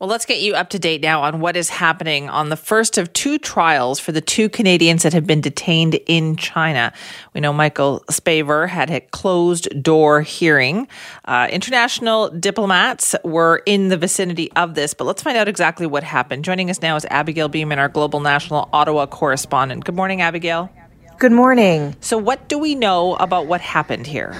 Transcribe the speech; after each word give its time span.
Well, 0.00 0.08
let's 0.08 0.26
get 0.26 0.40
you 0.40 0.54
up 0.54 0.70
to 0.70 0.78
date 0.78 1.00
now 1.00 1.24
on 1.24 1.40
what 1.40 1.56
is 1.56 1.70
happening 1.70 2.28
on 2.28 2.50
the 2.50 2.56
first 2.56 2.98
of 2.98 3.12
two 3.12 3.36
trials 3.36 3.98
for 3.98 4.12
the 4.12 4.20
two 4.20 4.48
Canadians 4.48 5.02
that 5.02 5.12
have 5.12 5.26
been 5.26 5.40
detained 5.40 5.98
in 6.06 6.36
China. 6.36 6.92
We 7.34 7.40
know 7.40 7.52
Michael 7.52 8.04
Spavor 8.08 8.68
had 8.68 8.92
a 8.92 9.00
closed 9.00 9.82
door 9.82 10.22
hearing. 10.22 10.86
Uh, 11.24 11.48
international 11.50 12.30
diplomats 12.30 13.16
were 13.24 13.60
in 13.66 13.88
the 13.88 13.96
vicinity 13.96 14.52
of 14.52 14.76
this, 14.76 14.94
but 14.94 15.02
let's 15.02 15.20
find 15.20 15.36
out 15.36 15.48
exactly 15.48 15.84
what 15.88 16.04
happened. 16.04 16.44
Joining 16.44 16.70
us 16.70 16.80
now 16.80 16.94
is 16.94 17.04
Abigail 17.06 17.48
Bimman, 17.48 17.78
our 17.78 17.88
global 17.88 18.20
national 18.20 18.68
Ottawa 18.72 19.06
correspondent. 19.06 19.84
Good 19.84 19.96
morning, 19.96 20.22
Abigail. 20.22 20.70
Good 21.18 21.32
morning. 21.32 21.96
So, 21.98 22.18
what 22.18 22.48
do 22.48 22.56
we 22.56 22.76
know 22.76 23.16
about 23.16 23.46
what 23.48 23.60
happened 23.60 24.06
here? 24.06 24.36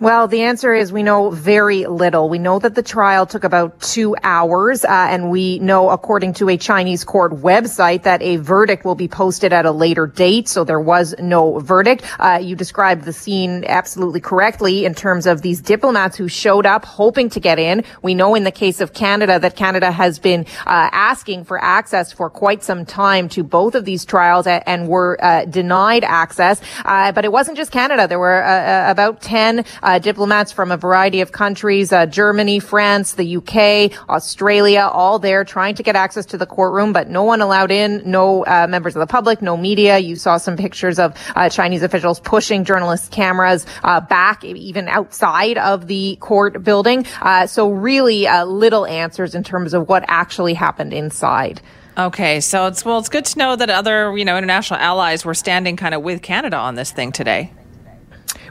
Well, 0.00 0.28
the 0.28 0.42
answer 0.42 0.72
is 0.72 0.92
we 0.92 1.02
know 1.02 1.30
very 1.30 1.84
little. 1.86 2.28
We 2.28 2.38
know 2.38 2.60
that 2.60 2.76
the 2.76 2.84
trial 2.84 3.26
took 3.26 3.42
about 3.42 3.80
two 3.80 4.14
hours, 4.22 4.84
uh, 4.84 4.88
and 4.90 5.28
we 5.28 5.58
know, 5.58 5.90
according 5.90 6.34
to 6.34 6.48
a 6.50 6.56
Chinese 6.56 7.02
court 7.02 7.32
website, 7.32 8.04
that 8.04 8.22
a 8.22 8.36
verdict 8.36 8.84
will 8.84 8.94
be 8.94 9.08
posted 9.08 9.52
at 9.52 9.66
a 9.66 9.72
later 9.72 10.06
date. 10.06 10.46
So 10.46 10.62
there 10.62 10.78
was 10.78 11.16
no 11.18 11.58
verdict. 11.58 12.04
Uh, 12.20 12.38
you 12.40 12.54
described 12.54 13.06
the 13.06 13.12
scene 13.12 13.64
absolutely 13.66 14.20
correctly 14.20 14.84
in 14.84 14.94
terms 14.94 15.26
of 15.26 15.42
these 15.42 15.60
diplomats 15.60 16.16
who 16.16 16.28
showed 16.28 16.64
up 16.64 16.84
hoping 16.84 17.28
to 17.30 17.40
get 17.40 17.58
in. 17.58 17.82
We 18.00 18.14
know 18.14 18.36
in 18.36 18.44
the 18.44 18.52
case 18.52 18.80
of 18.80 18.92
Canada 18.92 19.40
that 19.40 19.56
Canada 19.56 19.90
has 19.90 20.20
been 20.20 20.46
uh, 20.64 20.90
asking 20.92 21.42
for 21.42 21.60
access 21.60 22.12
for 22.12 22.30
quite 22.30 22.62
some 22.62 22.86
time 22.86 23.28
to 23.30 23.42
both 23.42 23.74
of 23.74 23.84
these 23.84 24.04
trials 24.04 24.46
and 24.46 24.86
were 24.86 25.18
uh, 25.20 25.44
denied 25.46 26.04
access. 26.04 26.60
Uh, 26.84 27.10
but 27.10 27.24
it 27.24 27.32
wasn't 27.32 27.56
just 27.56 27.72
Canada. 27.72 28.06
There 28.06 28.20
were 28.20 28.44
uh, 28.44 28.92
about 28.92 29.22
10 29.22 29.64
uh, 29.88 29.98
diplomats 29.98 30.52
from 30.52 30.70
a 30.70 30.76
variety 30.76 31.22
of 31.22 31.32
countries, 31.32 31.94
uh, 31.94 32.04
Germany, 32.04 32.58
France, 32.58 33.14
the 33.14 33.38
UK, 33.38 33.90
Australia, 34.10 34.80
all 34.92 35.18
there 35.18 35.44
trying 35.44 35.74
to 35.76 35.82
get 35.82 35.96
access 35.96 36.26
to 36.26 36.36
the 36.36 36.44
courtroom, 36.44 36.92
but 36.92 37.08
no 37.08 37.22
one 37.22 37.40
allowed 37.40 37.70
in, 37.70 38.02
no 38.04 38.44
uh, 38.44 38.66
members 38.68 38.94
of 38.94 39.00
the 39.00 39.06
public, 39.06 39.40
no 39.40 39.56
media. 39.56 39.96
You 39.96 40.16
saw 40.16 40.36
some 40.36 40.58
pictures 40.58 40.98
of 40.98 41.16
uh, 41.34 41.48
Chinese 41.48 41.82
officials 41.82 42.20
pushing 42.20 42.64
journalists' 42.64 43.08
cameras 43.08 43.64
uh, 43.82 44.00
back, 44.00 44.44
even 44.44 44.88
outside 44.88 45.56
of 45.56 45.86
the 45.86 46.18
court 46.20 46.62
building. 46.62 47.06
Uh, 47.22 47.46
so 47.46 47.70
really 47.70 48.26
little 48.44 48.84
answers 48.84 49.34
in 49.34 49.42
terms 49.42 49.72
of 49.72 49.88
what 49.88 50.04
actually 50.06 50.52
happened 50.52 50.92
inside. 50.92 51.62
Okay, 51.96 52.40
so 52.40 52.66
it's 52.66 52.84
well, 52.84 52.98
it's 52.98 53.08
good 53.08 53.24
to 53.24 53.38
know 53.38 53.56
that 53.56 53.70
other 53.70 54.16
you 54.16 54.26
know 54.26 54.36
international 54.36 54.78
allies 54.78 55.24
were 55.24 55.34
standing 55.34 55.76
kind 55.76 55.94
of 55.94 56.02
with 56.02 56.20
Canada 56.20 56.58
on 56.58 56.74
this 56.74 56.92
thing 56.92 57.10
today. 57.10 57.50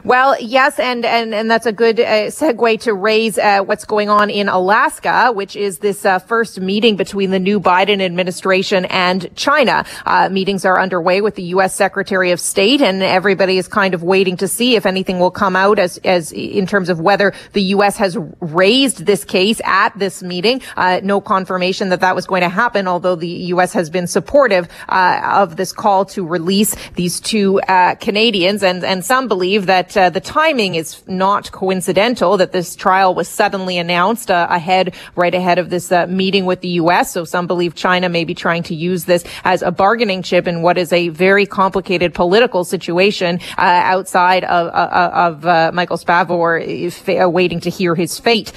Well, 0.04 0.36
yes, 0.40 0.78
and 0.78 1.04
and 1.04 1.34
and 1.34 1.50
that's 1.50 1.66
a 1.66 1.72
good 1.72 1.98
uh, 1.98 2.28
segue 2.30 2.80
to 2.82 2.94
raise 2.94 3.36
uh, 3.36 3.60
what's 3.60 3.84
going 3.84 4.08
on 4.08 4.30
in 4.30 4.48
Alaska, 4.48 5.32
which 5.32 5.56
is 5.56 5.78
this 5.78 6.04
uh, 6.04 6.20
first 6.20 6.60
meeting 6.60 6.96
between 6.96 7.30
the 7.30 7.38
new 7.38 7.58
Biden 7.58 8.00
administration 8.00 8.84
and 8.86 9.34
China. 9.34 9.84
Uh, 10.06 10.28
meetings 10.28 10.64
are 10.64 10.80
underway 10.80 11.20
with 11.20 11.34
the 11.34 11.42
U.S. 11.54 11.74
Secretary 11.74 12.30
of 12.30 12.38
State, 12.38 12.80
and 12.80 13.02
everybody 13.02 13.58
is 13.58 13.66
kind 13.66 13.92
of 13.92 14.02
waiting 14.02 14.36
to 14.36 14.46
see 14.46 14.76
if 14.76 14.86
anything 14.86 15.18
will 15.18 15.32
come 15.32 15.56
out 15.56 15.78
as 15.80 15.98
as 15.98 16.30
in 16.32 16.66
terms 16.66 16.88
of 16.88 17.00
whether 17.00 17.34
the 17.52 17.62
U.S. 17.62 17.96
has 17.96 18.16
raised 18.40 19.04
this 19.04 19.24
case 19.24 19.60
at 19.64 19.98
this 19.98 20.22
meeting. 20.22 20.62
Uh, 20.76 21.00
no 21.02 21.20
confirmation 21.20 21.88
that 21.88 22.00
that 22.00 22.14
was 22.14 22.26
going 22.26 22.42
to 22.42 22.48
happen, 22.48 22.86
although 22.86 23.16
the 23.16 23.28
U.S. 23.28 23.72
has 23.72 23.90
been 23.90 24.06
supportive 24.06 24.68
uh, 24.88 25.20
of 25.24 25.56
this 25.56 25.72
call 25.72 26.04
to 26.04 26.24
release 26.24 26.76
these 26.94 27.18
two 27.18 27.60
Canadians, 28.00 28.62
and 28.62 28.84
and 28.84 29.04
some 29.04 29.26
believe 29.26 29.66
that 29.66 29.87
that 29.88 30.06
uh, 30.06 30.10
the 30.10 30.20
timing 30.20 30.74
is 30.74 31.02
not 31.06 31.50
coincidental, 31.52 32.36
that 32.36 32.52
this 32.52 32.76
trial 32.76 33.14
was 33.14 33.28
suddenly 33.28 33.78
announced 33.78 34.30
uh, 34.30 34.46
ahead, 34.50 34.94
right 35.16 35.34
ahead 35.34 35.58
of 35.58 35.70
this 35.70 35.90
uh, 35.92 36.06
meeting 36.06 36.44
with 36.46 36.60
the 36.60 36.68
U.S. 36.68 37.12
So 37.12 37.24
some 37.24 37.46
believe 37.46 37.74
China 37.74 38.08
may 38.08 38.24
be 38.24 38.34
trying 38.34 38.62
to 38.64 38.74
use 38.74 39.04
this 39.04 39.24
as 39.44 39.62
a 39.62 39.70
bargaining 39.70 40.22
chip 40.22 40.46
in 40.46 40.62
what 40.62 40.78
is 40.78 40.92
a 40.92 41.08
very 41.08 41.46
complicated 41.46 42.14
political 42.14 42.64
situation 42.64 43.40
uh, 43.56 43.62
outside 43.62 44.44
of, 44.44 44.66
uh, 44.68 44.70
uh, 44.70 45.44
of 45.44 45.74
Michael 45.74 45.96
Spavor 45.96 47.32
waiting 47.32 47.60
to 47.60 47.70
hear 47.70 47.94
his 47.94 48.18
fate 48.18 48.52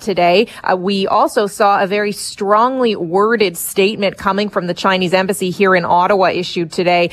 today. 0.00 0.46
we 0.76 1.06
also 1.06 1.46
saw 1.46 1.82
a 1.82 1.86
very 1.86 2.12
strongly 2.12 2.94
worded 2.96 3.56
statement 3.56 4.16
coming 4.16 4.48
from 4.48 4.66
the 4.66 4.74
Chinese 4.74 5.14
embassy 5.14 5.50
here 5.50 5.74
in 5.74 5.84
Ottawa 5.84 6.26
issued 6.28 6.72
today. 6.72 7.10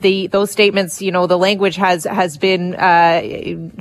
the 0.00 0.26
those 0.28 0.50
statements, 0.50 1.02
you 1.02 1.10
know, 1.10 1.26
the 1.26 1.38
language 1.38 1.76
has 1.76 2.04
has 2.04 2.36
been 2.36 2.74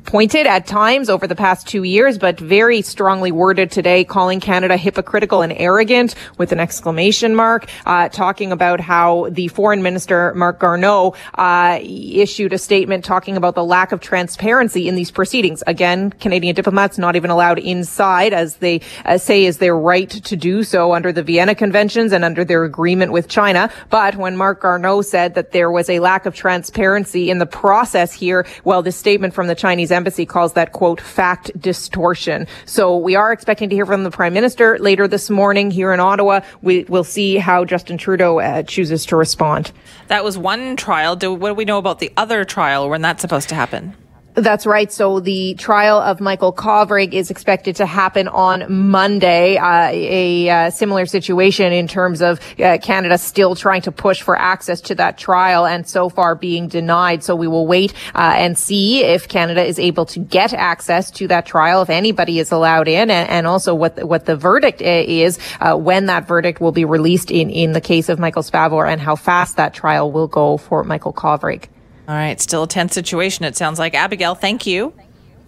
pointed 0.05 0.47
at 0.47 0.67
times 0.67 1.09
over 1.09 1.27
the 1.27 1.35
past 1.35 1.67
two 1.67 1.83
years, 1.83 2.17
but 2.17 2.39
very 2.39 2.81
strongly 2.81 3.31
worded 3.31 3.71
today, 3.71 4.03
calling 4.03 4.39
Canada 4.39 4.77
hypocritical 4.77 5.41
and 5.41 5.53
arrogant 5.53 6.15
with 6.37 6.51
an 6.51 6.59
exclamation 6.59 7.35
mark, 7.35 7.69
uh, 7.85 8.09
talking 8.09 8.51
about 8.51 8.79
how 8.79 9.29
the 9.29 9.47
foreign 9.49 9.81
minister, 9.81 10.33
Marc 10.35 10.59
Garneau, 10.59 11.13
uh, 11.35 11.79
issued 11.81 12.53
a 12.53 12.57
statement 12.57 13.05
talking 13.05 13.37
about 13.37 13.55
the 13.55 13.63
lack 13.63 13.91
of 13.91 13.99
transparency 13.99 14.87
in 14.87 14.95
these 14.95 15.11
proceedings. 15.11 15.63
Again, 15.67 16.11
Canadian 16.11 16.55
diplomats 16.55 16.97
not 16.97 17.15
even 17.15 17.29
allowed 17.29 17.59
inside, 17.59 18.33
as 18.33 18.57
they 18.57 18.81
uh, 19.05 19.17
say 19.17 19.45
is 19.45 19.57
their 19.57 19.77
right 19.77 20.09
to 20.09 20.35
do 20.35 20.63
so 20.63 20.93
under 20.93 21.11
the 21.11 21.23
Vienna 21.23 21.55
Conventions 21.55 22.11
and 22.11 22.23
under 22.23 22.43
their 22.43 22.63
agreement 22.63 23.11
with 23.11 23.27
China. 23.27 23.71
But 23.89 24.15
when 24.15 24.35
Marc 24.37 24.61
Garneau 24.61 25.01
said 25.01 25.35
that 25.35 25.51
there 25.51 25.71
was 25.71 25.89
a 25.89 25.99
lack 25.99 26.25
of 26.25 26.35
transparency 26.35 27.29
in 27.29 27.37
the 27.39 27.45
process 27.45 28.11
here, 28.13 28.45
well, 28.63 28.81
this 28.81 28.95
statement 29.01 29.33
from 29.33 29.47
the 29.47 29.55
Chinese 29.55 29.91
embassy 29.91 30.25
calls 30.25 30.53
that 30.53 30.71
quote 30.71 31.01
fact 31.01 31.51
distortion. 31.59 32.47
So 32.65 32.95
we 32.95 33.15
are 33.15 33.33
expecting 33.33 33.67
to 33.69 33.75
hear 33.75 33.85
from 33.85 34.05
the 34.05 34.11
prime 34.11 34.33
minister 34.33 34.77
later 34.79 35.07
this 35.09 35.29
morning 35.29 35.71
here 35.71 35.91
in 35.91 35.99
Ottawa. 35.99 36.41
We 36.61 36.85
will 36.85 37.03
see 37.03 37.35
how 37.35 37.65
Justin 37.65 37.97
Trudeau 37.97 38.39
uh, 38.39 38.63
chooses 38.63 39.05
to 39.07 39.17
respond. 39.17 39.73
That 40.07 40.23
was 40.23 40.37
one 40.37 40.77
trial. 40.77 41.17
Do, 41.17 41.33
what 41.33 41.49
do 41.49 41.55
we 41.55 41.65
know 41.65 41.79
about 41.79 41.99
the 41.99 42.13
other 42.15 42.45
trial? 42.45 42.89
When 42.89 43.01
that's 43.01 43.21
supposed 43.21 43.49
to 43.49 43.55
happen? 43.55 43.95
That's 44.33 44.65
right. 44.65 44.89
So 44.89 45.19
the 45.19 45.55
trial 45.55 45.97
of 45.97 46.21
Michael 46.21 46.53
Kovrig 46.53 47.13
is 47.13 47.29
expected 47.29 47.75
to 47.77 47.85
happen 47.85 48.29
on 48.29 48.89
Monday. 48.89 49.57
Uh, 49.57 49.89
a 49.91 50.49
uh, 50.49 50.69
similar 50.69 51.05
situation 51.05 51.73
in 51.73 51.87
terms 51.87 52.21
of 52.21 52.39
uh, 52.57 52.77
Canada 52.81 53.17
still 53.17 53.55
trying 53.55 53.81
to 53.81 53.91
push 53.91 54.21
for 54.21 54.37
access 54.37 54.79
to 54.81 54.95
that 54.95 55.17
trial 55.17 55.65
and 55.65 55.85
so 55.85 56.07
far 56.07 56.35
being 56.35 56.69
denied. 56.69 57.25
So 57.25 57.35
we 57.35 57.47
will 57.47 57.67
wait 57.67 57.93
uh, 58.15 58.35
and 58.37 58.57
see 58.57 59.03
if 59.03 59.27
Canada 59.27 59.65
is 59.65 59.77
able 59.77 60.05
to 60.05 60.19
get 60.19 60.53
access 60.53 61.11
to 61.11 61.27
that 61.27 61.45
trial, 61.45 61.81
if 61.81 61.89
anybody 61.89 62.39
is 62.39 62.53
allowed 62.53 62.87
in, 62.87 63.11
and, 63.11 63.29
and 63.29 63.47
also 63.47 63.75
what 63.75 63.97
the, 63.97 64.07
what 64.07 64.25
the 64.25 64.37
verdict 64.37 64.81
uh, 64.81 64.85
is, 64.85 65.39
uh, 65.59 65.75
when 65.75 66.05
that 66.05 66.25
verdict 66.25 66.61
will 66.61 66.71
be 66.71 66.85
released 66.85 67.31
in 67.31 67.49
in 67.49 67.73
the 67.73 67.81
case 67.81 68.07
of 68.07 68.17
Michael 68.17 68.43
Spavor, 68.43 68.89
and 68.89 69.01
how 69.01 69.17
fast 69.17 69.57
that 69.57 69.73
trial 69.73 70.09
will 70.09 70.27
go 70.27 70.55
for 70.55 70.85
Michael 70.85 71.11
Kovrig. 71.11 71.67
All 72.07 72.15
right, 72.15 72.39
still 72.41 72.63
a 72.63 72.67
tense 72.67 72.93
situation, 72.93 73.45
it 73.45 73.55
sounds 73.55 73.79
like. 73.79 73.93
Abigail, 73.93 74.35
thank 74.35 74.65
you. 74.65 74.93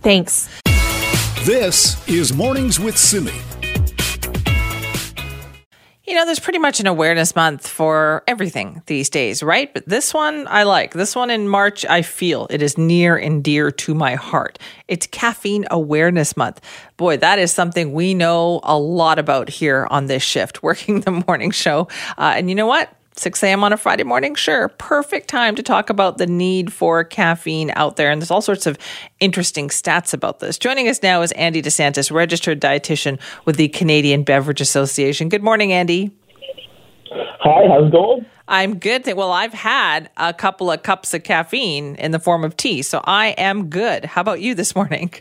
Thanks. 0.02 0.50
This 1.46 2.08
is 2.08 2.34
Mornings 2.34 2.80
with 2.80 2.98
Simi. 2.98 3.34
You 6.06 6.16
know, 6.16 6.26
there's 6.26 6.40
pretty 6.40 6.60
much 6.60 6.80
an 6.80 6.86
awareness 6.86 7.36
month 7.36 7.68
for 7.68 8.24
everything 8.28 8.84
these 8.86 9.10
days, 9.10 9.42
right? 9.42 9.74
But 9.74 9.88
this 9.88 10.14
one 10.14 10.46
I 10.48 10.64
like. 10.64 10.94
This 10.94 11.16
one 11.16 11.30
in 11.30 11.48
March, 11.48 11.86
I 11.86 12.02
feel 12.02 12.46
it 12.50 12.62
is 12.62 12.78
near 12.78 13.18
and 13.18 13.44
dear 13.44 13.72
to 13.72 13.96
my 13.96 14.16
heart. 14.16 14.60
It's 14.88 15.08
Caffeine 15.08 15.66
Awareness 15.72 16.38
Month. 16.38 16.62
Boy, 16.98 17.18
that 17.18 17.40
is 17.40 17.52
something 17.52 17.94
we 17.94 18.14
know 18.14 18.60
a 18.64 18.78
lot 18.78 19.18
about 19.18 19.50
here 19.50 19.88
on 19.90 20.06
this 20.06 20.22
shift, 20.22 20.62
working 20.64 21.02
the 21.02 21.24
morning 21.26 21.52
show. 21.52 21.88
Uh, 22.18 22.34
and 22.36 22.48
you 22.48 22.56
know 22.56 22.68
what? 22.68 22.94
6 23.16 23.44
a.m. 23.44 23.64
on 23.64 23.74
a 23.74 23.78
Friday 23.78 24.04
morning, 24.04 24.36
sure, 24.36 24.70
perfect 24.70 25.28
time 25.28 25.56
to 25.56 25.64
talk 25.64 25.90
about 25.90 26.18
the 26.18 26.26
need 26.26 26.74
for 26.74 27.04
caffeine 27.04 27.72
out 27.76 27.96
there. 27.96 28.10
And 28.10 28.22
there's 28.22 28.32
all 28.32 28.42
sorts 28.42 28.66
of 28.66 28.78
interesting 29.20 29.70
stats 29.70 30.14
about 30.14 30.40
this. 30.40 30.58
Joining 30.58 30.88
us 30.88 31.04
now 31.04 31.22
is 31.22 31.32
Andy 31.34 31.62
DeSantis, 31.62 32.12
registered 32.12 32.60
dietitian 32.60 33.20
with 33.46 33.58
the 33.58 33.68
Canadian 33.70 34.24
Beverage 34.24 34.62
Association. 34.62 35.30
Good 35.30 35.44
morning, 35.44 35.72
Andy. 35.72 36.12
Hi, 37.12 37.68
how's 37.68 37.88
it 37.88 37.92
going? 37.92 38.26
I'm 38.48 38.80
good. 38.80 39.06
Well, 39.16 39.32
I've 39.32 39.54
had 39.54 40.10
a 40.18 40.34
couple 40.34 40.72
of 40.72 40.84
cups 40.84 41.14
of 41.14 41.24
caffeine 41.24 41.96
in 41.96 42.12
the 42.12 42.20
form 42.20 42.44
of 42.44 42.58
tea, 42.58 42.82
so 42.82 43.02
I 43.06 43.28
am 43.30 43.70
good. 43.70 44.06
How 44.06 44.22
about 44.22 44.42
you 44.42 44.56
this 44.56 44.76
morning? 44.76 45.14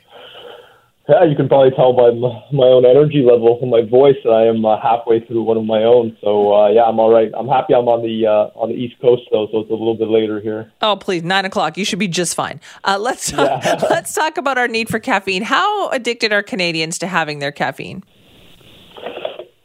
Yeah, 1.09 1.25
you 1.25 1.35
can 1.35 1.49
probably 1.49 1.73
tell 1.75 1.93
by 1.93 2.11
my 2.53 2.67
own 2.67 2.87
energy 2.87 3.27
level 3.27 3.59
and 3.61 3.71
my 3.73 3.83
voice. 3.83 4.15
That 4.23 4.31
I 4.31 4.47
am 4.47 4.65
uh, 4.65 4.81
halfway 4.81 5.19
through 5.19 5.43
one 5.43 5.57
of 5.57 5.65
my 5.65 5.83
own, 5.83 6.17
so 6.21 6.55
uh, 6.55 6.69
yeah, 6.69 6.85
I'm 6.85 7.01
all 7.01 7.13
right. 7.13 7.29
I'm 7.37 7.49
happy 7.49 7.75
I'm 7.75 7.89
on 7.89 8.03
the 8.03 8.27
uh, 8.27 8.55
on 8.55 8.69
the 8.69 8.77
East 8.77 9.01
Coast 9.01 9.23
though, 9.33 9.49
so 9.51 9.61
it's 9.61 9.71
a 9.71 9.75
little 9.75 9.97
bit 9.97 10.07
later 10.07 10.41
here. 10.41 10.71
Oh, 10.81 10.95
please, 10.95 11.25
nine 11.25 11.45
o'clock. 11.45 11.77
You 11.77 11.85
should 11.85 11.99
be 11.99 12.07
just 12.07 12.37
fine. 12.37 12.61
Uh, 12.85 12.99
let's 13.01 13.33
talk, 13.33 13.65
yeah. 13.65 13.81
let's 13.91 14.15
talk 14.15 14.37
about 14.37 14.59
our 14.59 14.69
need 14.69 14.89
for 14.89 15.01
caffeine. 15.01 15.43
How 15.43 15.91
addicted 15.91 16.33
are 16.33 16.43
Canadians 16.43 16.99
to 16.99 17.09
having 17.09 17.41
their 17.41 17.53
caffeine? 17.53 18.05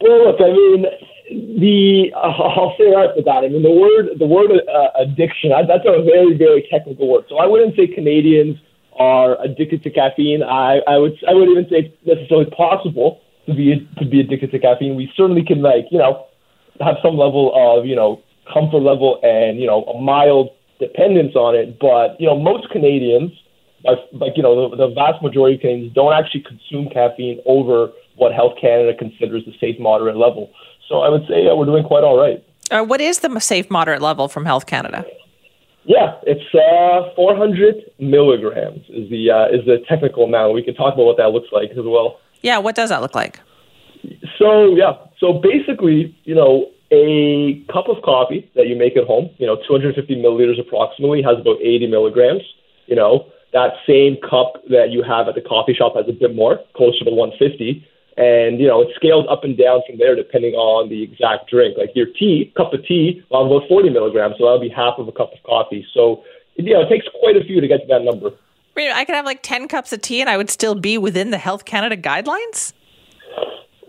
Well, 0.01 0.25
look, 0.25 0.41
I 0.41 0.49
mean, 0.49 0.85
the 1.61 2.13
uh, 2.15 2.19
I'll 2.19 2.73
say 2.79 2.89
right 2.89 3.15
with 3.15 3.25
that. 3.25 3.43
I 3.43 3.49
mean, 3.49 3.61
the 3.61 3.69
word 3.69 4.17
the 4.17 4.25
word 4.25 4.49
uh, 4.49 4.87
addiction 4.99 5.51
that's 5.51 5.85
a 5.85 6.01
very 6.01 6.35
very 6.35 6.67
technical 6.71 7.07
word. 7.07 7.25
So 7.29 7.37
I 7.37 7.45
wouldn't 7.45 7.75
say 7.75 7.85
Canadians 7.85 8.57
are 8.99 9.41
addicted 9.41 9.83
to 9.83 9.89
caffeine. 9.89 10.43
I, 10.43 10.79
I 10.87 10.97
would 10.97 11.13
I 11.27 11.33
would 11.33 11.49
even 11.49 11.65
say 11.69 11.91
it's 11.91 12.05
necessarily 12.05 12.49
possible 12.51 13.21
to 13.45 13.53
be 13.53 13.87
to 13.97 14.05
be 14.05 14.19
addicted 14.19 14.51
to 14.51 14.59
caffeine. 14.59 14.95
We 14.95 15.11
certainly 15.15 15.43
can 15.43 15.61
like 15.61 15.85
you 15.91 15.97
know 15.97 16.25
have 16.79 16.95
some 17.01 17.17
level 17.17 17.51
of 17.55 17.85
you 17.85 17.95
know 17.95 18.21
comfort 18.51 18.79
level 18.79 19.19
and 19.23 19.59
you 19.59 19.67
know 19.67 19.83
a 19.83 19.99
mild 20.01 20.49
dependence 20.79 21.35
on 21.35 21.55
it. 21.55 21.79
But 21.79 22.19
you 22.19 22.27
know 22.27 22.37
most 22.37 22.69
Canadians, 22.69 23.31
are, 23.87 23.97
like 24.13 24.33
you 24.35 24.43
know 24.43 24.69
the, 24.69 24.77
the 24.77 24.93
vast 24.93 25.21
majority 25.23 25.55
of 25.55 25.61
Canadians, 25.61 25.93
don't 25.93 26.13
actually 26.13 26.43
consume 26.43 26.89
caffeine 26.89 27.41
over 27.45 27.89
what 28.15 28.33
Health 28.33 28.53
Canada 28.59 28.97
considers 28.97 29.45
the 29.45 29.53
safe 29.59 29.79
moderate 29.79 30.17
level. 30.17 30.51
So 30.89 31.01
I 31.01 31.09
would 31.09 31.27
say 31.27 31.47
uh, 31.47 31.55
we're 31.55 31.65
doing 31.65 31.83
quite 31.83 32.03
all 32.03 32.17
right. 32.17 32.43
Uh, 32.69 32.83
what 32.83 32.99
is 32.99 33.19
the 33.19 33.39
safe 33.39 33.69
moderate 33.69 34.01
level 34.01 34.27
from 34.27 34.45
Health 34.45 34.65
Canada? 34.65 35.05
Yeah, 35.87 36.19
it's 36.23 36.43
uh, 36.53 37.15
400 37.15 37.75
milligrams 37.97 38.83
is 38.89 39.09
the 39.09 39.31
uh, 39.31 39.55
is 39.55 39.65
the 39.65 39.77
technical 39.87 40.25
amount. 40.25 40.53
We 40.53 40.61
can 40.61 40.75
talk 40.75 40.93
about 40.93 41.05
what 41.05 41.15
that 41.15 41.31
looks 41.31 41.47
like 41.53 41.71
as 41.71 41.85
well. 41.85 42.19
Yeah, 42.41 42.57
what 42.57 42.75
does 42.75 42.89
that 42.89 43.01
look 43.01 43.15
like? 43.15 43.39
So 44.37 44.75
yeah, 44.75 44.99
so 45.17 45.39
basically, 45.39 46.13
you 46.25 46.35
know, 46.35 46.67
a 46.91 47.63
cup 47.71 47.87
of 47.87 48.03
coffee 48.03 48.51
that 48.55 48.67
you 48.67 48.75
make 48.75 48.97
at 48.97 49.05
home, 49.05 49.29
you 49.37 49.47
know, 49.47 49.55
250 49.65 50.15
milliliters 50.15 50.59
approximately, 50.59 51.21
has 51.23 51.39
about 51.39 51.57
80 51.61 51.87
milligrams. 51.87 52.43
You 52.87 52.97
know, 52.97 53.31
that 53.53 53.71
same 53.87 54.17
cup 54.29 54.63
that 54.69 54.91
you 54.91 55.03
have 55.03 55.29
at 55.29 55.35
the 55.35 55.41
coffee 55.41 55.73
shop 55.73 55.95
has 55.95 56.05
a 56.09 56.13
bit 56.13 56.35
more, 56.35 56.59
closer 56.75 57.05
to 57.05 57.11
150. 57.11 57.87
And, 58.17 58.59
you 58.59 58.67
know, 58.67 58.81
it 58.81 58.89
scales 58.95 59.25
up 59.29 59.43
and 59.43 59.55
down 59.55 59.81
from 59.87 59.99
there 59.99 60.15
depending 60.15 60.55
on 60.55 60.89
the 60.89 61.03
exact 61.03 61.49
drink. 61.49 61.77
Like 61.77 61.91
your 61.93 62.07
tea, 62.07 62.51
cup 62.57 62.73
of 62.73 62.83
tea, 62.85 63.23
have 63.31 63.45
about 63.45 63.67
40 63.69 63.91
milligrams, 63.91 64.35
so 64.39 64.45
that'll 64.45 64.59
be 64.59 64.69
half 64.69 64.97
of 64.97 65.07
a 65.07 65.11
cup 65.11 65.33
of 65.33 65.43
coffee. 65.43 65.85
So, 65.93 66.23
you 66.55 66.73
know, 66.73 66.81
it 66.81 66.89
takes 66.89 67.05
quite 67.19 67.37
a 67.37 67.43
few 67.43 67.61
to 67.61 67.67
get 67.67 67.81
to 67.81 67.87
that 67.87 68.01
number. 68.03 68.31
I 68.75 69.05
could 69.05 69.15
have 69.15 69.25
like 69.25 69.41
10 69.41 69.67
cups 69.67 69.91
of 69.93 70.01
tea 70.01 70.21
and 70.21 70.29
I 70.29 70.37
would 70.37 70.49
still 70.49 70.75
be 70.75 70.97
within 70.97 71.31
the 71.31 71.37
Health 71.37 71.65
Canada 71.65 71.97
guidelines? 71.97 72.73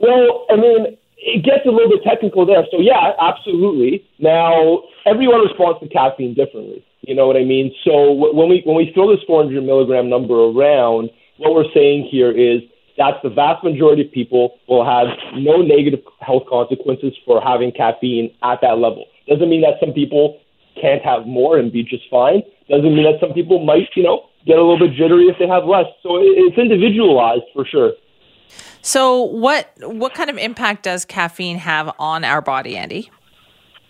Well, 0.00 0.46
I 0.50 0.56
mean, 0.56 0.96
it 1.18 1.44
gets 1.44 1.66
a 1.66 1.70
little 1.70 1.90
bit 1.90 2.02
technical 2.04 2.46
there. 2.46 2.64
So, 2.70 2.80
yeah, 2.80 3.12
absolutely. 3.20 4.06
Now, 4.18 4.82
everyone 5.04 5.40
responds 5.40 5.80
to 5.80 5.88
caffeine 5.88 6.34
differently. 6.34 6.84
You 7.02 7.14
know 7.14 7.26
what 7.26 7.36
I 7.36 7.44
mean? 7.44 7.74
So, 7.84 8.12
when 8.12 8.48
we, 8.48 8.62
when 8.64 8.76
we 8.76 8.90
throw 8.94 9.14
this 9.14 9.24
400 9.26 9.62
milligram 9.62 10.08
number 10.08 10.34
around, 10.34 11.10
what 11.38 11.54
we're 11.54 11.72
saying 11.74 12.08
here 12.10 12.30
is 12.30 12.62
that's 12.98 13.16
the 13.22 13.30
vast 13.30 13.64
majority 13.64 14.04
of 14.04 14.12
people 14.12 14.58
will 14.68 14.84
have 14.84 15.06
no 15.34 15.62
negative 15.62 16.00
health 16.20 16.42
consequences 16.50 17.14
for 17.24 17.40
having 17.40 17.72
caffeine 17.72 18.34
at 18.42 18.60
that 18.60 18.78
level. 18.78 19.06
Doesn't 19.28 19.48
mean 19.48 19.62
that 19.62 19.78
some 19.80 19.92
people 19.92 20.40
can't 20.80 21.02
have 21.02 21.26
more 21.26 21.58
and 21.58 21.72
be 21.72 21.82
just 21.82 22.04
fine. 22.10 22.42
Doesn't 22.68 22.94
mean 22.94 23.04
that 23.04 23.20
some 23.20 23.32
people 23.32 23.64
might, 23.64 23.88
you 23.94 24.02
know, 24.02 24.26
get 24.46 24.58
a 24.58 24.62
little 24.62 24.78
bit 24.78 24.96
jittery 24.96 25.28
if 25.28 25.38
they 25.38 25.46
have 25.46 25.64
less. 25.64 25.86
So 26.02 26.18
it's 26.20 26.58
individualized 26.58 27.44
for 27.54 27.64
sure. 27.64 27.92
So 28.82 29.22
what 29.22 29.70
what 29.80 30.14
kind 30.14 30.30
of 30.30 30.38
impact 30.38 30.84
does 30.84 31.04
caffeine 31.04 31.58
have 31.58 31.94
on 31.98 32.24
our 32.24 32.40
body, 32.40 32.76
Andy? 32.76 33.10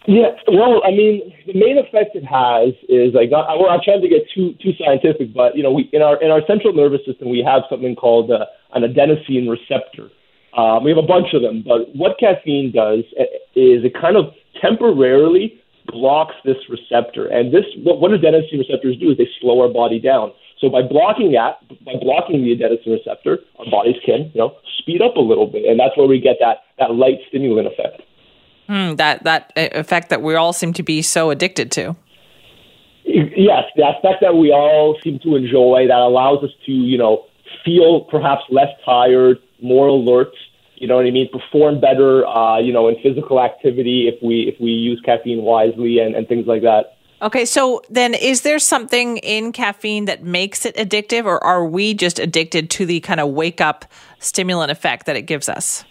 Yeah, 0.08 0.32
well, 0.48 0.80
I 0.88 0.90
mean, 0.90 1.20
the 1.44 1.52
main 1.52 1.76
effect 1.76 2.16
it 2.16 2.24
has 2.24 2.72
is 2.88 3.12
I, 3.12 3.28
well, 3.28 3.68
I'm 3.68 3.84
trying 3.84 4.00
to 4.00 4.08
get 4.08 4.24
too 4.34 4.56
too 4.56 4.72
scientific, 4.80 5.34
but 5.34 5.54
you 5.54 5.62
know, 5.62 5.70
we 5.70 5.90
in 5.92 6.00
our 6.00 6.16
in 6.24 6.30
our 6.30 6.40
central 6.48 6.72
nervous 6.72 7.04
system 7.04 7.28
we 7.28 7.44
have 7.44 7.68
something 7.68 7.94
called 7.94 8.30
uh, 8.32 8.48
an 8.72 8.88
adenosine 8.88 9.52
receptor. 9.52 10.08
Um, 10.56 10.82
we 10.82 10.88
have 10.96 10.96
a 10.96 11.06
bunch 11.06 11.36
of 11.36 11.42
them, 11.42 11.60
but 11.60 11.92
what 11.94 12.16
caffeine 12.18 12.72
does 12.72 13.04
uh, 13.20 13.28
is 13.52 13.84
it 13.84 13.92
kind 13.92 14.16
of 14.16 14.32
temporarily 14.64 15.60
blocks 15.92 16.34
this 16.42 16.56
receptor, 16.72 17.28
and 17.28 17.52
this 17.52 17.68
what, 17.84 18.00
what 18.00 18.10
adenosine 18.10 18.64
receptors 18.64 18.96
do 18.96 19.12
is 19.12 19.18
they 19.18 19.28
slow 19.44 19.60
our 19.60 19.68
body 19.68 20.00
down. 20.00 20.32
So 20.56 20.70
by 20.72 20.80
blocking 20.88 21.32
that, 21.32 21.60
by 21.84 22.00
blocking 22.00 22.48
the 22.48 22.56
adenosine 22.56 22.96
receptor, 22.96 23.44
our 23.60 23.68
bodies 23.68 24.00
can 24.08 24.32
you 24.32 24.40
know 24.40 24.56
speed 24.80 25.02
up 25.04 25.16
a 25.16 25.20
little 25.20 25.46
bit, 25.46 25.68
and 25.68 25.78
that's 25.78 25.98
where 26.00 26.08
we 26.08 26.18
get 26.18 26.40
that 26.40 26.64
that 26.80 26.96
light 26.96 27.20
stimulant 27.28 27.68
effect. 27.68 28.07
Hmm, 28.68 28.96
that 28.96 29.24
that 29.24 29.52
effect 29.56 30.10
that 30.10 30.20
we 30.20 30.34
all 30.34 30.52
seem 30.52 30.74
to 30.74 30.82
be 30.82 31.00
so 31.00 31.30
addicted 31.30 31.70
to. 31.72 31.96
Yes, 33.04 33.64
the 33.74 33.84
aspect 33.84 34.20
that 34.20 34.36
we 34.36 34.52
all 34.52 34.98
seem 35.02 35.18
to 35.20 35.36
enjoy 35.36 35.86
that 35.88 35.96
allows 35.96 36.44
us 36.44 36.50
to, 36.66 36.72
you 36.72 36.98
know, 36.98 37.24
feel 37.64 38.02
perhaps 38.02 38.42
less 38.50 38.68
tired, 38.84 39.38
more 39.62 39.86
alert. 39.86 40.32
You 40.76 40.86
know 40.86 40.96
what 40.96 41.06
I 41.06 41.10
mean? 41.10 41.30
Perform 41.32 41.80
better, 41.80 42.26
uh, 42.26 42.60
you 42.60 42.72
know, 42.72 42.88
in 42.88 42.96
physical 43.02 43.40
activity 43.40 44.06
if 44.06 44.22
we 44.22 44.42
if 44.42 44.60
we 44.60 44.70
use 44.70 45.00
caffeine 45.02 45.42
wisely 45.42 45.98
and, 46.00 46.14
and 46.14 46.28
things 46.28 46.46
like 46.46 46.62
that. 46.62 46.98
Okay, 47.22 47.46
so 47.46 47.82
then 47.88 48.12
is 48.14 48.42
there 48.42 48.58
something 48.58 49.16
in 49.18 49.50
caffeine 49.52 50.04
that 50.04 50.22
makes 50.22 50.66
it 50.66 50.76
addictive, 50.76 51.24
or 51.24 51.42
are 51.42 51.64
we 51.64 51.94
just 51.94 52.18
addicted 52.18 52.70
to 52.70 52.86
the 52.86 53.00
kind 53.00 53.18
of 53.18 53.30
wake 53.30 53.62
up 53.62 53.86
stimulant 54.18 54.70
effect 54.70 55.06
that 55.06 55.16
it 55.16 55.22
gives 55.22 55.48
us? 55.48 55.84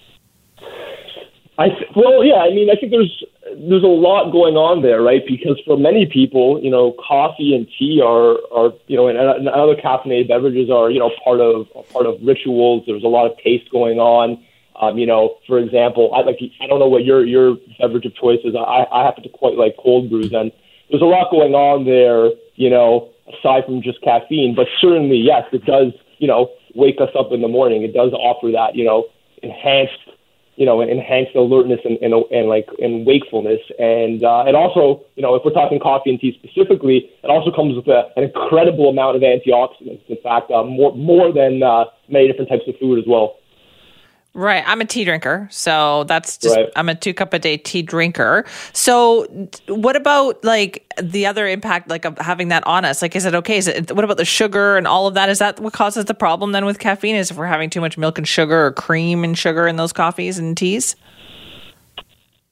I 1.57 1.69
th- 1.69 1.89
well, 1.95 2.24
yeah. 2.24 2.45
I 2.45 2.51
mean, 2.51 2.69
I 2.69 2.75
think 2.75 2.92
there's 2.92 3.24
there's 3.57 3.83
a 3.83 3.89
lot 3.89 4.31
going 4.31 4.56
on 4.56 4.83
there, 4.83 5.01
right? 5.01 5.24
Because 5.25 5.59
for 5.65 5.75
many 5.75 6.06
people, 6.06 6.62
you 6.62 6.69
know, 6.69 6.94
coffee 7.01 7.56
and 7.56 7.68
tea 7.77 8.00
are 8.04 8.38
are 8.54 8.74
you 8.86 8.95
know, 8.95 9.07
and, 9.07 9.18
and 9.18 9.50
other 9.50 9.75
caffeinated 9.75 10.27
beverages 10.27 10.69
are 10.69 10.92
you 10.92 11.00
know 11.00 11.09
part 11.24 11.42
of 11.42 11.65
part 11.92 12.06
of 12.06 12.21
rituals. 12.21 12.83
There's 12.86 13.04
a 13.04 13.07
lot 13.09 13.25
of 13.30 13.38
taste 13.39 13.71
going 13.71 13.98
on. 13.98 14.44
Um, 14.80 15.00
you 15.00 15.07
know, 15.07 15.38
for 15.48 15.57
example, 15.57 16.13
I 16.13 16.21
like 16.21 16.38
I 16.62 16.68
don't 16.68 16.77
know 16.77 16.88
what 16.88 17.04
your 17.04 17.25
your 17.25 17.57
beverage 17.80 18.06
of 18.06 18.13
choice 18.15 18.39
is. 18.44 18.53
I 18.56 18.86
I 18.92 19.03
happen 19.03 19.24
to 19.24 19.30
quite 19.30 19.57
like 19.57 19.75
cold 19.81 20.12
brews, 20.12 20.33
and 20.33 20.51
there's 20.92 21.01
a 21.01 21.10
lot 21.10 21.31
going 21.31 21.56
on 21.56 21.86
there. 21.86 22.38
You 22.53 22.69
know, 22.69 23.10
aside 23.25 23.65
from 23.65 23.81
just 23.81 24.01
caffeine, 24.01 24.53
but 24.53 24.68
certainly 24.80 25.18
yes, 25.18 25.50
it 25.51 25.65
does. 25.65 25.94
You 26.19 26.27
know, 26.27 26.51
wake 26.75 27.01
us 27.01 27.10
up 27.18 27.31
in 27.31 27.42
the 27.42 27.48
morning. 27.48 27.81
It 27.81 27.94
does 27.94 28.13
offer 28.13 28.51
that 28.51 28.75
you 28.75 28.86
know 28.86 29.06
enhanced 29.42 30.17
you 30.57 30.65
know, 30.65 30.81
enhanced 30.81 31.36
alertness 31.36 31.80
and, 31.86 31.98
and, 32.01 32.13
and 32.31 32.50
like 32.50 32.68
and 32.80 33.06
wakefulness. 33.06 33.62
And 33.80 34.24
uh, 34.24 34.44
it 34.48 34.56
also, 34.56 35.06
you 35.15 35.21
know, 35.21 35.36
if 35.36 35.45
we're 35.45 35.54
talking 35.54 35.80
coffee 35.80 36.09
and 36.09 36.19
tea 36.19 36.38
specifically, 36.44 37.09
it 37.24 37.30
also 37.30 37.51
comes 37.51 37.75
with 37.75 37.88
a, 37.88 38.09
an 38.18 38.24
incredible 38.24 38.89
amount 38.89 39.15
of 39.15 39.21
antioxidants. 39.21 40.01
In 40.09 40.18
fact, 40.21 40.51
uh, 40.51 40.63
more 40.63 40.95
more 40.95 41.31
than 41.31 41.62
uh, 41.62 41.86
many 42.09 42.27
different 42.27 42.50
types 42.50 42.68
of 42.68 42.75
food 42.80 42.98
as 43.00 43.06
well. 43.07 43.38
Right. 44.38 44.63
I'm 44.68 44.81
a 44.81 44.86
tea 44.86 45.04
drinker. 45.04 45.48
So 45.50 46.04
that's 46.04 46.38
just, 46.38 46.56
right. 46.56 46.69
I'm 46.75 46.89
a 46.89 46.94
two 46.94 47.12
cup 47.12 47.34
a 47.34 47.39
day 47.39 47.57
tea 47.57 47.81
drinker. 47.81 48.45
So 48.72 49.25
what 49.68 49.95
about 49.95 50.44
like 50.44 50.86
the 51.01 51.25
other 51.25 51.48
impact, 51.48 51.89
like 51.89 52.06
of 52.06 52.19
having 52.19 52.50
that 52.50 52.66
on 52.68 52.86
us? 52.86 53.01
Like, 53.01 53.16
is 53.16 53.25
it 53.25 53.34
okay? 53.34 53.57
Is 53.57 53.68
it, 53.68 53.92
what 53.92 54.04
about 54.04 54.18
the 54.18 54.25
sugar 54.25 54.78
and 54.78 54.86
all 54.86 55.07
of 55.07 55.16
that? 55.16 55.30
Is 55.30 55.39
that 55.39 55.60
what 55.60 55.74
causes 55.74 56.06
the 56.06 56.13
problem 56.13 56.51
then 56.51 56.66
with 56.66 56.78
caffeine? 56.78 57.16
Is 57.16 57.31
if 57.31 57.38
we're 57.38 57.48
having 57.48 57.72
too 57.72 57.81
much 57.81 57.98
milk 57.98 58.19
and 58.19 58.28
sugar 58.28 58.68
or 58.68 58.72
cream 58.74 59.24
and 59.24 59.36
sugar 59.36 59.68
in 59.68 59.75
those 59.78 59.92
coffees 59.92 60.38
and 60.38 60.56
teas? 60.56 60.95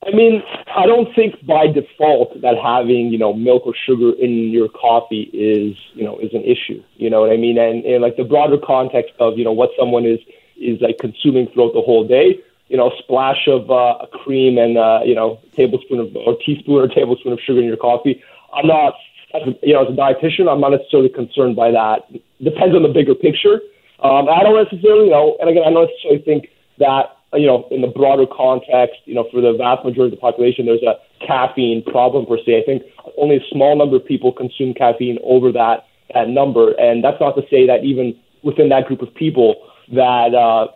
I 0.04 0.10
mean, 0.10 0.42
I 0.76 0.88
don't 0.88 1.14
think 1.14 1.46
by 1.46 1.68
default 1.68 2.42
that 2.42 2.56
having, 2.58 3.10
you 3.10 3.20
know, 3.20 3.32
milk 3.32 3.68
or 3.68 3.76
sugar 3.86 4.12
in 4.20 4.50
your 4.50 4.70
coffee 4.70 5.30
is, 5.34 5.78
you 5.94 6.04
know, 6.04 6.18
is 6.18 6.34
an 6.34 6.44
issue. 6.44 6.82
You 6.96 7.12
know 7.12 7.22
what 7.22 7.30
I 7.30 7.38
mean? 7.38 7.60
And, 7.60 7.86
and 7.86 8.02
like 8.02 8.18
the 8.18 8.24
broader 8.24 8.58
context 8.58 9.14
of, 9.20 9.38
you 9.38 9.44
know, 9.44 9.54
what 9.54 9.70
someone 9.78 10.06
is 10.08 10.18
is 10.58 10.82
like 10.82 10.98
consuming 11.00 11.48
throughout 11.48 11.74
the 11.74 11.82
whole 11.82 12.08
day. 12.08 12.40
You 12.68 12.78
know, 12.78 12.90
a 12.90 12.98
splash 12.98 13.48
of 13.48 13.70
uh, 13.70 14.06
cream 14.12 14.58
and 14.58 14.78
uh, 14.78 15.02
you 15.06 15.14
know, 15.14 15.40
tablespoon 15.56 16.00
of 16.00 16.16
or 16.16 16.38
teaspoon 16.46 16.76
or 16.76 16.88
tablespoon 16.88 17.34
of 17.34 17.40
sugar 17.40 17.60
in 17.60 17.66
your 17.66 17.78
coffee. 17.78 18.24
I'm 18.54 18.68
not, 18.68 18.96
as 19.34 19.44
a, 19.48 19.54
you 19.62 19.74
know, 19.74 19.86
as 19.86 19.90
a 19.90 19.96
dietitian, 19.96 20.50
I'm 20.50 20.62
not 20.62 20.70
necessarily 20.70 21.10
concerned 21.10 21.56
by 21.56 21.72
that. 21.72 22.10
Depends 22.42 22.76
on 22.76 22.84
the 22.84 22.90
bigger 22.90 23.14
picture. 23.14 23.62
Um, 24.00 24.28
I 24.30 24.44
don't 24.44 24.56
necessarily, 24.56 25.06
you 25.06 25.12
know, 25.12 25.38
and 25.40 25.50
again, 25.50 25.64
I 25.66 25.72
don't 25.72 25.88
necessarily 25.88 26.22
think 26.24 26.50
that 26.80 27.16
you 27.38 27.48
know, 27.48 27.68
in 27.72 27.82
the 27.82 27.88
broader 27.88 28.26
context, 28.26 28.96
you 29.06 29.14
know, 29.14 29.28
for 29.32 29.42
the 29.42 29.54
vast 29.54 29.84
majority 29.86 30.14
of 30.14 30.20
the 30.20 30.22
population, 30.22 30.66
there's 30.66 30.84
a 30.84 30.96
caffeine 31.26 31.84
problem 31.84 32.26
per 32.26 32.38
se. 32.38 32.62
I 32.62 32.66
think 32.66 32.84
only 33.18 33.38
a 33.38 33.44
small 33.52 33.76
number 33.76 33.96
of 33.98 34.06
people 34.06 34.32
consume 34.32 34.74
caffeine 34.74 35.20
over 35.24 35.52
that 35.52 35.86
that 36.14 36.30
number, 36.30 36.72
and 36.80 37.04
that's 37.04 37.20
not 37.20 37.36
to 37.36 37.42
say 37.50 37.66
that 37.68 37.84
even 37.84 38.16
within 38.44 38.70
that 38.70 38.86
group 38.86 39.02
of 39.02 39.14
people, 39.16 39.56
that 39.94 40.34
uh, 40.34 40.68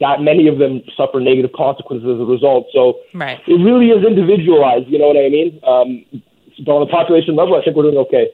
that 0.00 0.20
many 0.20 0.48
of 0.48 0.58
them 0.58 0.82
suffer 0.96 1.20
negative 1.20 1.52
consequences 1.54 2.08
as 2.08 2.20
a 2.20 2.24
result. 2.24 2.66
So 2.72 3.00
right. 3.14 3.40
it 3.46 3.54
really 3.54 3.90
is 3.90 4.04
individualized. 4.04 4.88
You 4.88 4.98
know 4.98 5.08
what 5.08 5.16
I 5.16 5.28
mean? 5.28 5.60
Um, 5.66 6.22
but 6.64 6.72
on 6.72 6.86
the 6.86 6.90
population 6.90 7.36
level, 7.36 7.54
I 7.54 7.62
think 7.62 7.76
we're 7.76 7.84
doing 7.84 7.98
okay. 7.98 8.28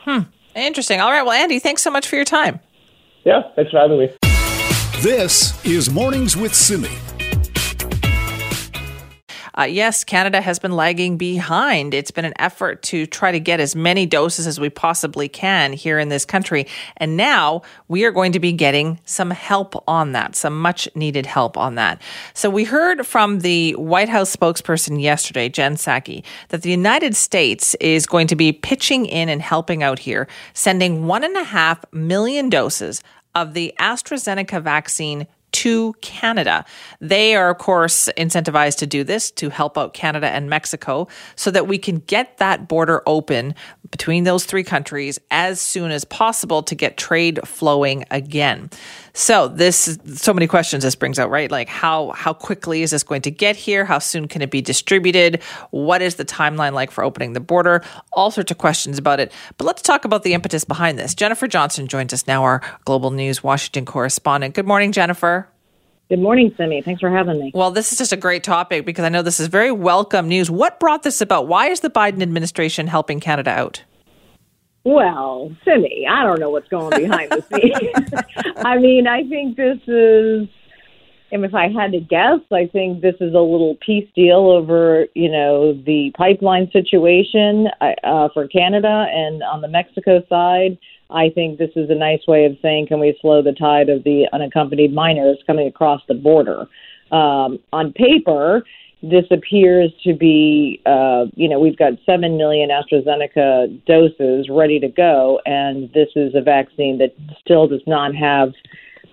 Hmm. 0.00 0.30
Interesting. 0.54 1.00
All 1.00 1.10
right. 1.10 1.22
Well, 1.22 1.32
Andy, 1.32 1.58
thanks 1.58 1.82
so 1.82 1.90
much 1.90 2.06
for 2.06 2.16
your 2.16 2.24
time. 2.24 2.60
Yeah. 3.24 3.42
Thanks 3.56 3.70
for 3.70 3.78
having 3.78 3.98
me. 3.98 4.10
This 5.00 5.64
is 5.64 5.90
Mornings 5.90 6.36
with 6.36 6.54
Simi. 6.54 6.88
Uh, 9.56 9.62
yes, 9.62 10.02
Canada 10.02 10.40
has 10.40 10.58
been 10.58 10.72
lagging 10.72 11.16
behind. 11.16 11.94
It's 11.94 12.10
been 12.10 12.24
an 12.24 12.34
effort 12.38 12.82
to 12.84 13.06
try 13.06 13.30
to 13.30 13.38
get 13.38 13.60
as 13.60 13.76
many 13.76 14.04
doses 14.04 14.48
as 14.48 14.58
we 14.58 14.68
possibly 14.68 15.28
can 15.28 15.72
here 15.72 15.98
in 15.98 16.08
this 16.08 16.24
country. 16.24 16.66
And 16.96 17.16
now 17.16 17.62
we 17.86 18.04
are 18.04 18.10
going 18.10 18.32
to 18.32 18.40
be 18.40 18.52
getting 18.52 18.98
some 19.04 19.30
help 19.30 19.82
on 19.86 20.12
that, 20.12 20.34
some 20.34 20.60
much 20.60 20.88
needed 20.96 21.24
help 21.24 21.56
on 21.56 21.76
that. 21.76 22.02
So 22.34 22.50
we 22.50 22.64
heard 22.64 23.06
from 23.06 23.40
the 23.40 23.72
White 23.72 24.08
House 24.08 24.34
spokesperson 24.34 25.00
yesterday, 25.00 25.48
Jen 25.48 25.76
Psaki, 25.76 26.24
that 26.48 26.62
the 26.62 26.70
United 26.70 27.14
States 27.14 27.76
is 27.76 28.06
going 28.06 28.26
to 28.26 28.36
be 28.36 28.52
pitching 28.52 29.06
in 29.06 29.28
and 29.28 29.40
helping 29.40 29.84
out 29.84 30.00
here, 30.00 30.26
sending 30.52 31.06
one 31.06 31.22
and 31.22 31.36
a 31.36 31.44
half 31.44 31.84
million 31.92 32.48
doses 32.48 33.02
of 33.34 33.54
the 33.54 33.74
AstraZeneca 33.78 34.62
vaccine 34.62 35.26
to 35.64 35.94
Canada. 36.02 36.62
They 37.00 37.34
are, 37.34 37.48
of 37.48 37.56
course, 37.56 38.10
incentivized 38.18 38.76
to 38.80 38.86
do 38.86 39.02
this 39.02 39.30
to 39.30 39.48
help 39.48 39.78
out 39.78 39.94
Canada 39.94 40.28
and 40.28 40.50
Mexico 40.50 41.08
so 41.36 41.50
that 41.50 41.66
we 41.66 41.78
can 41.78 42.00
get 42.00 42.36
that 42.36 42.68
border 42.68 43.02
open 43.06 43.54
between 43.90 44.24
those 44.24 44.44
three 44.44 44.62
countries 44.62 45.18
as 45.30 45.62
soon 45.62 45.90
as 45.90 46.04
possible 46.04 46.62
to 46.64 46.74
get 46.74 46.98
trade 46.98 47.40
flowing 47.48 48.04
again. 48.10 48.68
So 49.14 49.48
this 49.48 49.96
so 50.06 50.34
many 50.34 50.46
questions 50.46 50.82
this 50.82 50.96
brings 50.96 51.18
out, 51.18 51.30
right? 51.30 51.50
Like 51.50 51.68
how 51.68 52.10
how 52.10 52.34
quickly 52.34 52.82
is 52.82 52.90
this 52.90 53.02
going 53.02 53.22
to 53.22 53.30
get 53.30 53.56
here? 53.56 53.86
How 53.86 54.00
soon 54.00 54.28
can 54.28 54.42
it 54.42 54.50
be 54.50 54.60
distributed? 54.60 55.42
What 55.70 56.02
is 56.02 56.16
the 56.16 56.26
timeline 56.26 56.72
like 56.72 56.90
for 56.90 57.02
opening 57.04 57.32
the 57.32 57.40
border? 57.40 57.82
All 58.12 58.30
sorts 58.30 58.50
of 58.50 58.58
questions 58.58 58.98
about 58.98 59.18
it. 59.18 59.32
But 59.56 59.64
let's 59.64 59.80
talk 59.80 60.04
about 60.04 60.24
the 60.24 60.34
impetus 60.34 60.64
behind 60.64 60.98
this. 60.98 61.14
Jennifer 61.14 61.46
Johnson 61.46 61.86
joins 61.86 62.12
us 62.12 62.26
now, 62.26 62.42
our 62.42 62.60
Global 62.84 63.12
News 63.12 63.42
Washington 63.42 63.86
correspondent. 63.86 64.54
Good 64.54 64.66
morning, 64.66 64.92
Jennifer. 64.92 65.48
Good 66.10 66.18
morning, 66.18 66.54
Simi. 66.58 66.82
Thanks 66.82 67.00
for 67.00 67.10
having 67.10 67.40
me. 67.40 67.50
Well, 67.54 67.70
this 67.70 67.90
is 67.90 67.96
just 67.96 68.12
a 68.12 68.16
great 68.16 68.44
topic 68.44 68.84
because 68.84 69.04
I 69.04 69.08
know 69.08 69.22
this 69.22 69.40
is 69.40 69.46
very 69.46 69.72
welcome 69.72 70.28
news. 70.28 70.50
What 70.50 70.78
brought 70.78 71.02
this 71.02 71.22
about? 71.22 71.48
Why 71.48 71.68
is 71.68 71.80
the 71.80 71.88
Biden 71.88 72.20
administration 72.20 72.86
helping 72.86 73.20
Canada 73.20 73.50
out? 73.50 73.82
Well, 74.84 75.50
Simi, 75.64 76.06
I 76.06 76.24
don't 76.24 76.38
know 76.38 76.50
what's 76.50 76.68
going 76.68 76.90
behind 76.90 77.30
the 77.32 77.42
scenes. 77.50 78.54
I 78.58 78.76
mean, 78.76 79.06
I 79.06 79.22
think 79.26 79.56
this 79.56 79.78
is, 79.86 80.46
and 81.32 81.42
if 81.42 81.54
I 81.54 81.68
had 81.68 81.92
to 81.92 82.00
guess, 82.00 82.40
I 82.52 82.66
think 82.66 83.00
this 83.00 83.14
is 83.14 83.32
a 83.32 83.40
little 83.40 83.78
peace 83.80 84.08
deal 84.14 84.50
over, 84.50 85.06
you 85.14 85.30
know, 85.30 85.72
the 85.72 86.12
pipeline 86.18 86.70
situation 86.70 87.68
uh, 87.80 88.28
for 88.34 88.46
Canada 88.46 89.06
and 89.10 89.42
on 89.42 89.62
the 89.62 89.68
Mexico 89.68 90.22
side. 90.28 90.76
I 91.14 91.30
think 91.30 91.58
this 91.58 91.70
is 91.76 91.88
a 91.90 91.94
nice 91.94 92.26
way 92.26 92.44
of 92.44 92.56
saying, 92.60 92.88
can 92.88 92.98
we 92.98 93.16
slow 93.20 93.42
the 93.42 93.52
tide 93.52 93.88
of 93.88 94.04
the 94.04 94.26
unaccompanied 94.32 94.92
minors 94.92 95.38
coming 95.46 95.68
across 95.68 96.02
the 96.08 96.14
border? 96.14 96.66
Um, 97.12 97.60
on 97.72 97.92
paper, 97.92 98.64
this 99.02 99.24
appears 99.30 99.92
to 100.02 100.14
be, 100.14 100.80
uh, 100.86 101.26
you 101.34 101.48
know, 101.48 101.60
we've 101.60 101.76
got 101.76 101.92
7 102.06 102.36
million 102.36 102.70
AstraZeneca 102.70 103.84
doses 103.86 104.48
ready 104.50 104.80
to 104.80 104.88
go, 104.88 105.40
and 105.46 105.92
this 105.92 106.08
is 106.16 106.34
a 106.34 106.40
vaccine 106.40 106.98
that 106.98 107.14
still 107.40 107.68
does 107.68 107.82
not 107.86 108.14
have 108.14 108.52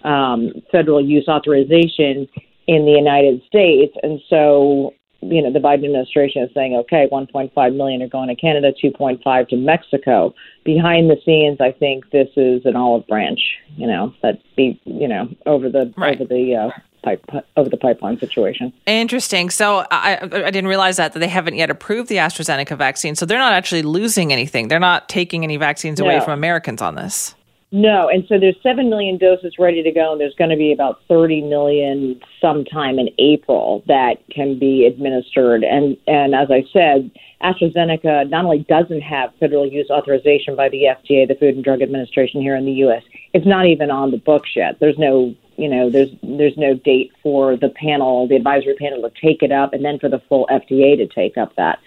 um, 0.03 0.53
federal 0.71 1.03
use 1.03 1.27
authorization 1.27 2.27
in 2.67 2.85
the 2.85 2.91
United 2.91 3.41
States. 3.47 3.93
And 4.01 4.19
so, 4.29 4.93
you 5.21 5.41
know, 5.41 5.51
the 5.51 5.59
Biden 5.59 5.85
administration 5.85 6.43
is 6.43 6.49
saying, 6.53 6.75
okay, 6.75 7.07
1.5 7.11 7.75
million 7.75 8.01
are 8.01 8.07
going 8.07 8.27
to 8.29 8.35
Canada, 8.35 8.73
2.5 8.83 9.49
to 9.49 9.55
Mexico. 9.55 10.33
Behind 10.63 11.09
the 11.09 11.17
scenes, 11.23 11.61
I 11.61 11.71
think 11.71 12.09
this 12.11 12.29
is 12.35 12.65
an 12.65 12.75
olive 12.75 13.05
branch, 13.07 13.39
you 13.75 13.87
know, 13.87 14.13
that 14.23 14.39
be, 14.55 14.79
you 14.85 15.07
know, 15.07 15.29
over 15.45 15.69
the 15.69 15.93
right. 15.95 16.15
over 16.15 16.25
the 16.25 16.55
uh, 16.55 16.69
pipe 17.03 17.23
of 17.55 17.69
the 17.69 17.77
pipeline 17.77 18.19
situation. 18.19 18.73
Interesting. 18.85 19.49
So 19.49 19.85
I, 19.91 20.19
I 20.21 20.51
didn't 20.51 20.67
realize 20.67 20.97
that 20.97 21.13
that 21.13 21.19
they 21.19 21.27
haven't 21.27 21.55
yet 21.55 21.69
approved 21.69 22.09
the 22.09 22.17
AstraZeneca 22.17 22.77
vaccine. 22.77 23.15
So 23.15 23.25
they're 23.25 23.39
not 23.39 23.53
actually 23.53 23.83
losing 23.83 24.33
anything. 24.33 24.67
They're 24.67 24.79
not 24.79 25.09
taking 25.09 25.43
any 25.43 25.57
vaccines 25.57 25.99
no. 25.99 26.05
away 26.05 26.19
from 26.19 26.33
Americans 26.33 26.81
on 26.81 26.95
this. 26.95 27.35
No, 27.73 28.09
and 28.09 28.25
so 28.27 28.37
there's 28.37 28.57
seven 28.61 28.89
million 28.89 29.17
doses 29.17 29.55
ready 29.57 29.81
to 29.81 29.91
go, 29.91 30.11
and 30.11 30.19
there's 30.19 30.35
going 30.35 30.49
to 30.49 30.57
be 30.57 30.73
about 30.73 31.01
30 31.07 31.43
million 31.43 32.19
sometime 32.41 32.99
in 32.99 33.09
April 33.17 33.81
that 33.87 34.15
can 34.29 34.59
be 34.59 34.85
administered. 34.85 35.63
And 35.63 35.95
and 36.05 36.35
as 36.35 36.51
I 36.51 36.65
said, 36.73 37.09
AstraZeneca 37.41 38.29
not 38.29 38.43
only 38.43 38.65
doesn't 38.67 38.99
have 38.99 39.33
federal 39.39 39.65
use 39.65 39.89
authorization 39.89 40.57
by 40.57 40.67
the 40.67 40.83
FDA, 40.83 41.25
the 41.25 41.37
Food 41.39 41.55
and 41.55 41.63
Drug 41.63 41.81
Administration 41.81 42.41
here 42.41 42.57
in 42.57 42.65
the 42.65 42.73
U.S., 42.73 43.03
it's 43.33 43.47
not 43.47 43.65
even 43.65 43.89
on 43.89 44.11
the 44.11 44.17
books 44.17 44.49
yet. 44.53 44.79
There's 44.81 44.97
no 44.97 45.33
you 45.55 45.69
know, 45.69 45.89
there's 45.89 46.09
there's 46.23 46.57
no 46.57 46.73
date 46.73 47.13
for 47.23 47.55
the 47.55 47.69
panel, 47.69 48.27
the 48.27 48.35
advisory 48.35 48.73
panel 48.73 49.01
to 49.01 49.11
take 49.21 49.43
it 49.43 49.51
up, 49.53 49.71
and 49.71 49.85
then 49.85 49.97
for 49.97 50.09
the 50.09 50.19
full 50.27 50.45
FDA 50.51 50.97
to 50.97 51.07
take 51.07 51.37
up 51.37 51.55
that. 51.55 51.79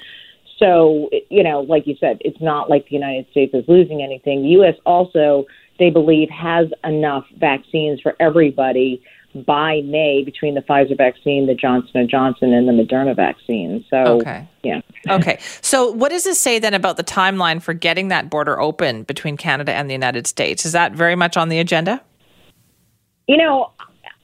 So, 0.59 1.11
you 1.31 1.43
know, 1.43 1.61
like 1.61 1.87
you 1.87 1.97
said, 1.99 2.19
it's 2.21 2.41
not 2.41 2.71
like 2.71 2.87
the 2.87 2.95
United 2.95 3.29
States 3.31 3.53
is 3.55 3.65
losing 3.67 4.03
anything. 4.03 4.43
The 4.43 4.51
U.S. 4.51 4.77
also, 4.87 5.47
they 5.79 5.91
believe, 5.91 6.31
has 6.31 6.69
enough 6.85 7.25
vaccines 7.39 8.01
for 8.01 8.15
everybody 8.21 9.03
by 9.47 9.81
May 9.83 10.23
between 10.23 10.55
the 10.55 10.61
Pfizer 10.61 10.97
vaccine, 10.97 11.47
the 11.47 11.55
Johnson 11.55 11.93
and 12.01 12.09
Johnson, 12.09 12.53
and 12.53 12.69
the 12.69 12.73
Moderna 12.73 13.17
vaccine. 13.17 13.85
So, 13.91 14.21
okay. 14.21 14.47
yeah. 14.63 14.81
okay. 15.11 15.39
So, 15.61 15.91
what 15.91 16.11
does 16.11 16.23
this 16.23 16.39
say 16.39 16.61
then 16.61 16.73
about 16.73 16.97
the 16.97 17.05
timeline 17.05 17.61
for 17.61 17.75
getting 17.75 18.09
that 18.09 18.31
border 18.31 18.61
open 18.61 19.03
between 19.03 19.37
Canada 19.37 19.73
and 19.73 19.91
the 19.91 19.95
United 19.95 20.29
States? 20.29 20.65
Is 20.65 20.73
that 20.73 20.93
very 20.93 21.17
much 21.17 21.37
on 21.37 21.49
the 21.49 21.59
agenda? 21.59 22.01
You 23.27 23.39
know, 23.39 23.73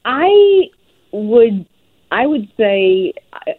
I 0.04 0.69
would 1.12 1.66
I 2.12 2.26
would 2.26 2.49
say 2.57 3.12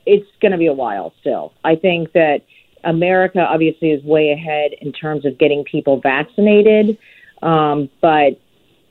it's 0.05 0.27
going 0.41 0.51
to 0.51 0.57
be 0.57 0.67
a 0.67 0.73
while 0.73 1.13
still. 1.19 1.53
I 1.63 1.75
think 1.75 2.13
that 2.13 2.41
America 2.83 3.39
obviously 3.39 3.91
is 3.91 4.03
way 4.03 4.31
ahead 4.31 4.71
in 4.81 4.91
terms 4.91 5.25
of 5.25 5.37
getting 5.37 5.63
people 5.63 5.99
vaccinated, 5.99 6.97
um, 7.41 7.89
but 8.01 8.39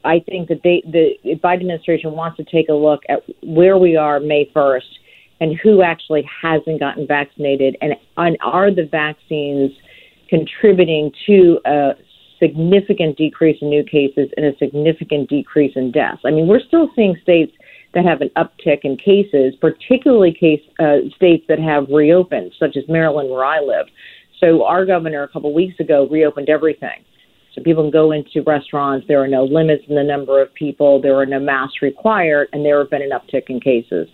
I 0.04 0.20
think 0.20 0.48
that 0.48 0.60
they, 0.64 0.82
the 0.84 1.36
Biden 1.42 1.60
administration 1.60 2.12
wants 2.12 2.36
to 2.38 2.44
take 2.44 2.68
a 2.68 2.74
look 2.74 3.00
at 3.08 3.22
where 3.42 3.76
we 3.76 3.96
are 3.96 4.18
May 4.18 4.50
1st 4.54 4.80
and 5.40 5.58
who 5.62 5.82
actually 5.82 6.28
hasn't 6.42 6.80
gotten 6.80 7.06
vaccinated, 7.06 7.76
and, 7.80 7.94
and 8.16 8.36
are 8.42 8.70
the 8.70 8.86
vaccines 8.90 9.70
contributing 10.28 11.10
to 11.26 11.58
a 11.64 11.92
significant 12.38 13.16
decrease 13.16 13.58
in 13.60 13.68
new 13.68 13.84
cases 13.84 14.30
and 14.36 14.46
a 14.46 14.56
significant 14.58 15.28
decrease 15.28 15.72
in 15.76 15.90
deaths. 15.92 16.20
I 16.24 16.30
mean, 16.30 16.46
we're 16.46 16.60
still 16.60 16.90
seeing 16.94 17.16
states 17.22 17.52
that 17.94 18.04
have 18.04 18.20
an 18.20 18.30
uptick 18.36 18.80
in 18.84 18.96
cases, 18.96 19.54
particularly 19.60 20.32
case 20.32 20.60
uh, 20.78 21.08
states 21.16 21.44
that 21.48 21.58
have 21.58 21.88
reopened, 21.88 22.52
such 22.58 22.76
as 22.76 22.84
Maryland, 22.88 23.30
where 23.30 23.44
I 23.44 23.60
live. 23.60 23.86
So 24.38 24.64
our 24.64 24.86
governor 24.86 25.22
a 25.22 25.28
couple 25.28 25.52
weeks 25.52 25.78
ago 25.80 26.06
reopened 26.10 26.48
everything. 26.48 27.04
So 27.54 27.62
people 27.62 27.82
can 27.82 27.90
go 27.90 28.12
into 28.12 28.42
restaurants. 28.46 29.06
There 29.08 29.22
are 29.22 29.28
no 29.28 29.44
limits 29.44 29.84
in 29.88 29.96
the 29.96 30.04
number 30.04 30.40
of 30.40 30.52
people. 30.54 31.00
There 31.00 31.16
are 31.16 31.26
no 31.26 31.40
masks 31.40 31.82
required, 31.82 32.48
and 32.52 32.64
there 32.64 32.78
have 32.78 32.90
been 32.90 33.02
an 33.02 33.10
uptick 33.10 33.48
in 33.48 33.60
cases. 33.60 34.08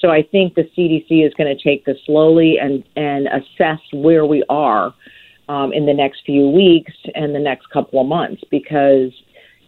So 0.00 0.10
I 0.10 0.22
think 0.22 0.54
the 0.54 0.62
CDC 0.76 1.26
is 1.26 1.34
going 1.34 1.54
to 1.54 1.62
take 1.62 1.84
this 1.84 1.98
slowly 2.06 2.56
and 2.58 2.84
and 2.96 3.28
assess 3.28 3.80
where 3.92 4.24
we 4.24 4.44
are 4.48 4.94
um, 5.48 5.72
in 5.72 5.86
the 5.86 5.94
next 5.94 6.22
few 6.24 6.48
weeks 6.48 6.92
and 7.14 7.34
the 7.34 7.40
next 7.40 7.68
couple 7.70 8.00
of 8.00 8.06
months 8.06 8.42
because 8.50 9.10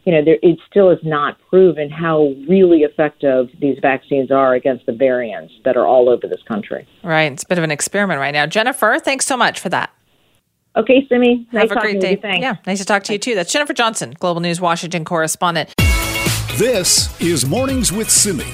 you 0.04 0.12
know 0.12 0.24
there, 0.24 0.38
it 0.42 0.58
still 0.70 0.90
is 0.90 0.98
not 1.02 1.36
proven 1.48 1.90
how 1.90 2.34
really 2.48 2.82
effective 2.82 3.48
these 3.60 3.78
vaccines 3.82 4.30
are 4.30 4.54
against 4.54 4.86
the 4.86 4.92
variants 4.92 5.52
that 5.64 5.76
are 5.76 5.86
all 5.86 6.08
over 6.08 6.26
this 6.26 6.42
country. 6.46 6.86
Right, 7.02 7.32
it's 7.32 7.42
a 7.42 7.48
bit 7.48 7.58
of 7.58 7.64
an 7.64 7.70
experiment 7.70 8.20
right 8.20 8.32
now. 8.32 8.46
Jennifer, 8.46 8.98
thanks 9.02 9.26
so 9.26 9.36
much 9.36 9.58
for 9.58 9.68
that. 9.70 9.92
Okay, 10.76 11.06
Simi. 11.08 11.48
Nice 11.52 11.68
Have 11.68 11.76
a 11.76 11.80
great 11.80 12.00
day. 12.00 12.18
Yeah, 12.22 12.56
nice 12.66 12.78
to 12.78 12.84
talk 12.84 13.02
to 13.04 13.12
you 13.12 13.18
too. 13.18 13.34
That's 13.34 13.52
Jennifer 13.52 13.72
Johnson, 13.72 14.14
Global 14.18 14.40
News 14.40 14.60
Washington 14.60 15.04
correspondent. 15.04 15.74
This 16.56 17.20
is 17.20 17.44
Mornings 17.44 17.92
with 17.92 18.08
Simi. 18.08 18.44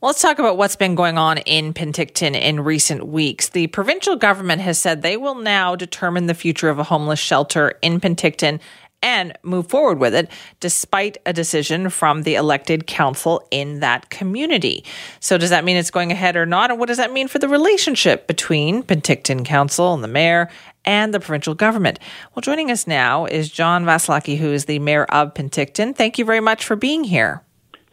Well, 0.00 0.08
let's 0.08 0.22
talk 0.22 0.38
about 0.38 0.56
what's 0.56 0.76
been 0.76 0.94
going 0.94 1.18
on 1.18 1.38
in 1.38 1.74
Penticton 1.74 2.34
in 2.34 2.60
recent 2.60 3.06
weeks. 3.06 3.50
The 3.50 3.66
provincial 3.68 4.16
government 4.16 4.62
has 4.62 4.78
said 4.78 5.02
they 5.02 5.18
will 5.18 5.34
now 5.34 5.76
determine 5.76 6.26
the 6.26 6.34
future 6.34 6.70
of 6.70 6.78
a 6.78 6.84
homeless 6.84 7.20
shelter 7.20 7.74
in 7.82 8.00
Penticton 8.00 8.60
and 9.02 9.36
move 9.42 9.68
forward 9.68 9.98
with 9.98 10.14
it 10.14 10.30
despite 10.60 11.18
a 11.26 11.32
decision 11.32 11.90
from 11.90 12.22
the 12.22 12.34
elected 12.34 12.86
council 12.86 13.46
in 13.50 13.80
that 13.80 14.10
community. 14.10 14.84
So 15.20 15.38
does 15.38 15.50
that 15.50 15.64
mean 15.64 15.76
it's 15.76 15.90
going 15.90 16.12
ahead 16.12 16.36
or 16.36 16.46
not? 16.46 16.70
And 16.70 16.78
what 16.78 16.86
does 16.86 16.98
that 16.98 17.12
mean 17.12 17.28
for 17.28 17.38
the 17.38 17.48
relationship 17.48 18.26
between 18.26 18.82
Penticton 18.82 19.44
Council 19.44 19.94
and 19.94 20.04
the 20.04 20.08
mayor 20.08 20.50
and 20.84 21.14
the 21.14 21.20
provincial 21.20 21.54
government? 21.54 21.98
Well, 22.34 22.42
joining 22.42 22.70
us 22.70 22.86
now 22.86 23.26
is 23.26 23.50
John 23.50 23.84
Vassilaki, 23.84 24.36
who 24.36 24.52
is 24.52 24.66
the 24.66 24.78
mayor 24.78 25.04
of 25.04 25.34
Penticton. 25.34 25.94
Thank 25.94 26.18
you 26.18 26.24
very 26.24 26.40
much 26.40 26.64
for 26.64 26.76
being 26.76 27.04
here. 27.04 27.42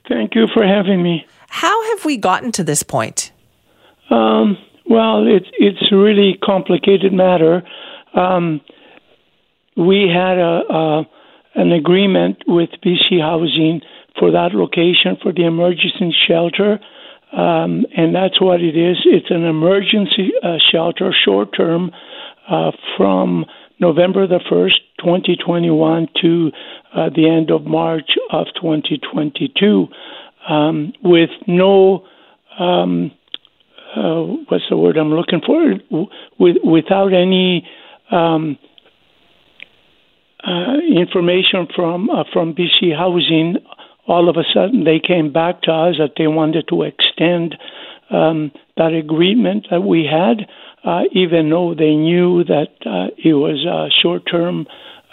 Thank 0.08 0.36
you 0.36 0.48
for 0.54 0.66
having 0.66 1.04
me. 1.04 1.26
How 1.50 1.96
have 1.96 2.06
we 2.06 2.18
gotten 2.18 2.52
to 2.54 2.64
this 2.64 2.84
point? 2.84 3.32
Um, 4.10 4.58
well, 4.90 5.26
it's 5.28 5.48
it's 5.58 5.92
a 5.92 5.96
really 5.96 6.38
complicated 6.42 7.12
matter. 7.12 7.64
Um, 8.14 8.62
we 9.78 10.10
had 10.14 10.38
a, 10.38 10.62
a, 10.70 11.08
an 11.56 11.72
agreement 11.72 12.44
with 12.48 12.70
BC 12.84 13.22
Housing 13.22 13.82
for 14.20 14.32
that 14.32 14.54
location 14.54 15.18
for 15.22 15.32
the 15.32 15.46
emergency 15.46 16.14
shelter, 16.28 16.80
um, 17.32 17.86
and 17.96 18.16
that's 18.16 18.42
what 18.42 18.62
it 18.62 18.76
is. 18.76 18.98
It's 19.06 19.30
an 19.30 19.44
emergency 19.44 20.32
uh, 20.44 20.58
shelter, 20.72 21.14
short 21.26 21.50
term, 21.56 21.92
uh, 22.50 22.72
from 22.96 23.46
November 23.80 24.26
the 24.26 24.40
first, 24.50 24.76
2021, 25.00 26.08
to 26.22 26.52
uh, 26.96 27.10
the 27.16 27.30
end 27.30 27.52
of 27.52 27.66
March 27.66 28.12
of 28.32 28.48
2022 28.56 29.88
um, 30.50 30.94
with 31.04 31.30
no 31.46 32.06
um, 32.60 33.12
uh, 33.96 34.22
what's 34.50 34.64
the 34.70 34.78
word 34.78 34.98
I'm 34.98 35.14
looking 35.14 35.42
for 35.46 35.76
with, 36.40 36.58
without 36.64 37.14
any 37.14 37.68
um, 38.12 38.58
uh, 40.44 40.78
information 40.96 41.68
from 41.76 42.10
uh, 42.10 42.24
from 42.32 42.54
BC 42.54 42.96
Housing 42.96 43.58
all 44.08 44.30
of 44.30 44.38
a 44.38 44.44
sudden 44.54 44.84
they 44.84 45.00
came 45.00 45.32
back 45.32 45.62
to 45.64 45.72
us 45.72 45.96
that 46.00 46.14
they 46.18 46.28
wanted 46.28 46.68
to 46.70 46.84
extend 46.84 47.56
um, 48.10 48.52
that 48.78 48.94
agreement 48.94 49.68
that 49.70 49.82
we 49.82 50.06
had, 50.06 50.48
uh, 50.86 51.04
even 51.12 51.50
though 51.50 51.76
they 51.76 51.94
knew 51.94 52.44
that 52.46 52.70
uh, 52.86 53.08
it 53.18 53.34
was 53.34 53.66
a 53.66 53.92
short-term 54.02 54.66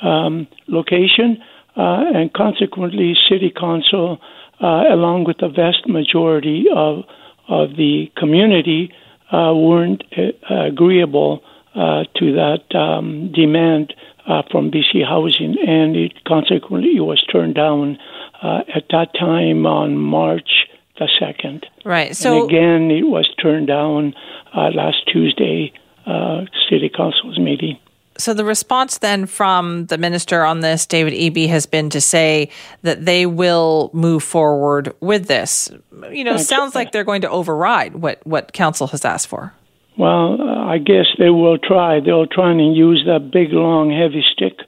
um, 0.03 0.47
location, 0.69 1.39
uh, 1.77 2.05
and 2.15 2.33
consequently, 2.33 3.15
City 3.29 3.51
Council, 3.51 4.19
uh, 4.63 4.85
along 4.93 5.25
with 5.25 5.39
the 5.39 5.49
vast 5.49 5.89
majority 5.89 6.67
of 6.75 7.05
of 7.49 7.77
the 7.77 8.11
community, 8.17 8.91
weren't 9.33 10.03
agreeable 10.49 11.43
to 11.75 12.33
that 12.33 12.63
um, 12.75 13.31
demand 13.33 13.93
uh, 14.27 14.43
from 14.51 14.71
BC 14.71 15.07
Housing, 15.07 15.57
and 15.67 15.97
it 15.97 16.25
consequently 16.25 16.99
was 17.01 17.23
turned 17.31 17.55
down 17.55 17.99
uh, 18.43 18.61
at 18.75 18.85
that 18.91 19.15
time 19.19 19.67
on 19.67 19.97
March 19.97 20.67
the 20.99 21.09
second. 21.19 21.67
Right. 21.85 22.17
So 22.17 22.43
and 22.43 22.51
again, 22.51 22.91
it 22.91 23.05
was 23.05 23.29
turned 23.41 23.67
down 23.67 24.15
uh, 24.55 24.71
last 24.71 24.99
Tuesday, 25.13 25.73
uh, 26.07 26.45
City 26.69 26.89
Council's 26.89 27.39
meeting. 27.39 27.79
So 28.17 28.33
the 28.33 28.45
response 28.45 28.99
then 28.99 29.27
from 29.27 29.87
the 29.87 29.99
minister 29.99 30.45
on 30.45 30.61
this, 30.61 30.87
David 30.87 31.15
Eby, 31.15 31.49
has 31.49 31.67
been 31.67 31.91
to 31.91 32.01
say 32.01 32.49
that 32.83 33.05
they 33.05 33.27
will 33.27 33.91
move 33.93 34.23
forward 34.23 34.95
with 35.01 35.27
this. 35.27 35.69
You 36.13 36.23
know, 36.23 36.37
sounds 36.37 36.77
like 36.77 36.93
they're 36.93 37.03
going 37.03 37.23
to 37.23 37.31
override 37.31 37.97
what 37.97 38.25
what 38.25 38.53
council 38.53 38.87
has 38.89 39.05
asked 39.05 39.27
for. 39.27 39.53
Well, 39.97 40.41
uh, 40.41 40.67
I 40.67 40.79
guess 40.79 41.07
they 41.19 41.31
will 41.31 41.59
try. 41.59 42.01
They'll 42.01 42.27
try 42.27 42.51
and 42.51 42.77
use 42.77 43.05
that 43.07 43.31
big, 43.31 43.53
long, 43.53 43.91
heavy 43.91 44.25
stick 44.33 44.59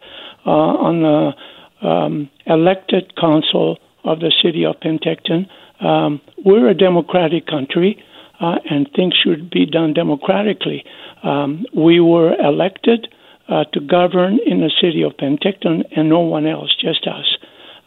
uh, 0.44 0.50
on 0.50 1.02
the 1.02 1.86
um, 1.86 2.30
elected 2.46 3.16
council 3.16 3.78
of 4.04 4.20
the 4.20 4.32
city 4.42 4.64
of 4.64 4.76
Penticton. 4.80 5.48
Um, 5.84 6.20
we're 6.44 6.68
a 6.68 6.74
democratic 6.74 7.46
country, 7.46 8.02
uh, 8.40 8.56
and 8.70 8.88
things 8.94 9.14
should 9.22 9.50
be 9.50 9.66
done 9.66 9.94
democratically. 9.94 10.84
Um, 11.22 11.66
we 11.74 11.98
were 12.00 12.34
elected 12.34 13.08
uh, 13.48 13.64
to 13.72 13.80
govern 13.80 14.38
in 14.46 14.60
the 14.60 14.70
city 14.80 15.02
of 15.02 15.16
Penticton, 15.16 15.82
and 15.96 16.08
no 16.08 16.20
one 16.20 16.46
else, 16.46 16.74
just 16.80 17.06
us. 17.06 17.36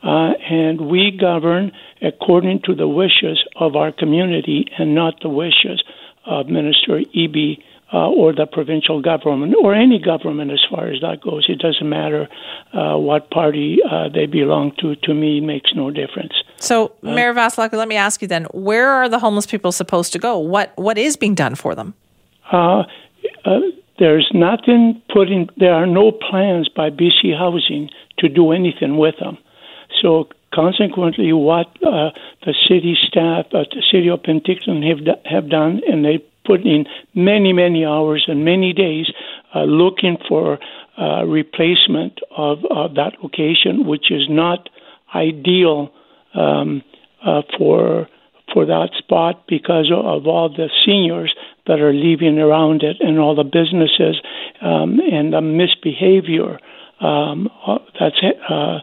Uh, 0.03 0.31
and 0.49 0.89
we 0.89 1.11
govern 1.11 1.71
according 2.01 2.61
to 2.63 2.75
the 2.75 2.87
wishes 2.87 3.43
of 3.55 3.75
our 3.75 3.91
community 3.91 4.65
and 4.77 4.95
not 4.95 5.15
the 5.21 5.29
wishes 5.29 5.83
uh, 6.29 6.43
Minister 6.43 7.01
Eby 7.15 7.57
uh, 7.91 8.09
or 8.09 8.33
the 8.33 8.45
provincial 8.45 9.01
government 9.01 9.55
or 9.61 9.73
any 9.73 9.99
government 9.99 10.51
as 10.51 10.63
far 10.69 10.87
as 10.87 11.01
that 11.01 11.21
goes. 11.21 11.45
It 11.49 11.59
doesn't 11.59 11.87
matter 11.87 12.27
uh, 12.73 12.97
what 12.97 13.31
party 13.31 13.79
uh, 13.89 14.09
they 14.09 14.25
belong 14.25 14.73
to. 14.79 14.95
To 14.95 15.13
me, 15.13 15.39
makes 15.41 15.71
no 15.75 15.89
difference. 15.89 16.33
So, 16.57 16.93
uh, 17.03 17.11
Mayor 17.13 17.33
Vasilak, 17.33 17.73
let 17.73 17.87
me 17.87 17.95
ask 17.95 18.21
you 18.21 18.27
then: 18.27 18.45
Where 18.53 18.89
are 18.89 19.09
the 19.09 19.19
homeless 19.19 19.47
people 19.47 19.71
supposed 19.71 20.13
to 20.13 20.19
go? 20.19 20.37
What 20.37 20.71
what 20.75 20.97
is 20.97 21.17
being 21.17 21.35
done 21.35 21.55
for 21.55 21.73
them? 21.73 21.95
Uh, 22.51 22.83
uh, 23.45 23.59
there's 23.97 24.29
nothing 24.33 25.01
put 25.11 25.29
in. 25.29 25.49
There 25.57 25.73
are 25.73 25.87
no 25.87 26.11
plans 26.11 26.69
by 26.69 26.89
BC 26.89 27.37
Housing 27.37 27.89
to 28.19 28.29
do 28.29 28.51
anything 28.51 28.97
with 28.97 29.15
them. 29.19 29.37
So 30.01 30.29
consequently, 30.53 31.33
what 31.33 31.67
uh, 31.85 32.11
the 32.45 32.53
city 32.67 32.97
staff 33.07 33.45
at 33.47 33.69
the 33.71 33.83
city 33.91 34.09
of 34.09 34.21
Penticton 34.23 34.83
have 34.87 34.99
have 35.25 35.49
done, 35.49 35.81
and 35.87 36.03
they 36.03 36.23
put 36.45 36.61
in 36.61 36.85
many 37.13 37.53
many 37.53 37.85
hours 37.85 38.25
and 38.27 38.45
many 38.45 38.73
days 38.73 39.11
uh, 39.55 39.63
looking 39.63 40.17
for 40.27 40.59
uh, 40.97 41.23
replacement 41.25 42.19
of, 42.35 42.59
of 42.69 42.95
that 42.95 43.13
location, 43.23 43.87
which 43.87 44.11
is 44.11 44.27
not 44.29 44.69
ideal 45.15 45.91
um, 46.35 46.83
uh, 47.25 47.41
for 47.57 48.07
for 48.53 48.65
that 48.65 48.89
spot 48.97 49.43
because 49.47 49.91
of 49.93 50.25
all 50.25 50.49
the 50.49 50.69
seniors 50.85 51.35
that 51.67 51.79
are 51.79 51.93
leaving 51.93 52.39
around 52.39 52.81
it 52.81 52.97
and 52.99 53.19
all 53.19 53.35
the 53.35 53.43
businesses 53.43 54.19
um, 54.61 54.99
and 55.11 55.33
the 55.33 55.41
misbehavior 55.41 56.59
um, 56.99 57.47
uh, 57.65 57.77
that's 57.99 58.19
uh, 58.49 58.79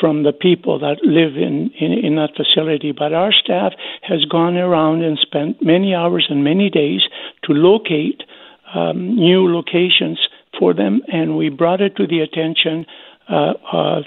from 0.00 0.22
the 0.22 0.32
people 0.32 0.78
that 0.78 0.96
live 1.04 1.36
in, 1.36 1.70
in, 1.78 1.92
in 1.92 2.16
that 2.16 2.30
facility. 2.34 2.92
But 2.92 3.12
our 3.12 3.32
staff 3.32 3.72
has 4.02 4.24
gone 4.24 4.56
around 4.56 5.02
and 5.02 5.18
spent 5.18 5.62
many 5.62 5.94
hours 5.94 6.26
and 6.30 6.42
many 6.42 6.70
days 6.70 7.02
to 7.44 7.52
locate 7.52 8.22
um, 8.74 9.14
new 9.14 9.52
locations 9.52 10.18
for 10.58 10.72
them, 10.74 11.02
and 11.08 11.36
we 11.36 11.48
brought 11.48 11.80
it 11.80 11.96
to 11.96 12.06
the 12.06 12.20
attention 12.20 12.86
uh, 13.28 13.54
of, 13.72 14.04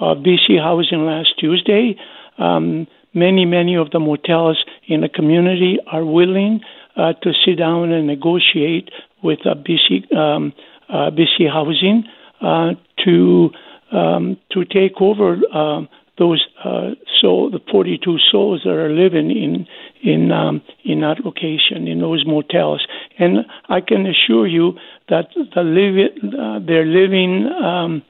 of 0.00 0.18
BC 0.18 0.60
Housing 0.60 1.04
last 1.04 1.38
Tuesday. 1.38 1.96
Um, 2.38 2.86
many, 3.14 3.44
many 3.44 3.76
of 3.76 3.90
the 3.90 4.00
motels 4.00 4.64
in 4.86 5.00
the 5.00 5.08
community 5.08 5.78
are 5.90 6.04
willing 6.04 6.60
uh, 6.96 7.12
to 7.22 7.32
sit 7.44 7.58
down 7.58 7.92
and 7.92 8.06
negotiate 8.06 8.90
with 9.22 9.40
uh, 9.46 9.54
BC, 9.54 10.14
um, 10.14 10.52
uh, 10.88 11.10
BC 11.10 11.50
Housing 11.50 12.04
uh, 12.40 12.72
to 13.04 13.50
um, 13.92 14.36
to 14.52 14.64
take 14.64 15.00
over 15.00 15.36
um, 15.54 15.88
those 16.18 16.44
uh, 16.64 16.90
soul, 17.20 17.50
the 17.50 17.60
42 17.70 18.18
souls 18.30 18.62
that 18.64 18.72
are 18.72 18.90
living 18.92 19.30
in 19.30 19.66
in 20.02 20.32
um, 20.32 20.62
in 20.84 21.00
that 21.00 21.24
location 21.24 21.86
in 21.86 22.00
those 22.00 22.26
motels. 22.26 22.86
And 23.18 23.46
I 23.68 23.80
can 23.80 24.06
assure 24.06 24.46
you 24.46 24.74
that 25.08 25.28
the 25.54 25.62
live, 25.62 26.34
uh, 26.34 26.58
their 26.66 26.84
living 26.84 27.46
um, 27.46 28.02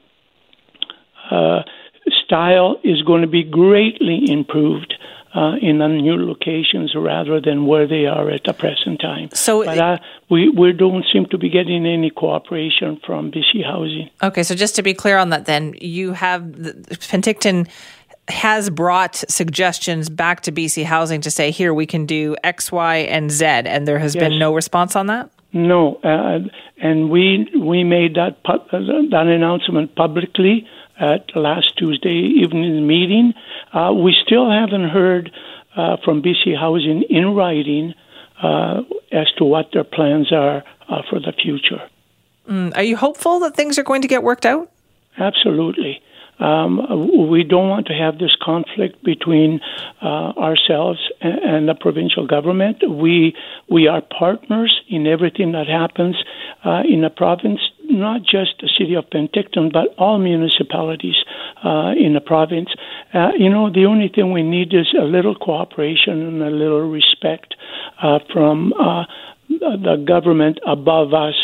uh, 1.31 1.61
style 2.25 2.79
is 2.83 3.01
going 3.03 3.21
to 3.21 3.27
be 3.27 3.43
greatly 3.43 4.25
improved 4.27 4.93
uh, 5.35 5.55
in 5.61 5.77
the 5.79 5.87
new 5.87 6.15
locations 6.15 6.93
rather 6.95 7.39
than 7.39 7.65
where 7.65 7.87
they 7.87 8.05
are 8.05 8.29
at 8.29 8.43
the 8.45 8.53
present 8.53 8.99
time. 8.99 9.29
So, 9.33 9.63
but 9.63 9.77
uh, 9.77 9.97
we 10.29 10.49
we 10.49 10.73
don't 10.73 11.05
seem 11.11 11.25
to 11.27 11.37
be 11.37 11.49
getting 11.49 11.85
any 11.85 12.09
cooperation 12.09 12.99
from 13.05 13.31
BC 13.31 13.63
Housing. 13.65 14.09
Okay, 14.23 14.43
so 14.43 14.55
just 14.55 14.75
to 14.75 14.83
be 14.83 14.93
clear 14.93 15.17
on 15.17 15.29
that, 15.29 15.45
then 15.45 15.75
you 15.79 16.13
have 16.13 16.41
Penticton 16.41 17.67
has 18.29 18.69
brought 18.69 19.15
suggestions 19.15 20.09
back 20.09 20.41
to 20.41 20.51
BC 20.51 20.83
Housing 20.83 21.21
to 21.21 21.31
say, 21.31 21.51
here 21.51 21.73
we 21.73 21.85
can 21.85 22.05
do 22.05 22.35
X, 22.43 22.71
Y, 22.71 22.97
and 22.97 23.31
Z, 23.31 23.45
and 23.45 23.87
there 23.87 23.99
has 23.99 24.15
yes. 24.15 24.23
been 24.23 24.39
no 24.39 24.53
response 24.53 24.95
on 24.95 25.07
that. 25.07 25.31
No, 25.51 25.95
uh, 26.03 26.39
and 26.77 27.09
we 27.09 27.49
we 27.59 27.83
made 27.83 28.15
that 28.15 28.43
pu- 28.43 28.69
that 28.71 29.27
announcement 29.27 29.95
publicly 29.95 30.67
at 30.99 31.35
last 31.35 31.77
Tuesday 31.77 32.17
evening 32.43 32.85
meeting. 32.85 33.33
Uh, 33.73 33.93
we 33.93 34.15
still 34.25 34.49
haven't 34.49 34.89
heard 34.89 35.31
uh, 35.75 35.97
from 36.03 36.21
BC 36.21 36.57
Housing 36.57 37.03
in 37.09 37.35
writing 37.35 37.93
uh, 38.41 38.81
as 39.11 39.27
to 39.37 39.45
what 39.45 39.69
their 39.73 39.83
plans 39.83 40.31
are 40.31 40.63
uh, 40.89 41.01
for 41.09 41.19
the 41.19 41.31
future. 41.31 41.81
Mm, 42.47 42.75
are 42.75 42.83
you 42.83 42.97
hopeful 42.97 43.39
that 43.41 43.55
things 43.55 43.77
are 43.77 43.83
going 43.83 44.01
to 44.01 44.07
get 44.07 44.23
worked 44.23 44.45
out? 44.45 44.71
Absolutely. 45.17 46.01
Um, 46.39 47.29
we 47.29 47.43
don't 47.43 47.67
want 47.67 47.87
to 47.87 47.93
have 47.93 48.17
this 48.17 48.35
conflict 48.41 49.03
between 49.03 49.59
uh, 50.01 50.31
ourselves 50.37 50.99
and, 51.21 51.39
and, 51.39 51.69
the 51.69 51.75
provincial 51.75 52.25
government. 52.25 52.77
We 52.89 53.35
we 53.69 53.87
are 53.87 54.01
partners 54.01 54.81
in 54.87 55.05
everything 55.05 55.51
that 55.51 55.67
happens 55.67 56.15
uh, 56.63 56.83
in 56.87 57.01
the 57.01 57.09
province, 57.09 57.59
not 57.83 58.21
just 58.21 58.61
the 58.61 58.69
city 58.77 58.95
of 58.95 59.09
Penticton, 59.09 59.73
but 59.73 59.93
all 59.97 60.17
municipalities 60.17 61.15
uh, 61.63 61.91
in 61.97 62.13
the 62.13 62.21
province. 62.21 62.69
Uh, 63.13 63.31
you 63.37 63.49
know, 63.49 63.69
the 63.69 63.85
only 63.85 64.07
thing 64.07 64.31
we 64.31 64.43
need 64.43 64.73
is 64.73 64.93
a 64.97 65.03
little 65.03 65.35
cooperation 65.35 66.21
and 66.21 66.41
a 66.41 66.49
little 66.49 66.89
respect 66.89 67.55
uh, 68.01 68.19
from 68.31 68.71
uh, 68.73 69.03
the 69.49 70.03
government 70.07 70.59
above 70.65 71.13
us 71.13 71.35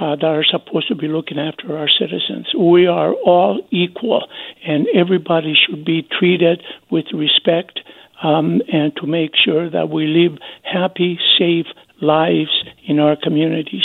uh, 0.00 0.16
that 0.16 0.24
are 0.24 0.44
supposed 0.44 0.88
to 0.88 0.94
be 0.94 1.08
looking 1.08 1.38
after 1.38 1.76
our 1.76 1.88
citizens. 1.88 2.46
We 2.58 2.86
are 2.86 3.12
all 3.12 3.60
equal, 3.70 4.26
and 4.64 4.86
everybody 4.94 5.54
should 5.54 5.84
be 5.84 6.02
treated 6.18 6.62
with 6.90 7.06
respect 7.12 7.80
um, 8.22 8.62
and 8.72 8.94
to 8.96 9.06
make 9.06 9.32
sure 9.36 9.68
that 9.68 9.90
we 9.90 10.06
live 10.06 10.38
happy, 10.62 11.18
safe 11.38 11.66
lives 12.00 12.64
in 12.86 12.98
our 12.98 13.16
communities. 13.16 13.84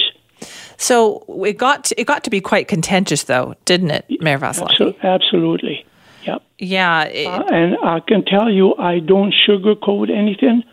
So 0.78 1.26
it 1.46 1.58
got 1.58 1.86
to, 1.86 2.00
it 2.00 2.06
got 2.06 2.24
to 2.24 2.30
be 2.30 2.40
quite 2.40 2.68
contentious, 2.68 3.24
though, 3.24 3.56
didn't 3.66 3.92
it, 3.92 4.06
Mayor 4.22 4.38
Vassilaki? 4.38 4.96
Absolutely. 5.02 5.86
Yep. 6.24 6.44
Yeah. 6.60 7.04
It, 7.06 7.28
uh, 7.28 7.44
and 7.52 7.78
I 7.84 8.00
can 8.00 8.24
tell 8.24 8.50
you, 8.50 8.76
I 8.76 9.00
don't 9.00 9.34
sugarcoat 9.48 10.12
anything. 10.16 10.64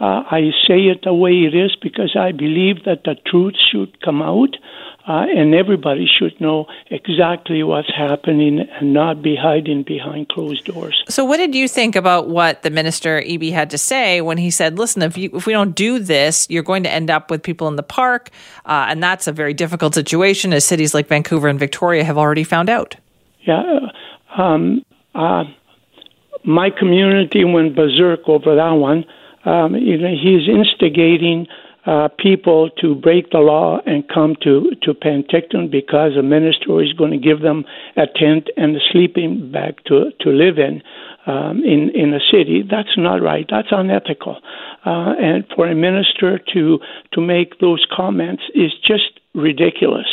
Uh, 0.00 0.24
I 0.30 0.50
say 0.66 0.86
it 0.86 1.02
the 1.04 1.14
way 1.14 1.32
it 1.44 1.54
is 1.54 1.76
because 1.80 2.16
I 2.16 2.32
believe 2.32 2.84
that 2.84 3.04
the 3.04 3.14
truth 3.26 3.54
should 3.70 4.00
come 4.02 4.20
out 4.20 4.56
uh, 5.06 5.26
and 5.34 5.54
everybody 5.54 6.06
should 6.06 6.40
know 6.40 6.66
exactly 6.90 7.62
what's 7.62 7.92
happening 7.94 8.60
and 8.60 8.92
not 8.92 9.20
be 9.20 9.34
hiding 9.34 9.82
behind 9.82 10.28
closed 10.28 10.64
doors. 10.64 11.02
So, 11.08 11.24
what 11.24 11.38
did 11.38 11.54
you 11.54 11.66
think 11.66 11.96
about 11.96 12.28
what 12.28 12.62
the 12.62 12.70
minister 12.70 13.20
Eby 13.20 13.52
had 13.52 13.70
to 13.70 13.78
say 13.78 14.20
when 14.20 14.38
he 14.38 14.50
said, 14.50 14.78
"Listen, 14.78 15.02
if 15.02 15.18
you, 15.18 15.30
if 15.34 15.46
we 15.46 15.52
don't 15.52 15.74
do 15.74 15.98
this, 15.98 16.46
you're 16.48 16.62
going 16.62 16.84
to 16.84 16.90
end 16.90 17.10
up 17.10 17.30
with 17.30 17.42
people 17.42 17.66
in 17.68 17.76
the 17.76 17.82
park, 17.82 18.30
uh, 18.64 18.86
and 18.88 19.02
that's 19.02 19.26
a 19.26 19.32
very 19.32 19.54
difficult 19.54 19.94
situation, 19.94 20.52
as 20.52 20.64
cities 20.64 20.94
like 20.94 21.08
Vancouver 21.08 21.48
and 21.48 21.58
Victoria 21.58 22.04
have 22.04 22.18
already 22.18 22.44
found 22.44 22.70
out." 22.70 22.96
Yeah, 23.40 23.80
um, 24.36 24.84
uh, 25.16 25.44
my 26.44 26.70
community 26.70 27.44
went 27.44 27.74
berserk 27.74 28.28
over 28.28 28.54
that 28.54 28.70
one. 28.70 29.04
Um, 29.44 29.74
you 29.74 29.98
know, 29.98 30.08
he's 30.08 30.48
instigating 30.48 31.46
uh, 31.84 32.08
people 32.18 32.70
to 32.80 32.94
break 32.94 33.30
the 33.30 33.38
law 33.38 33.80
and 33.86 34.08
come 34.08 34.36
to, 34.42 34.70
to 34.82 34.94
Penticton 34.94 35.70
because 35.70 36.16
a 36.16 36.22
minister 36.22 36.80
is 36.80 36.92
going 36.92 37.10
to 37.10 37.18
give 37.18 37.40
them 37.40 37.64
a 37.96 38.06
tent 38.06 38.48
and 38.56 38.76
a 38.76 38.80
sleeping 38.92 39.50
bag 39.50 39.80
to, 39.86 40.12
to 40.20 40.30
live 40.30 40.58
in 40.58 40.82
um, 41.26 41.62
in, 41.64 41.90
in 41.94 42.12
a 42.14 42.20
city. 42.30 42.62
That's 42.68 42.96
not 42.96 43.22
right. 43.22 43.46
That's 43.48 43.68
unethical. 43.70 44.40
Uh, 44.84 45.14
and 45.20 45.44
for 45.54 45.68
a 45.68 45.74
minister 45.74 46.38
to, 46.52 46.78
to 47.12 47.20
make 47.20 47.60
those 47.60 47.86
comments 47.94 48.42
is 48.54 48.72
just 48.84 49.20
ridiculous. 49.34 50.06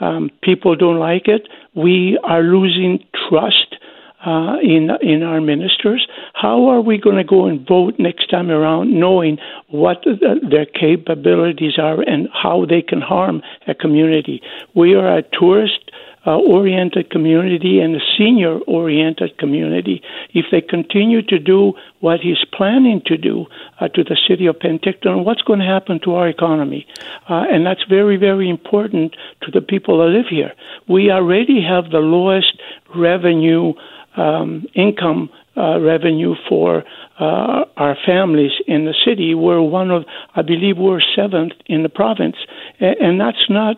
Um, 0.00 0.30
people 0.42 0.76
don't 0.76 0.98
like 0.98 1.28
it. 1.28 1.48
We 1.74 2.18
are 2.24 2.42
losing 2.42 3.04
trust 3.28 3.76
uh, 4.24 4.56
in 4.62 4.90
in 5.00 5.22
our 5.22 5.40
ministers. 5.40 6.06
How 6.34 6.66
are 6.66 6.80
we 6.80 6.98
going 6.98 7.16
to 7.16 7.24
go 7.24 7.46
and 7.46 7.66
vote 7.66 7.94
next 7.98 8.28
time 8.30 8.50
around, 8.50 8.98
knowing 8.98 9.38
what 9.68 10.02
the, 10.04 10.40
their 10.48 10.66
capabilities 10.66 11.78
are 11.78 12.00
and 12.00 12.28
how 12.32 12.66
they 12.66 12.82
can 12.82 13.00
harm 13.00 13.42
a 13.66 13.74
community? 13.74 14.40
We 14.74 14.94
are 14.94 15.18
a 15.18 15.22
tourist. 15.22 15.90
Uh, 16.24 16.38
oriented 16.38 17.10
community 17.10 17.80
and 17.80 17.96
a 17.96 17.98
senior 18.16 18.60
oriented 18.68 19.36
community. 19.38 20.00
If 20.32 20.46
they 20.52 20.60
continue 20.60 21.20
to 21.22 21.38
do 21.40 21.72
what 21.98 22.20
he's 22.20 22.44
planning 22.56 23.02
to 23.06 23.16
do 23.16 23.46
uh, 23.80 23.88
to 23.88 24.04
the 24.04 24.16
city 24.28 24.46
of 24.46 24.60
Penticton, 24.60 25.24
what's 25.24 25.42
going 25.42 25.58
to 25.58 25.64
happen 25.64 25.98
to 26.04 26.14
our 26.14 26.28
economy? 26.28 26.86
Uh, 27.28 27.42
and 27.50 27.66
that's 27.66 27.82
very, 27.88 28.16
very 28.18 28.48
important 28.48 29.16
to 29.40 29.50
the 29.50 29.60
people 29.60 29.98
that 29.98 30.16
live 30.16 30.26
here. 30.30 30.52
We 30.88 31.10
already 31.10 31.60
have 31.60 31.90
the 31.90 31.98
lowest 31.98 32.56
revenue 32.94 33.72
um, 34.16 34.66
income 34.74 35.30
uh, 35.56 35.78
revenue 35.80 36.34
for 36.48 36.82
uh, 37.20 37.64
our 37.76 37.96
families 38.06 38.52
in 38.66 38.84
the 38.84 38.94
city. 39.04 39.34
We're 39.34 39.60
one 39.60 39.90
of, 39.90 40.04
I 40.34 40.42
believe, 40.42 40.78
we're 40.78 41.02
seventh 41.14 41.52
in 41.66 41.82
the 41.82 41.88
province, 41.88 42.36
and, 42.80 42.96
and 43.00 43.20
that's 43.20 43.50
not 43.50 43.76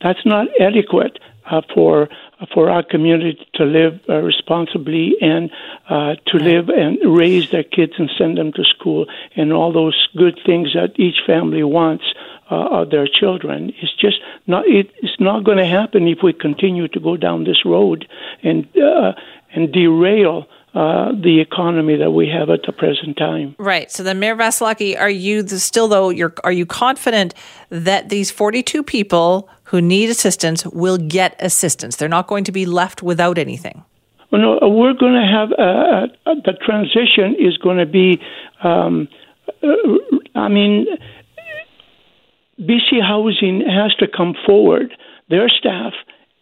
that's 0.00 0.24
not 0.24 0.46
adequate 0.60 1.18
uh, 1.50 1.62
for 1.74 2.08
for 2.52 2.70
our 2.70 2.82
community 2.82 3.44
to 3.54 3.64
live 3.64 4.00
uh, 4.08 4.20
responsibly 4.20 5.14
and 5.20 5.50
uh, 5.88 6.14
to 6.26 6.38
live 6.38 6.68
and 6.68 6.98
raise 7.16 7.50
their 7.50 7.64
kids 7.64 7.94
and 7.98 8.10
send 8.16 8.36
them 8.36 8.52
to 8.52 8.62
school 8.64 9.06
and 9.36 9.52
all 9.52 9.72
those 9.72 10.08
good 10.16 10.38
things 10.44 10.74
that 10.74 10.98
each 10.98 11.16
family 11.26 11.64
wants 11.64 12.04
uh, 12.50 12.80
of 12.82 12.90
their 12.90 13.08
children. 13.08 13.72
It's 13.80 13.94
just 13.96 14.18
not. 14.46 14.66
It, 14.66 14.90
it's 15.02 15.20
not 15.20 15.44
going 15.44 15.58
to 15.58 15.66
happen 15.66 16.06
if 16.06 16.18
we 16.22 16.32
continue 16.32 16.88
to 16.88 17.00
go 17.00 17.16
down 17.16 17.44
this 17.44 17.64
road 17.64 18.06
and 18.42 18.66
uh, 18.76 19.12
and 19.54 19.72
derail 19.72 20.46
uh, 20.76 21.12
the 21.12 21.40
economy 21.40 21.96
that 21.96 22.10
we 22.10 22.28
have 22.28 22.50
at 22.50 22.60
the 22.66 22.72
present 22.72 23.16
time. 23.16 23.54
Right. 23.58 23.90
So 23.90 24.02
then, 24.02 24.18
Mayor 24.18 24.36
Vassilaki, 24.36 24.98
are 24.98 25.08
you 25.08 25.42
the, 25.42 25.58
still 25.58 25.88
though? 25.88 26.10
You're 26.10 26.34
are 26.44 26.52
you 26.52 26.66
confident 26.66 27.34
that 27.70 28.10
these 28.10 28.30
42 28.30 28.82
people 28.82 29.48
who 29.64 29.80
need 29.80 30.10
assistance 30.10 30.66
will 30.66 30.98
get 30.98 31.34
assistance? 31.38 31.96
They're 31.96 32.10
not 32.10 32.26
going 32.26 32.44
to 32.44 32.52
be 32.52 32.66
left 32.66 33.02
without 33.02 33.38
anything. 33.38 33.84
Well, 34.30 34.40
no, 34.60 34.68
we're 34.68 34.92
going 34.92 35.14
to 35.14 35.26
have 35.26 35.52
uh, 35.52 36.30
uh, 36.30 36.34
the 36.44 36.52
transition 36.52 37.36
is 37.38 37.56
going 37.56 37.78
to 37.78 37.86
be. 37.86 38.20
Um, 38.62 39.08
uh, 39.62 39.68
I 40.34 40.48
mean, 40.48 40.86
BC 42.60 43.00
Housing 43.00 43.62
has 43.66 43.94
to 43.94 44.06
come 44.14 44.34
forward. 44.44 44.94
Their 45.30 45.48
staff 45.48 45.94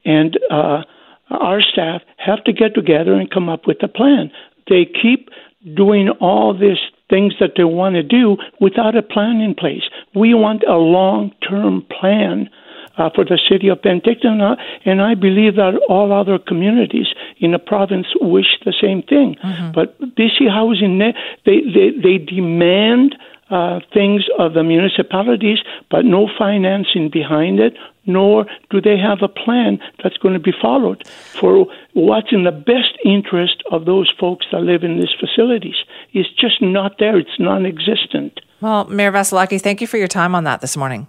and 0.05 0.38
uh, 0.51 0.83
our 1.31 1.61
staff 1.61 2.03
have 2.19 2.43
to 2.45 2.53
get 2.53 2.75
together 2.75 3.15
and 3.15 3.31
come 3.31 3.49
up 3.49 3.67
with 3.67 3.83
a 3.83 3.89
plan. 3.89 4.31
They 4.69 4.85
keep 4.87 5.31
doing 5.75 6.11
all 6.21 6.57
these 6.57 6.79
things 7.09 7.35
that 7.41 7.53
they 7.57 7.65
want 7.65 7.95
to 7.95 8.03
do 8.03 8.37
without 8.61 8.97
a 8.97 9.03
plan 9.03 9.41
in 9.41 9.55
place. 9.55 9.83
We 10.15 10.35
want 10.35 10.63
a 10.65 10.77
long 10.77 11.33
term 11.49 11.85
plan. 12.01 12.51
Uh, 12.97 13.11
for 13.13 13.25
the 13.25 13.41
city 13.51 13.67
of 13.67 13.83
Penticton, 13.83 14.41
uh, 14.41 14.55
and 14.85 15.03
I 15.03 15.17
believe 15.17 15.57
that 15.57 15.75
all 15.89 16.13
other 16.13 16.39
communities 16.39 17.09
in 17.41 17.51
the 17.51 17.59
province 17.59 18.07
wish 18.21 18.47
the 18.65 18.73
same 18.81 19.03
thing. 19.03 19.35
Mm-hmm. 19.43 19.73
But 19.73 19.99
BC 20.15 20.49
Housing, 20.49 21.01
they, 21.01 21.13
they, 21.45 21.91
they 22.01 22.19
demand 22.19 23.17
uh, 23.50 23.80
things 23.92 24.24
of 24.38 24.54
the 24.54 24.62
municipalities, 24.62 25.59
but 25.90 26.04
no 26.04 26.28
financing 26.38 27.11
behind 27.11 27.61
it, 27.61 27.74
nor 28.07 28.46
do 28.70 28.80
they 28.80 28.96
have 28.98 29.18
a 29.22 29.28
plan 29.28 29.78
that's 30.02 30.16
going 30.18 30.35
to 30.35 30.40
be 30.40 30.52
followed 30.61 31.07
for 31.40 31.66
what's 31.92 32.33
in 32.33 32.44
the 32.44 32.52
best 32.52 32.98
interest 33.04 33.62
of 33.70 33.85
those 33.85 34.12
folks 34.18 34.46
that 34.52 34.61
live 34.61 34.83
in 34.83 34.98
these 34.98 35.14
facilities. 35.18 35.76
It's 36.12 36.30
just 36.30 36.61
not 36.61 36.98
there, 36.98 37.18
it's 37.18 37.38
non 37.38 37.66
existent. 37.66 38.40
Well, 38.61 38.85
Mayor 38.85 39.12
Vassilaki, 39.12 39.61
thank 39.61 39.80
you 39.80 39.87
for 39.87 39.98
your 39.98 40.09
time 40.09 40.35
on 40.35 40.44
that 40.44 40.61
this 40.61 40.76
morning. 40.76 41.07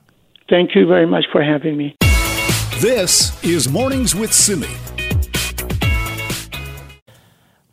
Thank 0.50 0.76
you 0.76 0.86
very 0.86 1.06
much 1.08 1.26
for 1.32 1.44
having 1.44 1.78
me. 1.78 1.96
This 2.80 3.42
is 3.44 3.70
Mornings 3.70 4.14
with 4.14 4.34
Simi. 4.34 4.68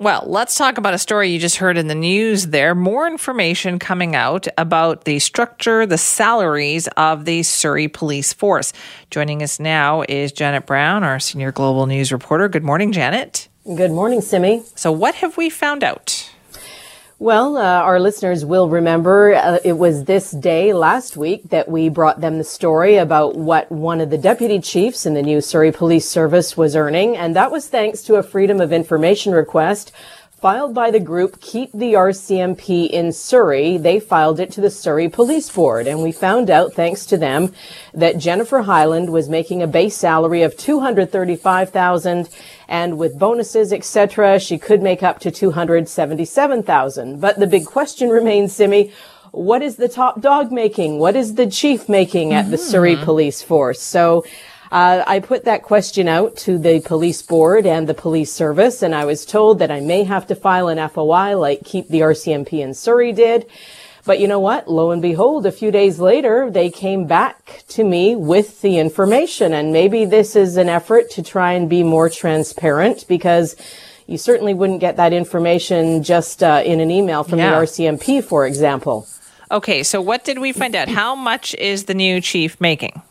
Well, 0.03 0.25
let's 0.27 0.57
talk 0.57 0.79
about 0.79 0.95
a 0.95 0.99
story 0.99 1.31
you 1.31 1.39
just 1.39 1.59
heard 1.59 1.79
in 1.79 1.87
the 1.87 1.95
news 1.95 2.49
there. 2.49 2.75
More 2.75 3.07
information 3.07 3.79
coming 3.79 4.17
out 4.17 4.49
about 4.59 5.05
the 5.05 5.21
structure, 5.21 5.87
the 5.87 5.97
salaries 5.97 6.89
of 6.97 7.25
the 7.25 7.45
Surrey 7.45 7.87
Police 7.87 8.33
Force. 8.33 8.73
Joining 9.11 9.45
us 9.45 9.61
now 9.61 10.03
is 10.09 10.33
Janet 10.33 10.67
Brown, 10.67 11.05
our 11.05 11.21
senior 11.21 11.53
global 11.53 11.87
news 11.87 12.11
reporter. 12.11 12.49
Good 12.49 12.65
morning, 12.65 12.91
Janet. 12.91 13.47
Good 13.65 13.93
morning, 13.93 14.23
Simi. 14.23 14.65
So, 14.75 14.91
what 14.91 15.15
have 15.15 15.37
we 15.37 15.49
found 15.49 15.85
out? 15.85 16.32
Well, 17.23 17.57
uh, 17.57 17.63
our 17.63 18.01
listeners 18.01 18.45
will 18.45 18.69
remember 18.69 19.33
uh, 19.33 19.59
it 19.65 19.75
was 19.75 20.07
this 20.07 20.33
day 20.33 20.73
last 20.73 21.17
week 21.17 21.51
that 21.51 21.69
we 21.69 21.89
brought 21.89 22.21
them 22.21 22.39
the 22.39 22.43
story 22.43 22.97
about 22.97 23.37
what 23.37 23.71
one 23.71 24.01
of 24.01 24.11
the 24.11 24.19
deputy 24.19 24.59
chiefs 24.59 25.07
in 25.07 25.15
the 25.15 25.23
new 25.23 25.41
Surrey 25.41 25.71
Police 25.71 26.09
Service 26.09 26.57
was 26.57 26.75
earning, 26.75 27.17
and 27.17 27.37
that 27.37 27.53
was 27.53 27.69
thanks 27.69 28.03
to 28.03 28.17
a 28.17 28.25
Freedom 28.25 28.61
of 28.61 28.73
Information 28.73 29.35
request 29.35 29.93
filed 30.43 30.75
by 30.75 30.91
the 30.91 30.99
group 30.99 31.41
Keep 31.41 31.71
the 31.71 31.93
RCMP 31.93 32.91
in 32.91 33.13
Surrey. 33.13 33.77
They 33.77 34.01
filed 34.01 34.41
it 34.41 34.51
to 34.53 34.61
the 34.61 34.71
Surrey 34.71 35.09
Police 35.09 35.49
Board, 35.49 35.87
and 35.87 36.03
we 36.03 36.11
found 36.11 36.51
out, 36.51 36.73
thanks 36.73 37.07
to 37.07 37.17
them, 37.17 37.55
that 37.95 38.19
Jennifer 38.19 38.63
Hyland 38.63 39.13
was 39.13 39.29
making 39.29 39.63
a 39.63 39.69
base 39.69 39.97
salary 39.97 40.43
of 40.43 40.57
two 40.57 40.81
hundred 40.81 41.13
thirty-five 41.13 41.71
thousand, 41.71 42.29
and 42.67 42.99
with 42.99 43.21
bonuses, 43.21 43.73
etc., 43.73 44.41
she 44.41 44.59
could 44.59 44.83
make 44.83 45.05
up 45.05 45.21
to 45.21 45.31
two 45.31 45.53
hundred 45.53 45.89
seventy-seven 45.89 46.65
thousand. 46.65 47.21
But 47.21 47.39
the 47.39 47.47
big 47.47 47.65
question 47.65 48.09
remains, 48.21 48.53
Simi. 48.53 48.93
What 49.31 49.63
is 49.63 49.77
the 49.77 49.89
top 49.89 50.21
dog 50.21 50.51
making? 50.51 50.99
What 50.99 51.15
is 51.15 51.37
the 51.37 51.49
chief 51.49 51.89
making 51.89 52.33
at 52.33 52.43
mm-hmm. 52.43 52.51
the 52.51 52.59
Surrey 52.59 52.97
Police 52.97 53.43
Force? 53.43 53.81
So 53.81 54.25
uh, 54.73 55.05
I 55.07 55.21
put 55.21 55.45
that 55.45 55.63
question 55.63 56.09
out 56.09 56.35
to 56.39 56.57
the 56.57 56.81
police 56.81 57.21
board 57.21 57.67
and 57.67 57.87
the 57.87 57.93
police 57.93 58.33
service, 58.33 58.81
and 58.81 58.95
I 58.95 59.05
was 59.05 59.27
told 59.27 59.59
that 59.59 59.71
I 59.71 59.81
may 59.81 60.05
have 60.05 60.27
to 60.29 60.35
file 60.35 60.69
an 60.69 60.89
FOI 60.89 61.37
like 61.37 61.63
Keep 61.63 61.89
the 61.89 62.01
RCMP 62.01 62.55
in 62.55 62.73
Surrey 62.73 63.13
did. 63.13 63.45
But 64.07 64.19
you 64.19 64.27
know 64.27 64.41
what? 64.41 64.69
Lo 64.69 64.91
and 64.91 65.03
behold, 65.03 65.45
a 65.45 65.53
few 65.53 65.71
days 65.71 65.99
later, 66.01 66.51
they 66.51 66.71
came 66.71 67.07
back 67.07 67.65
to 67.69 67.85
me 67.85 68.17
with 68.17 68.63
the 68.63 68.79
information. 68.79 69.53
And 69.53 69.75
maybe 69.75 70.07
this 70.07 70.35
is 70.35 70.57
an 70.57 70.71
effort 70.71 71.11
to 71.13 71.23
try 71.23 71.53
and 71.53 71.69
be 71.69 71.83
more 71.83 72.09
transparent 72.09 73.05
because 73.07 73.55
you 74.07 74.17
certainly 74.17 74.55
wouldn't 74.55 74.81
get 74.81 74.97
that 74.97 75.13
information 75.13 76.03
just 76.03 76.43
uh, 76.43 76.63
in 76.65 76.81
an 76.81 76.91
email 76.91 77.25
from 77.25 77.39
yeah. 77.39 77.51
the 77.51 77.67
RCMP, 77.67 78.25
for 78.25 78.47
example. 78.47 79.07
Okay, 79.51 79.83
so 79.83 80.01
what 80.01 80.25
did 80.25 80.39
we 80.39 80.53
find 80.53 80.75
out? 80.75 80.89
How 80.89 81.15
much 81.15 81.55
is 81.57 81.85
the 81.85 81.95
new 81.95 82.23
chief 82.23 82.59
making? 82.59 83.03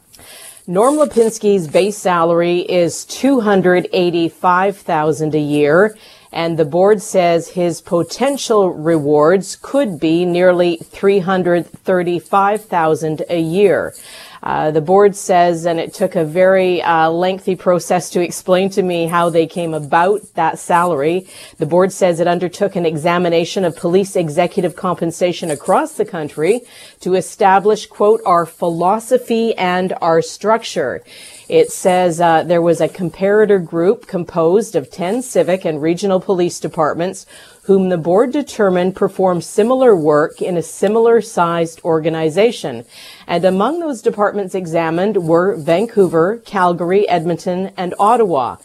Norm 0.67 0.97
Lipinski's 0.97 1.67
base 1.67 1.97
salary 1.97 2.59
is 2.59 3.03
285,000 3.05 5.33
a 5.33 5.39
year 5.39 5.97
and 6.31 6.55
the 6.57 6.65
board 6.65 7.01
says 7.01 7.49
his 7.49 7.81
potential 7.81 8.69
rewards 8.69 9.55
could 9.55 9.99
be 9.99 10.23
nearly 10.23 10.77
335,000 10.77 13.23
a 13.27 13.39
year. 13.39 13.95
Uh, 14.43 14.71
the 14.71 14.81
board 14.81 15.15
says, 15.15 15.65
and 15.65 15.79
it 15.79 15.93
took 15.93 16.15
a 16.15 16.25
very 16.25 16.81
uh, 16.81 17.09
lengthy 17.09 17.55
process 17.55 18.09
to 18.09 18.21
explain 18.21 18.69
to 18.71 18.81
me 18.81 19.05
how 19.05 19.29
they 19.29 19.45
came 19.45 19.73
about 19.73 20.21
that 20.33 20.57
salary. 20.57 21.27
The 21.57 21.67
board 21.67 21.91
says 21.91 22.19
it 22.19 22.27
undertook 22.27 22.75
an 22.75 22.85
examination 22.85 23.63
of 23.63 23.75
police 23.75 24.15
executive 24.15 24.75
compensation 24.75 25.51
across 25.51 25.93
the 25.93 26.05
country 26.05 26.61
to 27.01 27.13
establish, 27.13 27.85
quote, 27.85 28.21
our 28.25 28.45
philosophy 28.45 29.55
and 29.55 29.93
our 30.01 30.21
structure. 30.21 31.03
It 31.51 31.69
says 31.69 32.21
uh, 32.21 32.43
there 32.43 32.61
was 32.61 32.79
a 32.79 32.87
comparator 32.87 33.61
group 33.63 34.07
composed 34.07 34.73
of 34.73 34.89
10 34.89 35.21
civic 35.21 35.65
and 35.65 35.81
regional 35.81 36.21
police 36.21 36.61
departments 36.61 37.25
whom 37.63 37.89
the 37.89 37.97
board 37.97 38.31
determined 38.31 38.95
performed 38.95 39.43
similar 39.43 39.93
work 39.93 40.41
in 40.41 40.55
a 40.55 40.63
similar 40.63 41.19
sized 41.19 41.81
organization. 41.83 42.85
And 43.27 43.43
among 43.43 43.81
those 43.81 44.01
departments 44.01 44.55
examined 44.55 45.27
were 45.27 45.57
Vancouver, 45.57 46.37
Calgary, 46.45 47.05
Edmonton, 47.09 47.73
and 47.75 47.95
Ottawa. 47.99 48.55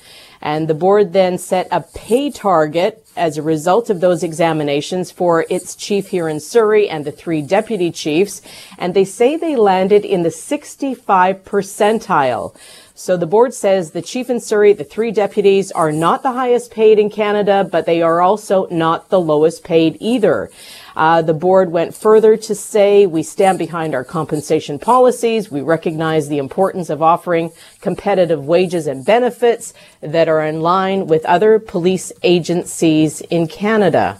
And 0.47 0.69
the 0.69 0.75
board 0.75 1.13
then 1.13 1.39
set 1.39 1.67
a 1.73 1.81
pay 1.81 2.31
target 2.31 3.05
as 3.17 3.37
a 3.37 3.43
result 3.43 3.91
of 3.91 4.01
those 4.01 4.23
examinations 4.23 5.11
for 5.11 5.45
its 5.51 5.75
chief 5.75 6.07
here 6.07 6.29
in 6.29 6.39
Surrey 6.39 6.89
and 6.89 7.05
the 7.05 7.11
three 7.11 7.43
deputy 7.43 7.91
chiefs. 7.91 8.43
And 8.79 8.95
they 8.95 9.05
say 9.05 9.37
they 9.37 9.57
landed 9.57 10.05
in 10.05 10.23
the 10.23 10.31
65 10.31 11.43
percentile. 11.45 12.55
So 12.95 13.17
the 13.17 13.27
board 13.27 13.55
says 13.55 13.91
the 13.91 14.01
chief 14.01 14.31
in 14.31 14.39
Surrey, 14.39 14.73
the 14.73 14.85
three 14.85 15.11
deputies 15.11 15.73
are 15.73 15.91
not 15.91 16.23
the 16.23 16.33
highest 16.33 16.71
paid 16.71 17.01
in 17.01 17.11
Canada, 17.11 17.69
but 17.69 17.85
they 17.85 18.01
are 18.01 18.21
also 18.21 18.69
not 18.71 19.11
the 19.11 19.21
lowest 19.21 19.65
paid 19.65 19.97
either. 19.99 20.49
Uh, 20.97 21.21
the 21.21 21.35
board 21.35 21.71
went 21.71 21.95
further 21.95 22.37
to 22.39 22.55
say 22.55 23.05
we 23.05 23.23
stand 23.23 23.59
behind 23.59 23.95
our 23.95 24.03
compensation 24.03 24.79
policies. 24.79 25.51
We 25.51 25.61
recognize 25.61 26.29
the 26.29 26.39
importance 26.39 26.89
of 26.89 27.03
offering 27.03 27.53
competitive 27.83 28.47
wages 28.47 28.87
and 28.87 29.05
benefits 29.05 29.75
that 30.01 30.29
are 30.29 30.43
in 30.43 30.63
line 30.63 31.07
with 31.07 31.25
other 31.27 31.59
police 31.59 32.13
agencies 32.23 33.21
in 33.21 33.47
Canada. 33.47 34.19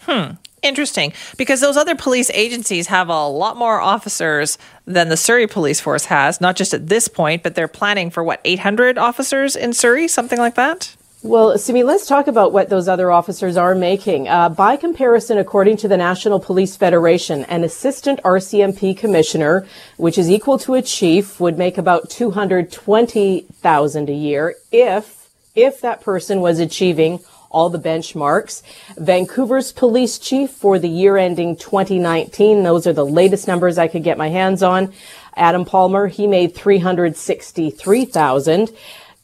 Hmm. 0.00 0.32
Interesting, 0.62 1.14
because 1.38 1.62
those 1.62 1.78
other 1.78 1.94
police 1.94 2.30
agencies 2.34 2.88
have 2.88 3.08
a 3.08 3.26
lot 3.26 3.56
more 3.56 3.80
officers 3.80 4.58
than 4.84 5.08
the 5.08 5.16
Surrey 5.16 5.46
Police 5.46 5.80
Force 5.80 6.04
has, 6.04 6.38
not 6.38 6.54
just 6.54 6.74
at 6.74 6.88
this 6.88 7.08
point, 7.08 7.42
but 7.42 7.54
they're 7.54 7.66
planning 7.66 8.10
for 8.10 8.22
what, 8.22 8.42
800 8.44 8.98
officers 8.98 9.56
in 9.56 9.72
Surrey, 9.72 10.06
something 10.06 10.38
like 10.38 10.56
that? 10.56 10.94
Well, 11.22 11.58
Simi, 11.58 11.82
let's 11.82 12.06
talk 12.06 12.28
about 12.28 12.54
what 12.54 12.70
those 12.70 12.88
other 12.88 13.10
officers 13.10 13.58
are 13.58 13.74
making. 13.74 14.26
Uh, 14.26 14.48
by 14.48 14.76
comparison, 14.76 15.36
according 15.36 15.76
to 15.78 15.88
the 15.88 15.98
National 15.98 16.40
Police 16.40 16.76
Federation, 16.76 17.44
an 17.44 17.62
assistant 17.62 18.22
RCMP 18.22 18.96
commissioner, 18.96 19.66
which 19.98 20.16
is 20.16 20.30
equal 20.30 20.56
to 20.60 20.76
a 20.76 20.80
chief, 20.80 21.38
would 21.38 21.58
make 21.58 21.76
about 21.76 22.08
220,000 22.08 24.08
a 24.08 24.14
year 24.14 24.54
if, 24.72 25.28
if 25.54 25.82
that 25.82 26.00
person 26.00 26.40
was 26.40 26.58
achieving 26.58 27.20
all 27.50 27.68
the 27.68 27.78
benchmarks. 27.78 28.62
Vancouver's 28.96 29.72
police 29.72 30.18
chief 30.18 30.50
for 30.50 30.78
the 30.78 30.88
year 30.88 31.18
ending 31.18 31.54
2019, 31.54 32.62
those 32.62 32.86
are 32.86 32.94
the 32.94 33.04
latest 33.04 33.46
numbers 33.46 33.76
I 33.76 33.88
could 33.88 34.04
get 34.04 34.16
my 34.16 34.28
hands 34.28 34.62
on. 34.62 34.90
Adam 35.36 35.66
Palmer, 35.66 36.06
he 36.06 36.26
made 36.26 36.54
363,000. 36.54 38.70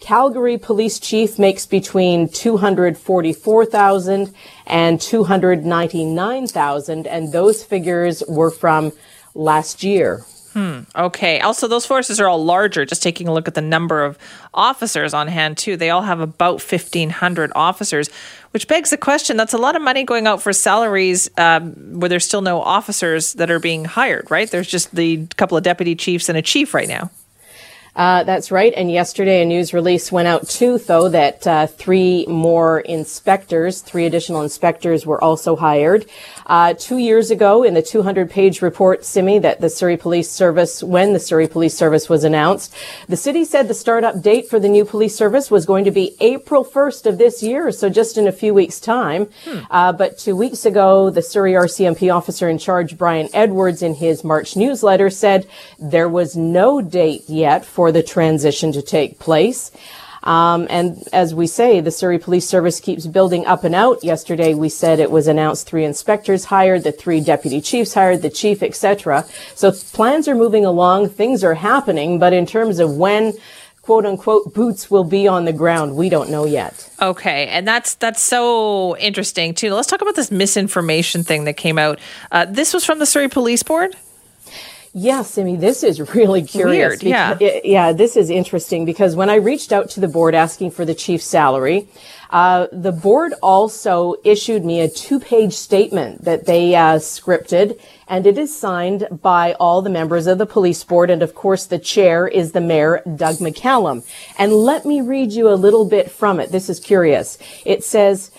Calgary 0.01 0.59
police 0.59 0.99
chief 0.99 1.39
makes 1.39 1.65
between 1.65 2.29
244,000 2.29 4.35
and 4.67 5.01
299,000 5.01 7.07
and 7.07 7.33
those 7.33 7.65
figures 7.65 8.23
were 8.29 8.51
from 8.51 8.93
last 9.35 9.83
year. 9.83 10.27
Hmm. 10.57 10.85
Okay. 10.97 11.39
Also, 11.41 11.69
those 11.69 11.85
forces 11.85 12.19
are 12.19 12.29
all 12.29 12.43
larger. 12.43 12.87
Just 12.87 13.03
taking 13.03 13.29
a 13.29 13.35
look 13.35 13.47
at 13.47 13.53
the 13.53 13.61
number 13.61 14.03
of 14.03 14.17
officers 14.55 15.13
on 15.13 15.29
hand, 15.29 15.59
too. 15.59 15.77
They 15.77 15.91
all 15.91 16.01
have 16.01 16.21
about 16.21 16.63
1,500 16.63 17.53
officers, 17.55 18.09
which 18.53 18.67
begs 18.67 18.89
the 18.89 18.97
question 18.97 19.37
that's 19.37 19.53
a 19.53 19.59
lot 19.59 19.77
of 19.77 19.83
money 19.83 20.03
going 20.03 20.27
out 20.27 20.41
for 20.41 20.55
salaries 20.55 21.29
um, 21.37 21.73
where 22.01 22.09
there's 22.09 22.25
still 22.25 22.41
no 22.41 22.63
officers 22.63 23.35
that 23.35 23.51
are 23.51 23.61
being 23.61 23.85
hired, 23.85 24.31
right? 24.31 24.51
There's 24.51 24.67
just 24.67 24.95
the 24.95 25.27
couple 25.37 25.59
of 25.59 25.63
deputy 25.63 25.95
chiefs 25.95 26.31
and 26.31 26.39
a 26.39 26.43
chief 26.43 26.73
right 26.73 26.89
now. 26.89 27.11
Uh, 27.97 28.23
that's 28.25 28.51
right. 28.51 28.75
And 28.77 28.91
yesterday, 28.91 29.41
a 29.41 29.45
news 29.47 29.73
release 29.73 30.13
went 30.13 30.29
out 30.29 30.47
too, 30.47 30.79
though, 30.79 31.09
that 31.09 31.47
uh, 31.47 31.67
three 31.67 32.27
more 32.27 32.81
inspectors, 32.81 33.81
three 33.81 34.05
additional 34.05 34.43
inspectors, 34.43 35.07
were 35.07 35.23
also 35.23 35.57
hired. 35.57 36.05
Uh, 36.45 36.75
two 36.75 36.99
years 36.99 37.31
ago, 37.31 37.63
in 37.65 37.75
the 37.75 37.83
200-page 37.83 38.61
report, 38.61 39.05
Simi, 39.05 39.39
that 39.39 39.61
the 39.61 39.71
Surrey 39.71 39.97
Police 39.97 40.31
Service, 40.31 40.83
when 40.83 41.15
the 41.15 41.19
Surrey 41.19 41.49
Police 41.49 41.75
Service 41.75 42.09
was 42.09 42.23
announced, 42.23 42.75
the 43.09 43.17
city 43.17 43.45
said 43.45 43.67
the 43.67 43.75
startup 43.75 44.21
date 44.21 44.49
for 44.49 44.61
the 44.61 44.69
new 44.69 44.85
police 44.85 45.17
service 45.17 45.51
was 45.51 45.65
going 45.65 45.85
to 45.85 45.91
be 45.91 46.15
April 46.21 46.65
1st 46.65 47.07
of 47.07 47.19
this 47.19 47.43
year, 47.43 47.73
so 47.73 47.89
just 47.89 48.19
in 48.19 48.29
a 48.29 48.33
few 48.33 48.53
weeks' 48.53 48.79
time. 48.79 49.27
Hmm. 49.45 49.59
Uh, 49.71 49.93
but 49.93 50.19
two 50.19 50.37
weeks 50.37 50.67
ago, 50.67 51.09
the 51.09 51.23
Surrey 51.23 51.53
RCMP 51.53 52.15
officer 52.15 52.49
in 52.49 52.59
charge, 52.59 52.99
Brian 52.99 53.29
Edwards, 53.33 53.83
in 53.83 53.95
his 53.95 54.23
March 54.23 54.55
newsletter, 54.55 55.09
said 55.09 55.49
there 55.79 56.09
was 56.09 56.37
no 56.37 56.83
date 56.83 57.25
yet 57.27 57.65
for 57.65 57.86
the 57.93 58.03
transition 58.03 58.73
to 58.73 58.83
take 58.83 59.19
place. 59.19 59.71
Um, 60.27 60.67
and 60.69 61.09
as 61.13 61.35
we 61.35 61.47
say, 61.47 61.81
the 61.81 61.93
Surrey 61.93 62.19
Police 62.19 62.49
Service 62.49 62.81
keeps 62.81 63.07
building 63.07 63.47
up 63.47 63.63
and 63.63 63.75
out. 63.75 64.03
Yesterday, 64.03 64.55
we 64.55 64.69
said 64.69 64.99
it 64.99 65.13
was 65.13 65.29
announced 65.29 65.69
three 65.69 65.85
inspectors 65.85 66.47
hired, 66.47 66.83
the 66.83 66.91
three 66.91 67.21
deputy 67.21 67.61
chiefs 67.61 67.95
hired, 67.95 68.23
the 68.23 68.31
chief, 68.31 68.61
etc. 68.61 69.25
So 69.55 69.71
plans 69.71 70.27
are 70.27 70.35
moving 70.35 70.65
along, 70.65 71.11
things 71.11 71.45
are 71.45 71.55
happening, 71.55 72.19
but 72.19 72.33
in 72.33 72.45
terms 72.45 72.81
of 72.81 72.97
when 72.97 73.35
quote 73.83 74.05
unquote 74.05 74.53
boots 74.53 74.91
will 74.91 75.05
be 75.05 75.29
on 75.29 75.45
the 75.45 75.53
ground. 75.53 75.95
We 75.95 76.09
don't 76.09 76.29
know 76.29 76.45
yet. 76.45 76.91
Okay, 77.01 77.47
and 77.47 77.67
that's 77.69 77.95
that's 77.95 78.21
so 78.21 78.97
interesting 78.97 79.55
too. 79.55 79.73
Let's 79.73 79.87
talk 79.87 80.03
about 80.03 80.17
this 80.17 80.33
misinformation 80.33 81.23
thing 81.23 81.45
that 81.45 81.57
came 81.57 81.79
out. 81.79 82.01
Uh, 82.33 82.47
this 82.47 82.75
was 82.75 82.85
from 82.85 82.99
the 82.99 83.07
Surrey 83.07 83.29
Police 83.29 83.63
Board. 83.63 83.95
Yes, 84.99 85.37
I 85.37 85.43
mean, 85.43 85.61
this 85.61 85.83
is 85.83 86.01
really 86.15 86.43
curious. 86.43 87.03
Weird, 87.03 87.03
yeah. 87.03 87.37
yeah, 87.63 87.93
this 87.93 88.17
is 88.17 88.31
interesting 88.31 88.87
because 88.87 89.15
when 89.15 89.29
I 89.29 89.35
reached 89.35 89.71
out 89.71 89.91
to 89.91 90.01
the 90.01 90.09
board 90.09 90.35
asking 90.35 90.71
for 90.71 90.87
the 90.87 90.95
chief's 90.95 91.27
salary, 91.27 91.87
uh, 92.31 92.69
the 92.73 92.93
board 92.93 93.35
also 93.43 94.15
issued 94.25 94.65
me 94.65 94.81
a 94.81 94.89
two-page 94.89 95.53
statement 95.53 96.25
that 96.25 96.47
they 96.47 96.75
uh, 96.75 96.97
scripted, 96.97 97.79
and 98.09 98.27
it 98.27 98.39
is 98.39 98.57
signed 98.57 99.07
by 99.11 99.53
all 99.61 99.83
the 99.83 99.91
members 99.91 100.27
of 100.27 100.39
the 100.39 100.47
police 100.47 100.83
board, 100.83 101.11
and 101.11 101.23
of 101.23 101.35
course 101.35 101.67
the 101.67 101.79
chair 101.79 102.27
is 102.27 102.53
the 102.53 102.63
mayor, 102.63 103.03
Doug 103.17 103.37
McCallum. 103.37 104.03
And 104.39 104.51
let 104.51 104.87
me 104.87 105.03
read 105.03 105.31
you 105.31 105.51
a 105.51 105.61
little 105.61 105.85
bit 105.85 106.11
from 106.11 106.41
it. 106.41 106.53
This 106.53 106.71
is 106.71 106.81
curious. 106.81 107.37
It 107.67 107.85
says, 107.85 108.31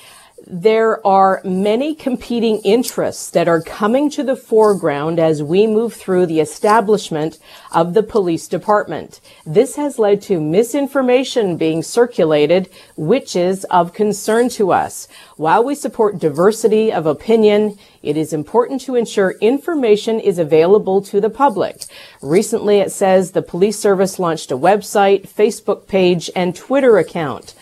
there 0.49 1.05
are 1.05 1.41
many 1.43 1.93
competing 1.93 2.59
interests 2.59 3.29
that 3.31 3.49
are 3.49 3.61
coming 3.61 4.09
to 4.09 4.23
the 4.23 4.35
foreground 4.35 5.19
as 5.19 5.43
we 5.43 5.67
move 5.67 5.93
through 5.93 6.25
the 6.25 6.39
establishment 6.39 7.37
of 7.73 7.93
the 7.93 8.03
police 8.03 8.47
department. 8.47 9.19
This 9.45 9.75
has 9.75 9.99
led 9.99 10.21
to 10.23 10.39
misinformation 10.39 11.57
being 11.57 11.83
circulated, 11.83 12.69
which 12.95 13.35
is 13.35 13.65
of 13.65 13.93
concern 13.93 14.47
to 14.49 14.71
us. 14.71 15.09
While 15.35 15.65
we 15.65 15.75
support 15.75 16.19
diversity 16.19 16.93
of 16.93 17.05
opinion, 17.05 17.77
it 18.01 18.15
is 18.15 18.31
important 18.31 18.79
to 18.81 18.95
ensure 18.95 19.31
information 19.41 20.17
is 20.17 20.39
available 20.39 21.01
to 21.03 21.19
the 21.19 21.29
public. 21.29 21.83
Recently, 22.21 22.79
it 22.79 22.93
says 22.93 23.31
the 23.31 23.41
police 23.41 23.77
service 23.77 24.17
launched 24.17 24.51
a 24.51 24.57
website, 24.57 25.27
Facebook 25.27 25.87
page, 25.87 26.31
and 26.33 26.55
Twitter 26.55 26.97
account. 26.97 27.53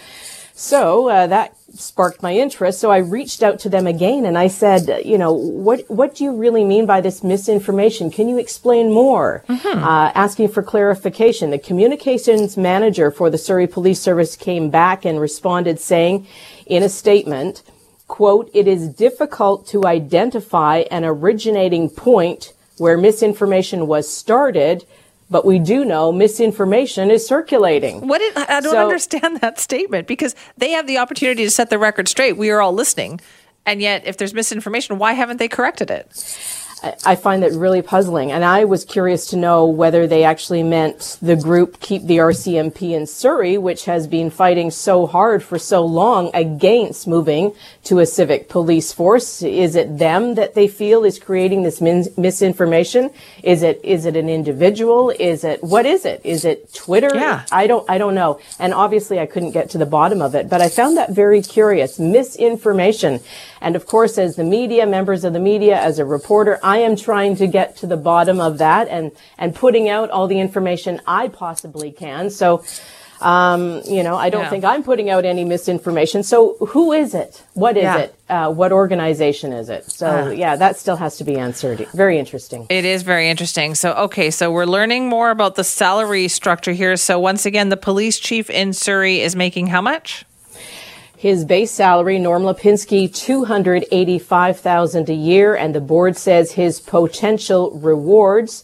So 0.53 1.09
uh, 1.09 1.27
that 1.27 1.54
sparked 1.77 2.21
my 2.23 2.33
interest. 2.33 2.79
So 2.79 2.91
I 2.91 2.97
reached 2.97 3.43
out 3.43 3.59
to 3.59 3.69
them 3.69 3.87
again 3.87 4.25
and 4.25 4.37
I 4.37 4.47
said, 4.47 5.01
you 5.05 5.17
know, 5.17 5.33
what 5.33 5.83
what 5.87 6.15
do 6.15 6.23
you 6.23 6.35
really 6.35 6.63
mean 6.63 6.85
by 6.85 7.01
this 7.01 7.23
misinformation? 7.23 8.11
Can 8.11 8.27
you 8.27 8.37
explain 8.37 8.93
more? 8.93 9.43
Mm-hmm. 9.47 9.83
Uh, 9.83 10.11
asking 10.15 10.49
for 10.49 10.63
clarification. 10.63 11.51
The 11.51 11.59
communications 11.59 12.57
manager 12.57 13.11
for 13.11 13.29
the 13.29 13.37
Surrey 13.37 13.67
Police 13.67 13.99
Service 13.99 14.35
came 14.35 14.69
back 14.69 15.05
and 15.05 15.19
responded 15.19 15.79
saying 15.79 16.27
in 16.65 16.83
a 16.83 16.89
statement, 16.89 17.63
quote, 18.07 18.49
it 18.53 18.67
is 18.67 18.87
difficult 18.87 19.67
to 19.67 19.85
identify 19.85 20.83
an 20.91 21.05
originating 21.05 21.89
point 21.89 22.53
where 22.77 22.97
misinformation 22.97 23.87
was 23.87 24.11
started 24.11 24.85
but 25.29 25.45
we 25.45 25.59
do 25.59 25.85
know 25.85 26.11
misinformation 26.11 27.09
is 27.11 27.25
circulating. 27.27 28.07
What 28.07 28.21
is, 28.21 28.35
I 28.35 28.61
don't 28.61 28.71
so, 28.71 28.83
understand 28.83 29.37
that 29.41 29.59
statement 29.59 30.07
because 30.07 30.35
they 30.57 30.71
have 30.71 30.87
the 30.87 30.97
opportunity 30.97 31.43
to 31.43 31.51
set 31.51 31.69
the 31.69 31.79
record 31.79 32.07
straight. 32.07 32.37
We 32.37 32.49
are 32.51 32.61
all 32.61 32.73
listening. 32.73 33.19
And 33.65 33.81
yet, 33.81 34.05
if 34.05 34.17
there's 34.17 34.33
misinformation, 34.33 34.99
why 34.99 35.13
haven't 35.13 35.37
they 35.37 35.47
corrected 35.47 35.89
it? 35.89 36.07
I 37.03 37.15
find 37.15 37.41
that 37.41 37.53
really 37.53 37.81
puzzling. 37.81 38.31
And 38.31 38.45
I 38.45 38.65
was 38.65 38.85
curious 38.85 39.25
to 39.27 39.37
know 39.37 39.65
whether 39.65 40.05
they 40.05 40.23
actually 40.23 40.61
meant 40.61 41.17
the 41.21 41.35
group 41.35 41.79
Keep 41.79 42.03
the 42.03 42.17
RCMP 42.17 42.91
in 42.91 43.07
Surrey, 43.07 43.57
which 43.57 43.85
has 43.85 44.07
been 44.07 44.29
fighting 44.29 44.69
so 44.69 45.07
hard 45.07 45.41
for 45.41 45.57
so 45.57 45.83
long 45.83 46.29
against 46.33 47.07
moving 47.07 47.53
to 47.85 47.99
a 47.99 48.05
civic 48.05 48.49
police 48.49 48.91
force. 48.91 49.41
Is 49.41 49.75
it 49.75 49.97
them 49.97 50.35
that 50.35 50.55
they 50.55 50.67
feel 50.67 51.05
is 51.05 51.19
creating 51.19 51.63
this 51.63 51.79
min- 51.81 52.07
misinformation? 52.17 53.11
Is 53.43 53.63
it, 53.63 53.79
is 53.83 54.05
it 54.05 54.15
an 54.15 54.27
individual? 54.27 55.11
Is 55.11 55.43
it, 55.43 55.63
what 55.63 55.85
is 55.85 56.03
it? 56.03 56.21
Is 56.23 56.45
it 56.45 56.73
Twitter? 56.73 57.11
Yeah. 57.13 57.45
I 57.51 57.67
don't, 57.67 57.87
I 57.89 57.97
don't 57.97 58.15
know. 58.15 58.39
And 58.59 58.73
obviously 58.73 59.19
I 59.19 59.27
couldn't 59.27 59.51
get 59.51 59.69
to 59.71 59.77
the 59.77 59.85
bottom 59.85 60.21
of 60.21 60.35
it, 60.35 60.49
but 60.49 60.61
I 60.61 60.69
found 60.69 60.97
that 60.97 61.11
very 61.11 61.41
curious. 61.41 61.99
Misinformation. 61.99 63.19
And 63.61 63.75
of 63.75 63.85
course, 63.85 64.17
as 64.17 64.35
the 64.35 64.43
media, 64.43 64.85
members 64.85 65.23
of 65.23 65.33
the 65.33 65.39
media, 65.39 65.79
as 65.79 65.99
a 65.99 66.05
reporter, 66.05 66.59
I 66.63 66.79
am 66.79 66.95
trying 66.95 67.35
to 67.37 67.47
get 67.47 67.77
to 67.77 67.87
the 67.87 67.97
bottom 67.97 68.41
of 68.41 68.57
that 68.57 68.87
and, 68.87 69.11
and 69.37 69.53
putting 69.53 69.89
out 69.89 70.09
all 70.09 70.27
the 70.27 70.39
information 70.39 71.01
I 71.05 71.27
possibly 71.27 71.91
can. 71.91 72.29
So, 72.29 72.63
um, 73.21 73.81
you 73.85 74.03
know, 74.03 74.15
I 74.15 74.29
don't 74.29 74.43
yeah. 74.43 74.49
think 74.49 74.65
I'm 74.65 74.83
putting 74.83 75.09
out 75.09 75.25
any 75.25 75.45
misinformation. 75.45 76.23
So 76.23 76.55
who 76.57 76.91
is 76.91 77.13
it? 77.13 77.43
What 77.53 77.77
is 77.77 77.83
yeah. 77.83 77.97
it? 77.97 78.15
Uh, 78.27 78.51
what 78.51 78.71
organization 78.71 79.53
is 79.53 79.69
it? 79.69 79.85
So 79.85 80.07
uh. 80.07 80.29
yeah, 80.29 80.55
that 80.55 80.77
still 80.77 80.97
has 80.97 81.17
to 81.17 81.23
be 81.23 81.37
answered. 81.37 81.87
Very 81.93 82.19
interesting. 82.19 82.67
It 82.69 82.85
is 82.85 83.03
very 83.03 83.29
interesting. 83.29 83.75
So 83.75 83.93
okay, 83.93 84.31
so 84.31 84.51
we're 84.51 84.65
learning 84.65 85.07
more 85.07 85.29
about 85.29 85.55
the 85.55 85.63
salary 85.63 86.27
structure 86.27 86.73
here. 86.73 86.97
So 86.97 87.19
once 87.19 87.45
again, 87.45 87.69
the 87.69 87.77
police 87.77 88.19
chief 88.19 88.49
in 88.49 88.73
Surrey 88.73 89.21
is 89.21 89.35
making 89.35 89.67
how 89.67 89.81
much? 89.81 90.25
His 91.17 91.45
base 91.45 91.71
salary, 91.71 92.19
Norm 92.19 92.43
Lipinski, 92.43 93.11
285000 93.11 95.09
a 95.09 95.13
year, 95.13 95.55
and 95.55 95.73
the 95.73 95.81
board 95.81 96.17
says 96.17 96.51
his 96.51 96.79
potential 96.79 97.71
rewards 97.71 98.63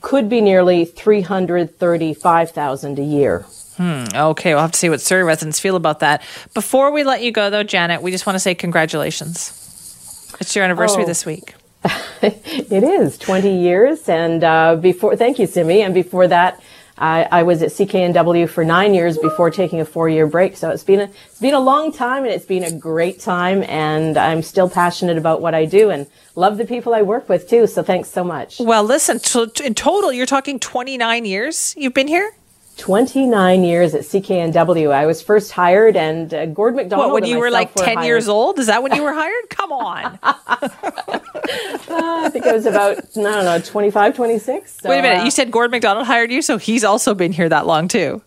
could 0.00 0.28
be 0.28 0.40
nearly 0.40 0.84
335000 0.84 2.98
a 2.98 3.02
year. 3.02 3.46
Hmm, 3.78 4.04
okay, 4.14 4.52
we'll 4.54 4.62
have 4.62 4.72
to 4.72 4.78
see 4.78 4.88
what 4.90 5.00
Surrey 5.00 5.22
residents 5.24 5.58
feel 5.60 5.76
about 5.76 6.00
that. 6.00 6.22
Before 6.52 6.90
we 6.90 7.04
let 7.04 7.22
you 7.22 7.32
go, 7.32 7.48
though, 7.48 7.62
Janet, 7.62 8.02
we 8.02 8.10
just 8.10 8.26
want 8.26 8.34
to 8.34 8.40
say 8.40 8.54
congratulations. 8.54 10.36
It's 10.40 10.54
your 10.54 10.64
anniversary 10.64 11.04
Oh. 11.04 11.06
this 11.06 11.24
week. 11.24 11.54
It 12.20 12.82
is 12.82 13.16
20 13.18 13.60
years, 13.62 14.08
and 14.08 14.42
uh, 14.42 14.74
before, 14.76 15.14
thank 15.14 15.38
you, 15.38 15.46
Simi. 15.46 15.82
And 15.82 15.94
before 15.94 16.26
that, 16.26 16.60
I, 16.98 17.28
I 17.30 17.42
was 17.44 17.62
at 17.62 17.68
CKNW 17.70 18.48
for 18.48 18.64
nine 18.64 18.92
years 18.94 19.16
before 19.16 19.50
taking 19.52 19.80
a 19.80 19.84
four-year 19.84 20.26
break. 20.26 20.56
So 20.56 20.70
it's 20.70 20.82
been 20.82 20.98
a 21.00 21.04
it's 21.26 21.38
been 21.40 21.54
a 21.54 21.60
long 21.60 21.92
time, 21.92 22.24
and 22.24 22.32
it's 22.32 22.44
been 22.44 22.64
a 22.64 22.72
great 22.72 23.20
time. 23.20 23.62
And 23.62 24.16
I'm 24.16 24.42
still 24.42 24.68
passionate 24.68 25.16
about 25.16 25.40
what 25.40 25.54
I 25.54 25.64
do, 25.64 25.90
and 25.90 26.08
love 26.34 26.58
the 26.58 26.64
people 26.64 26.92
I 26.92 27.02
work 27.02 27.28
with 27.28 27.48
too. 27.48 27.68
So 27.68 27.84
thanks 27.84 28.10
so 28.10 28.24
much. 28.24 28.58
Well, 28.58 28.82
listen, 28.82 29.20
so 29.20 29.46
t- 29.46 29.64
in 29.64 29.74
total, 29.74 30.12
you're 30.12 30.26
talking 30.26 30.58
29 30.58 31.24
years 31.24 31.74
you've 31.78 31.94
been 31.94 32.08
here? 32.08 32.32
29 32.78 33.64
years 33.64 33.94
at 33.94 34.02
CKNW. 34.02 34.90
I 34.92 35.06
was 35.06 35.20
first 35.20 35.52
hired, 35.52 35.96
and 35.96 36.32
uh, 36.32 36.46
Gord 36.46 36.76
McDonald. 36.76 37.12
What, 37.12 37.22
when 37.22 37.30
you 37.30 37.38
were 37.38 37.50
like 37.50 37.74
myself 37.76 37.94
10 37.96 38.04
years 38.04 38.28
old? 38.28 38.58
Is 38.58 38.66
that 38.68 38.82
when 38.82 38.94
you 38.94 39.02
were 39.02 39.12
hired? 39.12 39.50
Come 39.50 39.72
on. 39.72 40.18
I 40.22 42.30
think 42.32 42.46
I 42.46 42.52
was 42.52 42.66
about, 42.66 42.98
I 42.98 43.22
don't 43.22 43.44
know, 43.44 43.60
25, 43.60 44.16
26. 44.16 44.80
So, 44.80 44.88
Wait 44.88 44.98
a 44.98 45.02
minute. 45.02 45.20
uh, 45.20 45.24
You 45.24 45.30
said 45.30 45.50
Gord 45.50 45.70
McDonald 45.70 46.06
hired 46.06 46.30
you, 46.30 46.42
so 46.42 46.58
he's 46.58 46.84
also 46.84 47.14
been 47.14 47.32
here 47.32 47.48
that 47.48 47.66
long, 47.66 47.88
too. 47.88 48.22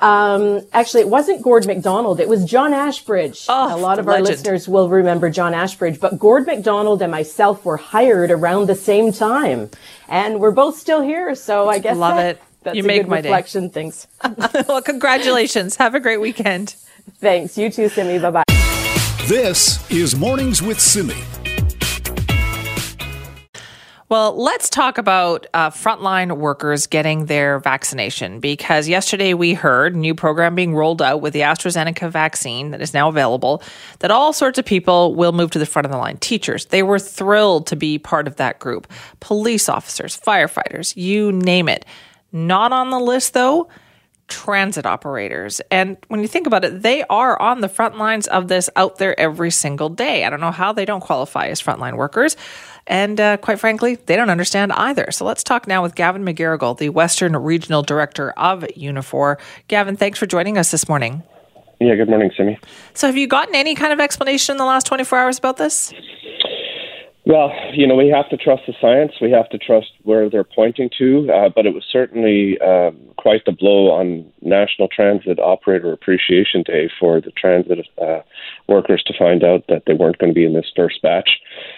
Um, 0.00 0.60
actually, 0.72 1.02
it 1.02 1.08
wasn't 1.08 1.40
Gord 1.42 1.66
McDonald. 1.66 2.20
It 2.20 2.28
was 2.28 2.44
John 2.44 2.74
Ashbridge. 2.74 3.46
Oh, 3.48 3.74
a 3.74 3.78
lot 3.78 3.98
of 3.98 4.04
the 4.04 4.12
our 4.12 4.18
legend. 4.20 4.38
listeners 4.38 4.68
will 4.68 4.88
remember 4.88 5.30
John 5.30 5.54
Ashbridge, 5.54 5.98
but 6.00 6.18
Gord 6.18 6.46
McDonald 6.46 7.00
and 7.00 7.10
myself 7.10 7.64
were 7.64 7.76
hired 7.78 8.30
around 8.30 8.66
the 8.68 8.74
same 8.74 9.12
time, 9.12 9.70
and 10.08 10.40
we're 10.40 10.50
both 10.50 10.76
still 10.76 11.00
here. 11.00 11.34
So 11.34 11.68
I 11.70 11.78
guess 11.78 11.96
Love 11.96 12.16
that- 12.16 12.36
it. 12.36 12.42
That's 12.64 12.76
You 12.76 12.82
a 12.82 12.86
make 12.86 13.02
good 13.02 13.08
my 13.10 13.20
day. 13.20 13.28
reflection. 13.28 13.70
Thanks. 13.70 14.06
well, 14.68 14.82
congratulations. 14.82 15.76
Have 15.76 15.94
a 15.94 16.00
great 16.00 16.20
weekend. 16.20 16.74
Thanks. 17.18 17.56
You 17.58 17.70
too, 17.70 17.88
Simi. 17.88 18.18
Bye 18.18 18.30
bye. 18.30 18.44
This 19.26 19.88
is 19.90 20.16
Mornings 20.16 20.62
with 20.62 20.80
Simi. 20.80 21.14
Well, 24.10 24.36
let's 24.36 24.68
talk 24.68 24.98
about 24.98 25.46
uh, 25.54 25.70
frontline 25.70 26.36
workers 26.36 26.86
getting 26.86 27.24
their 27.26 27.58
vaccination 27.58 28.38
because 28.38 28.86
yesterday 28.86 29.32
we 29.34 29.54
heard 29.54 29.96
new 29.96 30.14
program 30.14 30.54
being 30.54 30.74
rolled 30.74 31.00
out 31.02 31.20
with 31.20 31.32
the 31.32 31.40
AstraZeneca 31.40 32.10
vaccine 32.10 32.70
that 32.70 32.82
is 32.82 32.92
now 32.94 33.08
available 33.08 33.62
that 34.00 34.10
all 34.10 34.32
sorts 34.32 34.58
of 34.58 34.64
people 34.64 35.14
will 35.14 35.32
move 35.32 35.50
to 35.52 35.58
the 35.58 35.66
front 35.66 35.86
of 35.86 35.90
the 35.90 35.98
line. 35.98 36.18
Teachers, 36.18 36.66
they 36.66 36.82
were 36.82 36.98
thrilled 36.98 37.66
to 37.68 37.76
be 37.76 37.98
part 37.98 38.26
of 38.28 38.36
that 38.36 38.58
group. 38.60 38.86
Police 39.20 39.68
officers, 39.70 40.18
firefighters, 40.20 40.94
you 40.96 41.32
name 41.32 41.68
it. 41.68 41.84
Not 42.34 42.72
on 42.72 42.90
the 42.90 42.98
list 42.98 43.32
though, 43.32 43.68
transit 44.26 44.86
operators. 44.86 45.60
And 45.70 45.96
when 46.08 46.20
you 46.20 46.26
think 46.26 46.48
about 46.48 46.64
it, 46.64 46.82
they 46.82 47.04
are 47.04 47.40
on 47.40 47.60
the 47.60 47.68
front 47.68 47.96
lines 47.96 48.26
of 48.26 48.48
this 48.48 48.68
out 48.74 48.98
there 48.98 49.18
every 49.20 49.52
single 49.52 49.88
day. 49.88 50.24
I 50.24 50.30
don't 50.30 50.40
know 50.40 50.50
how 50.50 50.72
they 50.72 50.84
don't 50.84 51.00
qualify 51.00 51.46
as 51.46 51.62
frontline 51.62 51.96
workers. 51.96 52.36
And 52.88 53.20
uh, 53.20 53.36
quite 53.36 53.60
frankly, 53.60 53.94
they 53.94 54.16
don't 54.16 54.30
understand 54.30 54.72
either. 54.72 55.12
So 55.12 55.24
let's 55.24 55.44
talk 55.44 55.68
now 55.68 55.82
with 55.82 55.94
Gavin 55.94 56.24
McGarrigle, 56.24 56.76
the 56.76 56.88
Western 56.88 57.36
Regional 57.36 57.82
Director 57.82 58.32
of 58.32 58.62
Unifor. 58.76 59.38
Gavin, 59.68 59.96
thanks 59.96 60.18
for 60.18 60.26
joining 60.26 60.58
us 60.58 60.72
this 60.72 60.88
morning. 60.88 61.22
Yeah, 61.80 61.94
good 61.94 62.08
morning, 62.08 62.30
Simi. 62.36 62.58
So, 62.94 63.08
have 63.08 63.16
you 63.16 63.26
gotten 63.26 63.54
any 63.54 63.74
kind 63.74 63.92
of 63.92 64.00
explanation 64.00 64.54
in 64.54 64.58
the 64.58 64.64
last 64.64 64.86
24 64.86 65.18
hours 65.18 65.38
about 65.38 65.56
this? 65.56 65.92
Well, 67.26 67.50
you 67.72 67.86
know, 67.86 67.94
we 67.94 68.08
have 68.08 68.28
to 68.28 68.36
trust 68.36 68.64
the 68.66 68.74
science. 68.78 69.12
We 69.20 69.30
have 69.30 69.48
to 69.48 69.58
trust 69.58 69.92
where 70.02 70.28
they're 70.28 70.44
pointing 70.44 70.90
to. 70.98 71.30
Uh, 71.32 71.48
but 71.54 71.64
it 71.64 71.72
was 71.72 71.84
certainly 71.90 72.58
um, 72.60 72.98
quite 73.16 73.46
the 73.46 73.52
blow 73.52 73.90
on 73.90 74.30
National 74.42 74.88
Transit 74.88 75.38
Operator 75.38 75.90
Appreciation 75.90 76.62
Day 76.62 76.90
for 77.00 77.22
the 77.22 77.30
transit 77.30 77.78
uh, 78.00 78.20
workers 78.68 79.02
to 79.06 79.14
find 79.18 79.42
out 79.42 79.64
that 79.68 79.84
they 79.86 79.94
weren't 79.94 80.18
going 80.18 80.32
to 80.32 80.34
be 80.34 80.44
in 80.44 80.52
this 80.52 80.70
first 80.76 81.00
batch. 81.00 81.30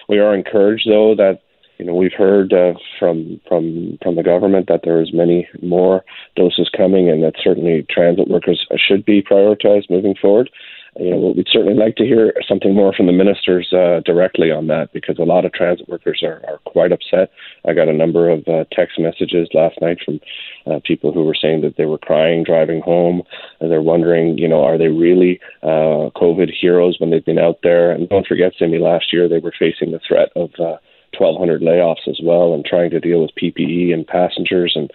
We 0.08 0.18
are 0.18 0.34
encouraged, 0.34 0.88
though, 0.88 1.14
that 1.14 1.42
you 1.78 1.84
know 1.84 1.94
we've 1.94 2.12
heard 2.16 2.52
uh, 2.52 2.72
from 2.98 3.40
from 3.46 3.98
from 4.02 4.16
the 4.16 4.24
government 4.24 4.66
that 4.66 4.80
there 4.82 5.00
is 5.00 5.12
many 5.12 5.46
more 5.62 6.04
doses 6.34 6.68
coming, 6.76 7.08
and 7.08 7.22
that 7.22 7.34
certainly 7.42 7.86
transit 7.88 8.28
workers 8.28 8.66
should 8.76 9.04
be 9.04 9.22
prioritized 9.22 9.90
moving 9.90 10.16
forward. 10.20 10.50
You 10.98 11.10
know, 11.10 11.34
we'd 11.36 11.48
certainly 11.50 11.74
like 11.74 11.96
to 11.96 12.04
hear 12.04 12.32
something 12.48 12.74
more 12.74 12.92
from 12.92 13.06
the 13.06 13.12
ministers 13.12 13.70
uh, 13.72 14.00
directly 14.04 14.50
on 14.50 14.66
that 14.68 14.92
because 14.92 15.18
a 15.18 15.24
lot 15.24 15.44
of 15.44 15.52
transit 15.52 15.88
workers 15.88 16.22
are, 16.22 16.42
are 16.48 16.58
quite 16.64 16.92
upset. 16.92 17.30
I 17.66 17.74
got 17.74 17.88
a 17.88 17.92
number 17.92 18.30
of 18.30 18.46
uh, 18.48 18.64
text 18.72 18.98
messages 18.98 19.48
last 19.52 19.78
night 19.80 19.98
from 20.04 20.20
uh, 20.66 20.80
people 20.84 21.12
who 21.12 21.24
were 21.24 21.36
saying 21.40 21.60
that 21.62 21.76
they 21.76 21.84
were 21.84 21.98
crying 21.98 22.44
driving 22.44 22.80
home. 22.80 23.22
And 23.60 23.70
they're 23.70 23.82
wondering, 23.82 24.38
you 24.38 24.48
know, 24.48 24.64
are 24.64 24.78
they 24.78 24.88
really 24.88 25.40
uh, 25.62 26.10
COVID 26.16 26.50
heroes 26.58 26.96
when 26.98 27.10
they've 27.10 27.24
been 27.24 27.38
out 27.38 27.58
there? 27.62 27.90
And 27.90 28.08
don't 28.08 28.26
forget, 28.26 28.52
Cindy, 28.58 28.78
last 28.78 29.12
year 29.12 29.28
they 29.28 29.38
were 29.38 29.54
facing 29.58 29.92
the 29.92 30.00
threat 30.06 30.30
of 30.34 30.50
uh, 30.58 30.76
1,200 31.18 31.62
layoffs 31.62 32.08
as 32.08 32.18
well, 32.22 32.54
and 32.54 32.64
trying 32.64 32.90
to 32.90 33.00
deal 33.00 33.22
with 33.22 33.34
PPE 33.34 33.92
and 33.92 34.06
passengers, 34.06 34.72
and 34.74 34.90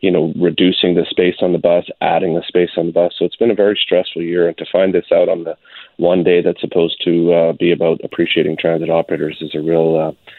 you 0.00 0.10
know, 0.10 0.32
reducing 0.36 0.94
the 0.94 1.06
space 1.08 1.36
on 1.40 1.52
the 1.52 1.58
bus, 1.58 1.84
adding 2.00 2.34
the 2.34 2.44
space 2.46 2.70
on 2.76 2.86
the 2.86 2.92
bus. 2.92 3.14
So 3.18 3.24
it's 3.24 3.36
been 3.36 3.50
a 3.50 3.54
very 3.54 3.78
stressful 3.80 4.22
year, 4.22 4.48
and 4.48 4.56
to 4.58 4.66
find 4.70 4.94
this 4.94 5.06
out 5.12 5.28
on 5.28 5.44
the 5.44 5.56
one 5.96 6.22
day 6.22 6.42
that's 6.42 6.60
supposed 6.60 7.02
to 7.04 7.32
uh, 7.32 7.52
be 7.52 7.72
about 7.72 8.00
appreciating 8.04 8.56
transit 8.58 8.90
operators 8.90 9.38
is 9.40 9.54
a 9.54 9.60
real. 9.60 9.96
Uh, 9.96 10.30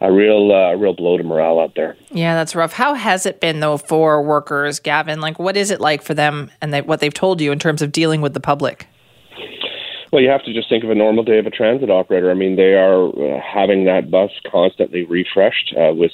a 0.00 0.12
real, 0.12 0.52
uh, 0.52 0.74
real 0.74 0.92
blow 0.92 1.16
to 1.16 1.22
morale 1.22 1.60
out 1.60 1.76
there. 1.76 1.96
Yeah, 2.10 2.34
that's 2.34 2.54
rough. 2.54 2.74
How 2.74 2.92
has 2.92 3.24
it 3.24 3.40
been 3.40 3.60
though 3.60 3.78
for 3.78 4.20
workers, 4.22 4.78
Gavin? 4.78 5.20
Like, 5.20 5.38
what 5.38 5.56
is 5.56 5.70
it 5.70 5.80
like 5.80 6.02
for 6.02 6.12
them, 6.12 6.50
and 6.60 6.74
they, 6.74 6.82
what 6.82 7.00
they've 7.00 7.14
told 7.14 7.40
you 7.40 7.52
in 7.52 7.58
terms 7.58 7.80
of 7.80 7.90
dealing 7.90 8.20
with 8.20 8.34
the 8.34 8.40
public? 8.40 8.86
Well, 10.14 10.22
you 10.22 10.30
have 10.30 10.44
to 10.44 10.54
just 10.54 10.68
think 10.68 10.84
of 10.84 10.90
a 10.90 10.94
normal 10.94 11.24
day 11.24 11.40
of 11.40 11.46
a 11.46 11.50
transit 11.50 11.90
operator. 11.90 12.30
I 12.30 12.34
mean, 12.34 12.54
they 12.54 12.74
are 12.74 13.08
uh, 13.08 13.40
having 13.42 13.84
that 13.86 14.12
bus 14.12 14.30
constantly 14.48 15.02
refreshed 15.02 15.74
uh, 15.76 15.92
with 15.92 16.12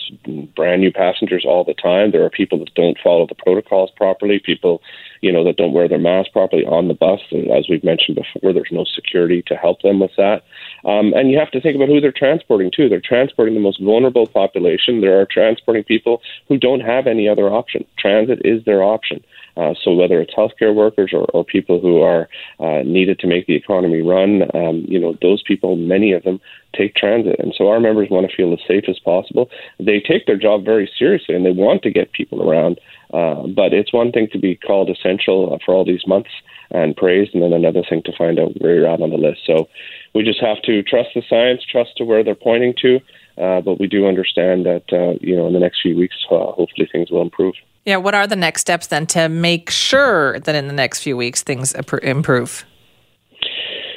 brand 0.56 0.80
new 0.80 0.90
passengers 0.90 1.44
all 1.46 1.64
the 1.64 1.74
time. 1.74 2.10
There 2.10 2.24
are 2.24 2.30
people 2.30 2.58
that 2.60 2.74
don't 2.74 2.96
follow 3.04 3.26
the 3.26 3.34
protocols 3.34 3.90
properly, 3.94 4.40
people, 4.42 4.80
you 5.20 5.30
know, 5.30 5.44
that 5.44 5.58
don't 5.58 5.74
wear 5.74 5.86
their 5.86 5.98
mask 5.98 6.32
properly 6.32 6.64
on 6.64 6.88
the 6.88 6.94
bus. 6.94 7.20
And 7.30 7.50
as 7.50 7.66
we've 7.68 7.84
mentioned 7.84 8.16
before, 8.16 8.54
there's 8.54 8.72
no 8.72 8.86
security 8.86 9.42
to 9.48 9.54
help 9.54 9.82
them 9.82 10.00
with 10.00 10.12
that. 10.16 10.44
Um, 10.84 11.12
and 11.14 11.30
you 11.30 11.38
have 11.38 11.50
to 11.52 11.60
think 11.60 11.76
about 11.76 11.88
who 11.88 12.00
they're 12.00 12.12
transporting 12.12 12.70
too. 12.74 12.88
They're 12.88 13.00
transporting 13.00 13.54
the 13.54 13.60
most 13.60 13.80
vulnerable 13.80 14.26
population. 14.26 15.00
There 15.00 15.20
are 15.20 15.26
transporting 15.26 15.84
people 15.84 16.22
who 16.48 16.58
don't 16.58 16.80
have 16.80 17.06
any 17.06 17.28
other 17.28 17.48
option. 17.48 17.84
Transit 17.98 18.40
is 18.44 18.64
their 18.64 18.82
option. 18.82 19.22
Uh, 19.56 19.74
so 19.82 19.92
whether 19.92 20.20
it's 20.20 20.34
healthcare 20.34 20.74
workers 20.74 21.10
or, 21.12 21.24
or 21.34 21.44
people 21.44 21.80
who 21.80 22.00
are 22.00 22.28
uh, 22.60 22.82
needed 22.84 23.18
to 23.18 23.26
make 23.26 23.46
the 23.46 23.56
economy 23.56 24.00
run, 24.00 24.42
um, 24.54 24.84
you 24.88 24.98
know, 24.98 25.16
those 25.20 25.42
people, 25.42 25.76
many 25.76 26.12
of 26.12 26.22
them 26.22 26.40
take 26.74 26.94
transit. 26.94 27.36
And 27.38 27.54
so 27.56 27.68
our 27.68 27.80
members 27.80 28.08
want 28.10 28.28
to 28.28 28.36
feel 28.36 28.52
as 28.52 28.60
safe 28.66 28.84
as 28.88 28.98
possible. 28.98 29.50
They 29.78 30.00
take 30.00 30.26
their 30.26 30.36
job 30.36 30.64
very 30.64 30.90
seriously 30.98 31.34
and 31.34 31.44
they 31.44 31.50
want 31.50 31.82
to 31.82 31.90
get 31.90 32.12
people 32.12 32.48
around. 32.48 32.80
Uh, 33.12 33.46
but 33.48 33.72
it's 33.72 33.92
one 33.92 34.12
thing 34.12 34.28
to 34.32 34.38
be 34.38 34.54
called 34.54 34.88
essential 34.88 35.54
uh, 35.54 35.58
for 35.64 35.74
all 35.74 35.84
these 35.84 36.06
months 36.06 36.30
and 36.72 36.96
praised, 36.96 37.34
and 37.34 37.42
then 37.42 37.52
another 37.52 37.82
thing 37.88 38.00
to 38.04 38.12
find 38.16 38.38
out 38.38 38.52
where 38.60 38.76
you're 38.76 38.86
at 38.86 39.02
on 39.02 39.10
the 39.10 39.16
list. 39.16 39.40
So 39.44 39.68
we 40.14 40.22
just 40.22 40.40
have 40.40 40.62
to 40.62 40.82
trust 40.84 41.10
the 41.16 41.22
science, 41.28 41.64
trust 41.64 41.96
to 41.96 42.04
where 42.04 42.22
they're 42.22 42.36
pointing 42.36 42.74
to. 42.82 43.00
Uh, 43.36 43.60
but 43.60 43.80
we 43.80 43.86
do 43.86 44.06
understand 44.06 44.66
that, 44.66 44.84
uh, 44.92 45.18
you 45.20 45.34
know, 45.34 45.46
in 45.46 45.52
the 45.52 45.58
next 45.58 45.80
few 45.82 45.96
weeks, 45.96 46.14
uh, 46.30 46.52
hopefully 46.52 46.88
things 46.92 47.10
will 47.10 47.22
improve. 47.22 47.54
Yeah, 47.86 47.96
what 47.96 48.14
are 48.14 48.26
the 48.26 48.36
next 48.36 48.60
steps 48.60 48.88
then 48.88 49.06
to 49.08 49.28
make 49.28 49.70
sure 49.70 50.38
that 50.40 50.54
in 50.54 50.68
the 50.68 50.74
next 50.74 51.02
few 51.02 51.16
weeks 51.16 51.42
things 51.42 51.74
improve? 51.74 52.64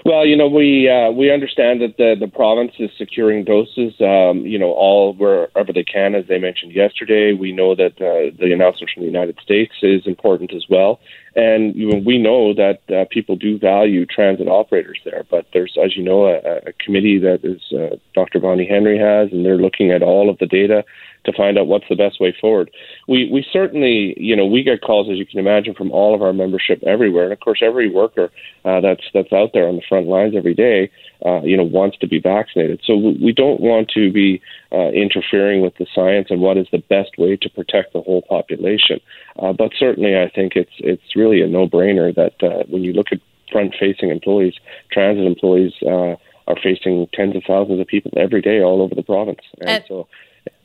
Well, 0.06 0.26
you 0.26 0.36
know, 0.36 0.50
we 0.50 0.90
uh, 0.90 1.12
we 1.12 1.32
understand 1.32 1.82
that 1.82 1.96
the 1.98 2.16
the 2.20 2.28
province 2.28 2.74
is 2.78 2.90
securing 2.98 3.46
doses, 3.46 3.94
um, 4.02 4.46
you 4.46 4.60
know, 4.60 4.74
all 4.74 5.14
wherever 5.14 5.72
they 5.72 5.86
can, 5.86 6.14
as 6.14 6.28
they 6.28 6.40
mentioned 6.40 6.74
yesterday. 6.74 7.32
We 7.32 7.54
know 7.54 7.74
that 7.76 7.94
uh, 8.02 8.36
the 8.38 8.52
announcement 8.52 8.92
from 8.94 9.04
the 9.04 9.08
United 9.08 9.40
States 9.42 9.72
is 9.82 10.06
important 10.06 10.54
as 10.54 10.66
well, 10.70 11.00
and 11.36 12.06
we 12.06 12.18
know 12.18 12.54
that 12.54 12.80
uh, 12.94 13.06
people 13.10 13.36
do 13.36 13.58
value 13.58 14.06
transit 14.06 14.48
operators 14.48 15.00
there. 15.04 15.26
But 15.30 15.48
there's, 15.54 15.76
as 15.84 15.96
you 15.96 16.04
know, 16.04 16.26
a, 16.26 16.70
a 16.70 16.74
committee 16.84 17.18
that 17.20 17.40
is 17.44 17.62
uh, 17.74 17.96
Dr. 18.14 18.40
Bonnie 18.40 18.68
Henry 18.68 18.98
has, 18.98 19.32
and 19.32 19.46
they're 19.46 19.58
looking 19.58 19.92
at 19.92 20.04
all 20.04 20.30
of 20.30 20.38
the 20.38 20.46
data 20.46 20.84
to 21.26 21.34
find 21.34 21.58
out 21.58 21.68
what's 21.68 21.86
the 21.90 21.96
best 21.96 22.20
way 22.20 22.36
forward. 22.40 22.70
We 23.08 23.30
we 23.32 23.46
certainly, 23.52 24.14
you 24.18 24.36
know, 24.36 24.46
we 24.46 24.64
get 24.64 24.82
calls 24.82 25.10
as 25.10 25.18
you 25.18 25.26
can 25.26 25.40
imagine 25.40 25.74
from 25.74 25.92
all 25.92 26.14
of 26.14 26.22
our 26.22 26.34
membership 26.34 26.84
everywhere, 26.84 27.24
and 27.24 27.34
of 27.34 27.40
course, 27.40 27.62
every 27.64 27.90
worker 27.90 28.30
uh, 28.66 28.82
that's 28.82 29.04
that's 29.14 29.32
out 29.32 29.52
there 29.54 29.68
on 29.68 29.76
the 29.76 29.82
front 29.88 30.08
lines 30.08 30.36
every 30.36 30.54
day, 30.54 30.92
uh, 31.26 31.42
you 31.42 31.56
know, 31.56 31.64
wants 31.64 31.98
to 32.00 32.08
be 32.08 32.20
vaccinated. 32.20 32.82
So 32.84 32.96
we, 32.96 33.32
don't 33.34 33.62
want 33.62 33.90
to 33.96 34.12
be 34.12 34.42
uh, 34.72 34.90
interfering 34.90 35.62
with 35.62 35.76
the 35.78 35.88
science 35.96 36.28
and 36.30 36.42
what 36.42 36.58
is 36.58 36.68
the 36.72 36.84
best 36.90 37.18
way 37.18 37.38
to 37.38 37.50
protect 37.50 37.94
the 37.94 38.02
whole 38.02 38.22
population. 38.22 39.00
Uh, 39.40 39.54
but 39.54 39.72
certainly, 39.80 40.16
I 40.18 40.30
think 40.30 40.54
it's 40.56 40.74
it's 40.80 41.16
really 41.16 41.23
a 41.32 41.48
no 41.48 41.68
brainer 41.68 42.14
that 42.16 42.42
uh, 42.44 42.64
when 42.68 42.84
you 42.84 42.94
look 42.94 43.08
at 43.12 43.20
front-facing 43.54 44.10
employees. 44.10 44.56
Transit 44.92 45.26
employees 45.26 45.74
uh, 45.86 46.16
are 46.48 46.58
facing 46.62 47.08
tens 47.14 47.36
of 47.36 47.44
thousands 47.48 47.80
of 47.80 47.88
people 47.88 48.12
every 48.18 48.42
day 48.42 48.62
all 48.62 48.82
over 48.82 48.96
the 48.96 49.04
province, 49.04 49.40
and, 49.62 49.70
and 49.70 49.84
so 49.88 50.08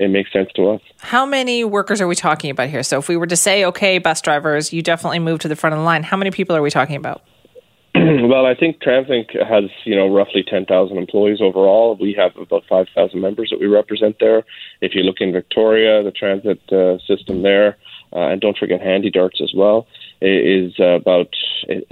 it 0.00 0.09
makes 0.09 0.32
sense 0.32 0.48
to 0.56 0.70
us. 0.70 0.80
How 0.98 1.24
many 1.24 1.62
workers 1.64 2.00
are 2.00 2.09
we 2.09 2.16
talking 2.16 2.50
about 2.50 2.68
here? 2.68 2.82
So 2.82 2.98
if 2.98 3.09
we 3.09 3.16
were 3.16 3.26
to 3.26 3.36
say, 3.36 3.64
okay, 3.66 3.98
bus 3.98 4.20
drivers, 4.20 4.72
you 4.72 4.82
definitely 4.82 5.20
move 5.20 5.38
to 5.40 5.48
the 5.48 5.54
front 5.54 5.74
of 5.74 5.78
the 5.78 5.84
line, 5.84 6.02
how 6.02 6.16
many 6.16 6.32
people 6.32 6.56
are 6.56 6.62
we 6.62 6.70
talking 6.70 6.96
about? 6.96 7.22
well, 7.94 8.44
I 8.44 8.54
think 8.54 8.80
TransLink 8.80 9.34
has, 9.46 9.70
you 9.84 9.96
know, 9.96 10.12
roughly 10.12 10.44
10,000 10.46 10.96
employees 10.96 11.40
overall. 11.40 11.96
We 12.00 12.14
have 12.14 12.36
about 12.36 12.64
5,000 12.68 13.20
members 13.20 13.50
that 13.50 13.61
we 13.61 13.66
represent 13.66 14.16
there. 14.20 14.44
If 14.80 14.94
you 14.94 15.02
look 15.02 15.16
in 15.20 15.32
Victoria, 15.32 16.02
the 16.02 16.11
transit 16.11 16.61
uh, 16.72 16.98
system 17.06 17.42
there, 17.42 17.76
uh, 18.12 18.28
and 18.28 18.40
don't 18.40 18.56
forget 18.56 18.80
Handy 18.80 19.11
Darts 19.11 19.40
as 19.42 19.52
well, 19.54 19.86
is 20.20 20.74
about 20.78 21.28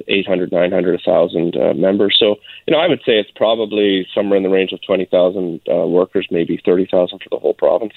800, 0.09 0.53
900, 0.53 1.01
1,000 1.05 1.57
uh, 1.57 1.75
members. 1.75 2.17
So, 2.19 2.37
you 2.67 2.73
know, 2.73 2.79
I 2.79 2.89
would 2.89 3.01
say 3.01 3.19
it's 3.19 3.31
probably 3.37 4.07
somewhere 4.15 4.37
in 4.37 4.43
the 4.43 4.49
range 4.49 4.73
of 4.73 4.83
20,000 4.83 5.61
uh, 5.69 5.87
workers, 5.87 6.27
maybe 6.31 6.61
30,000 6.65 7.19
for 7.19 7.29
the 7.31 7.39
whole 7.39 7.55
province. 7.55 7.95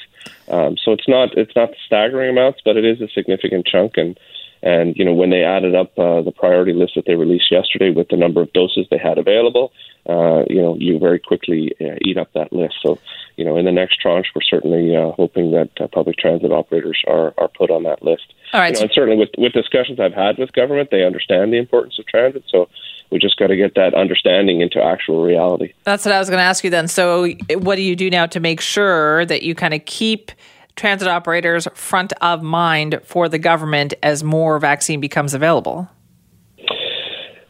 Um, 0.50 0.78
so 0.78 0.92
it's 0.92 1.08
not 1.08 1.38
it's 1.38 1.56
not 1.56 1.70
staggering 1.86 2.30
amounts, 2.30 2.62
but 2.64 2.78
it 2.78 2.86
is 2.86 3.02
a 3.02 3.08
significant 3.08 3.66
chunk. 3.66 3.98
And 3.98 4.20
and 4.62 4.96
you 4.96 5.06
know, 5.06 5.14
when 5.14 5.30
they 5.30 5.44
added 5.44 5.76
up 5.76 5.98
uh, 5.98 6.22
the 6.22 6.32
priority 6.32 6.74
list 6.74 6.94
that 6.96 7.06
they 7.06 7.16
released 7.16 7.52
yesterday 7.52 7.92
with 7.92 8.10
the 8.10 8.18
number 8.18 8.42
of 8.42 8.52
doses 8.54 8.88
they 8.90 8.98
had 8.98 9.18
available, 9.18 9.72
uh, 10.08 10.44
you 10.50 10.62
know, 10.62 10.76
you 10.78 11.00
very 11.00 11.20
quickly 11.20 11.74
uh, 11.80 11.96
eat 12.02 12.18
up 12.18 12.32
that 12.34 12.52
list. 12.52 12.76
So, 12.82 13.00
you 13.38 13.46
know, 13.46 13.58
in 13.58 13.66
the 13.66 13.72
next 13.72 13.98
tranche, 13.98 14.28
we're 14.36 14.42
certainly 14.42 14.96
uh, 14.96 15.12
hoping 15.12 15.52
that 15.52 15.70
uh, 15.80 15.88
public 15.88 16.18
transit 16.18 16.52
operators 16.52 17.02
are 17.08 17.34
are 17.38 17.48
put 17.48 17.72
on 17.72 17.84
that 17.84 18.04
list. 18.04 18.34
All 18.54 18.60
right. 18.60 18.74
You 18.74 18.76
know, 18.76 18.82
and 18.84 18.92
certainly 18.94 19.18
with 19.18 19.30
with 19.38 19.54
discussions 19.54 20.00
I've 20.00 20.14
had 20.14 20.38
with 20.38 20.52
government, 20.54 20.90
they 20.92 21.06
understand 21.06 21.54
the 21.54 21.58
importance 21.58 21.98
of 22.00 22.06
transit. 22.08 22.44
So 22.48 22.70
we 23.12 23.20
just 23.20 23.38
got 23.38 23.48
to 23.48 23.56
get 23.56 23.76
that 23.76 23.94
understanding 23.94 24.62
into 24.62 24.82
actual 24.84 25.24
reality. 25.24 25.74
That's 25.84 26.06
what 26.06 26.14
I 26.14 26.20
was 26.20 26.30
going 26.30 26.40
to 26.40 26.44
ask 26.44 26.64
you 26.64 26.70
then. 26.70 26.88
So, 26.88 27.30
what 27.54 27.76
do 27.76 27.82
you 27.82 27.96
do 27.96 28.10
now 28.10 28.26
to 28.28 28.40
make 28.40 28.62
sure 28.62 29.26
that 29.26 29.44
you 29.44 29.56
kind 29.56 29.74
of 29.74 29.86
keep 29.86 30.32
transit 30.80 31.08
operators 31.08 31.68
front 31.74 32.14
of 32.22 32.42
mind 32.42 33.02
for 33.04 33.28
the 33.28 33.38
government 33.38 33.94
as 34.02 34.24
more 34.24 34.58
vaccine 34.60 35.00
becomes 35.00 35.34
available? 35.34 35.90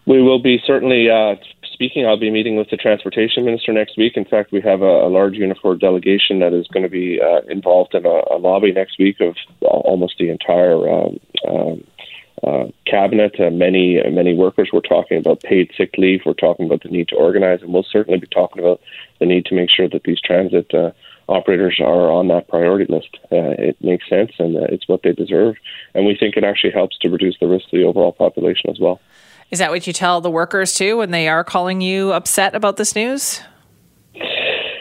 We 0.07 0.23
will 0.23 0.41
be 0.41 0.59
certainly 0.65 1.09
uh, 1.09 1.35
speaking. 1.71 2.05
I'll 2.05 2.19
be 2.19 2.31
meeting 2.31 2.55
with 2.55 2.71
the 2.71 2.77
transportation 2.77 3.45
minister 3.45 3.71
next 3.71 3.95
week. 3.95 4.17
In 4.17 4.25
fact, 4.25 4.51
we 4.51 4.61
have 4.61 4.81
a, 4.81 5.05
a 5.05 5.09
large 5.09 5.35
Unifor 5.35 5.79
delegation 5.79 6.39
that 6.39 6.51
is 6.51 6.67
going 6.67 6.83
to 6.83 6.89
be 6.89 7.21
uh, 7.21 7.41
involved 7.47 7.93
in 7.93 8.05
a, 8.05 8.21
a, 8.31 8.37
lobby 8.37 8.71
next 8.71 8.97
week 8.97 9.21
of 9.21 9.35
almost 9.61 10.15
the 10.17 10.29
entire 10.29 10.89
um, 10.89 11.19
um, 11.47 11.83
uh, 12.41 12.65
cabinet. 12.87 13.39
Uh, 13.39 13.51
many 13.51 14.01
many 14.09 14.33
workers. 14.33 14.69
We're 14.73 14.81
talking 14.81 15.19
about 15.19 15.41
paid 15.41 15.71
sick 15.77 15.91
leave. 15.97 16.21
We're 16.25 16.33
talking 16.33 16.65
about 16.65 16.81
the 16.81 16.89
need 16.89 17.09
to 17.09 17.15
organize, 17.15 17.61
and 17.61 17.71
we'll 17.71 17.85
certainly 17.91 18.19
be 18.19 18.27
talking 18.27 18.63
about 18.63 18.81
the 19.19 19.27
need 19.27 19.45
to 19.45 19.55
make 19.55 19.69
sure 19.69 19.87
that 19.87 20.03
these 20.03 20.19
transit 20.19 20.73
uh, 20.73 20.91
operators 21.29 21.79
are 21.79 22.11
on 22.11 22.27
that 22.27 22.47
priority 22.47 22.91
list. 22.91 23.17
Uh, 23.31 23.55
it 23.57 23.77
makes 23.81 24.09
sense 24.09 24.31
and 24.39 24.57
uh, 24.57 24.61
it's 24.69 24.87
what 24.87 25.03
they 25.03 25.13
deserve. 25.13 25.55
And 25.93 26.05
we 26.05 26.15
think 26.15 26.35
it 26.35 26.43
actually 26.43 26.71
helps 26.71 26.97
to 26.99 27.09
reduce 27.09 27.37
the 27.39 27.47
risk 27.47 27.69
to 27.69 27.77
the 27.77 27.83
overall 27.83 28.11
population 28.11 28.69
as 28.69 28.79
well. 28.79 28.99
Is 29.51 29.59
that 29.59 29.71
what 29.71 29.87
you 29.87 29.93
tell 29.93 30.21
the 30.21 30.29
workers 30.29 30.73
too 30.73 30.97
when 30.97 31.11
they 31.11 31.27
are 31.27 31.43
calling 31.43 31.81
you 31.81 32.11
upset 32.13 32.55
about 32.55 32.77
this 32.77 32.95
news? 32.95 33.41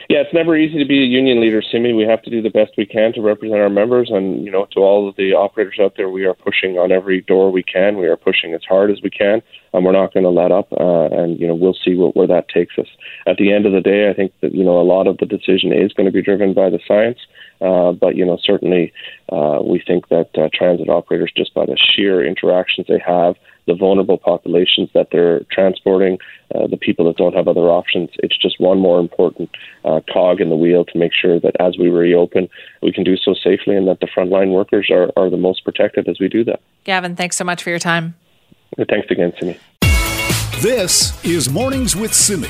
Yeah, 0.09 0.20
it's 0.20 0.32
never 0.32 0.56
easy 0.56 0.78
to 0.78 0.86
be 0.88 1.02
a 1.02 1.06
union 1.06 1.38
leader, 1.38 1.61
Simi. 1.61 1.92
We 1.92 2.04
have 2.04 2.22
to 2.22 2.30
do 2.30 2.40
the 2.40 2.48
best 2.48 2.72
we 2.78 2.86
can 2.86 3.12
to 3.12 3.20
represent 3.20 3.61
our 3.61 3.68
members, 3.68 4.09
and 4.11 4.42
you 4.42 4.50
know, 4.50 4.66
to 4.72 4.80
all 4.80 5.06
of 5.06 5.16
the 5.16 5.34
operators 5.34 5.78
out 5.78 5.98
there, 5.98 6.09
we 6.09 6.24
are 6.24 6.32
pushing 6.32 6.78
on 6.78 6.90
every 6.90 7.20
door 7.20 7.52
we 7.52 7.62
can. 7.62 7.98
We 7.98 8.06
are 8.06 8.16
pushing 8.16 8.54
as 8.54 8.62
hard 8.66 8.90
as 8.90 9.02
we 9.02 9.11
can, 9.11 9.42
and 9.74 9.84
we're 9.84 9.92
not 9.92 10.14
going 10.14 10.24
to 10.24 10.30
let 10.30 10.50
up. 10.50 10.72
Uh, 10.72 11.09
and 11.12 11.38
you 11.38 11.46
know, 11.46 11.54
we'll 11.54 11.76
see 11.84 11.94
what, 11.94 12.16
where 12.16 12.26
that 12.26 12.48
takes 12.48 12.78
us. 12.78 12.86
At 13.26 13.36
the 13.36 13.52
end 13.52 13.66
of 13.66 13.72
the 13.72 13.82
day, 13.82 14.09
I 14.09 14.14
think 14.14 14.32
that 14.40 14.54
you 14.54 14.64
know 14.64 14.80
a 14.80 14.82
lot 14.82 15.06
of 15.06 15.18
the 15.18 15.26
decision 15.26 15.74
is 15.74 15.92
going 15.92 16.06
to 16.06 16.12
be 16.12 16.22
driven 16.22 16.54
by 16.54 16.70
the 16.70 16.80
science. 16.88 17.18
Uh, 17.61 17.92
but 17.92 18.16
you 18.16 18.24
know, 18.24 18.38
certainly, 18.42 18.94
uh, 19.30 19.59
we 19.62 19.78
think 19.86 20.09
that 20.09 20.30
uh, 20.38 20.48
transit 20.54 20.88
operators, 20.88 21.32
just 21.36 21.52
by 21.52 21.66
the 21.66 21.76
sheer 21.76 22.24
interactions 22.24 22.86
they 22.88 23.02
have, 23.06 23.36
the 23.69 23.75
vulnerable 23.75 24.19
populations 24.19 24.89
that 24.95 25.09
they're 25.12 25.41
transporting, 25.53 26.19
uh, 26.55 26.66
the 26.66 26.77
people 26.77 27.05
that 27.05 27.16
don't 27.16 27.35
have 27.35 27.47
other 27.47 27.69
options, 27.69 28.11
it's 28.25 28.37
just 28.37 28.59
one 28.59 28.81
more 28.81 28.99
important 28.99 29.51
uh, 29.85 30.01
cog 30.12 30.41
in 30.41 30.49
the 30.49 30.57
wheel 30.57 30.85
to 30.87 30.99
make 30.99 31.12
sure 31.12 31.39
that 31.39 31.55
as 31.61 31.79
we 31.79 31.89
reopen, 31.89 32.49
we 32.83 32.91
can 32.91 33.05
do 33.05 33.16
so 33.16 33.35
safely, 33.35 33.77
and 33.77 33.87
that 33.87 34.01
the 34.01 34.09
frontline 34.09 34.53
workers 34.53 34.91
are, 34.91 35.12
are 35.16 35.31
the 35.31 35.37
most 35.37 35.62
protected 35.62 36.09
as 36.09 36.19
we 36.19 36.29
do 36.29 36.43
that. 36.43 36.61
Gavin, 36.85 37.14
thanks 37.14 37.37
so 37.37 37.45
much 37.45 37.62
for 37.62 37.71
your 37.71 37.79
time. 37.79 38.16
Thanks 38.89 39.09
again, 39.11 39.33
Simi. 39.39 39.59
This 40.61 41.25
is 41.25 41.49
Mornings 41.49 41.95
with 41.95 42.12
Simi. 42.12 42.49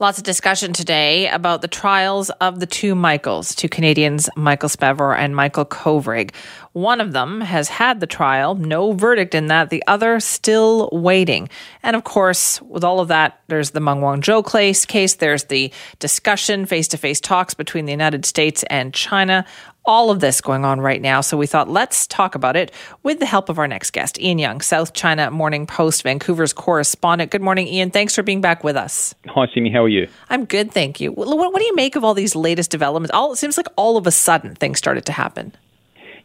Lots 0.00 0.16
of 0.16 0.24
discussion 0.24 0.72
today 0.72 1.28
about 1.28 1.60
the 1.60 1.68
trials 1.68 2.30
of 2.40 2.58
the 2.58 2.64
two 2.64 2.94
Michaels, 2.94 3.54
two 3.54 3.68
Canadians, 3.68 4.30
Michael 4.34 4.70
Spavor 4.70 5.14
and 5.14 5.36
Michael 5.36 5.66
Kovrig. 5.66 6.32
One 6.72 7.00
of 7.00 7.12
them 7.12 7.40
has 7.40 7.68
had 7.68 7.98
the 7.98 8.06
trial, 8.06 8.54
no 8.54 8.92
verdict 8.92 9.34
in 9.34 9.46
that, 9.46 9.70
the 9.70 9.82
other 9.86 10.20
still 10.20 10.88
waiting. 10.92 11.48
And 11.82 11.96
of 11.96 12.04
course, 12.04 12.62
with 12.62 12.84
all 12.84 13.00
of 13.00 13.08
that, 13.08 13.40
there's 13.48 13.70
the 13.70 13.80
Meng 13.80 14.00
Wanzhou 14.00 14.50
case, 14.50 14.84
case, 14.84 15.14
there's 15.14 15.44
the 15.44 15.72
discussion, 15.98 16.66
face 16.66 16.86
to 16.88 16.96
face 16.96 17.20
talks 17.20 17.54
between 17.54 17.86
the 17.86 17.92
United 17.92 18.24
States 18.24 18.62
and 18.70 18.94
China 18.94 19.44
all 19.84 20.10
of 20.10 20.20
this 20.20 20.40
going 20.40 20.64
on 20.64 20.80
right 20.80 21.00
now. 21.00 21.20
So 21.20 21.36
we 21.36 21.46
thought, 21.46 21.68
let's 21.68 22.06
talk 22.06 22.34
about 22.34 22.56
it 22.56 22.70
with 23.02 23.18
the 23.18 23.26
help 23.26 23.48
of 23.48 23.58
our 23.58 23.66
next 23.66 23.92
guest, 23.92 24.20
Ian 24.20 24.38
Young, 24.38 24.60
South 24.60 24.92
China 24.92 25.30
Morning 25.30 25.66
Post, 25.66 26.02
Vancouver's 26.02 26.52
correspondent. 26.52 27.30
Good 27.30 27.42
morning, 27.42 27.66
Ian. 27.66 27.90
Thanks 27.90 28.14
for 28.14 28.22
being 28.22 28.40
back 28.40 28.62
with 28.62 28.76
us. 28.76 29.14
Hi, 29.26 29.46
Simi. 29.52 29.70
How 29.72 29.84
are 29.84 29.88
you? 29.88 30.08
I'm 30.28 30.44
good, 30.44 30.70
thank 30.70 31.00
you. 31.00 31.12
What, 31.12 31.28
what 31.28 31.58
do 31.58 31.64
you 31.64 31.74
make 31.74 31.96
of 31.96 32.04
all 32.04 32.14
these 32.14 32.36
latest 32.36 32.70
developments? 32.70 33.12
All 33.12 33.32
it 33.32 33.36
seems 33.36 33.56
like 33.56 33.68
all 33.76 33.96
of 33.96 34.06
a 34.06 34.12
sudden 34.12 34.54
things 34.54 34.78
started 34.78 35.06
to 35.06 35.12
happen. 35.12 35.54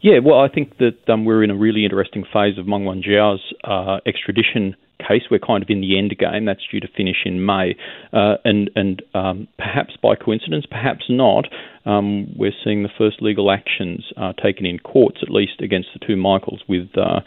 Yeah, 0.05 0.19
well, 0.23 0.39
I 0.39 0.49
think 0.49 0.77
that 0.77 1.11
um, 1.11 1.25
we're 1.25 1.43
in 1.43 1.49
a 1.49 1.55
really 1.55 1.83
interesting 1.83 2.25
phase 2.31 2.59
of 2.59 2.67
Meng 2.67 2.83
Wanzhou's 2.83 3.41
uh, 3.63 4.01
extradition 4.05 4.75
case. 4.99 5.23
We're 5.31 5.39
kind 5.39 5.63
of 5.63 5.69
in 5.71 5.81
the 5.81 5.97
end 5.97 6.15
game. 6.19 6.45
That's 6.45 6.61
due 6.71 6.79
to 6.79 6.87
finish 6.95 7.25
in 7.25 7.43
May, 7.43 7.75
uh, 8.13 8.35
and 8.45 8.69
and 8.75 9.01
um, 9.15 9.47
perhaps 9.57 9.97
by 9.99 10.13
coincidence, 10.13 10.67
perhaps 10.69 11.05
not. 11.09 11.45
Um, 11.87 12.37
we're 12.37 12.53
seeing 12.63 12.83
the 12.83 12.89
first 12.95 13.19
legal 13.19 13.49
actions 13.49 14.05
uh, 14.15 14.33
taken 14.33 14.67
in 14.67 14.77
courts, 14.77 15.21
at 15.23 15.31
least 15.31 15.59
against 15.59 15.89
the 15.99 16.05
two 16.05 16.15
Michaels, 16.15 16.61
with 16.69 16.89
uh, 16.95 17.21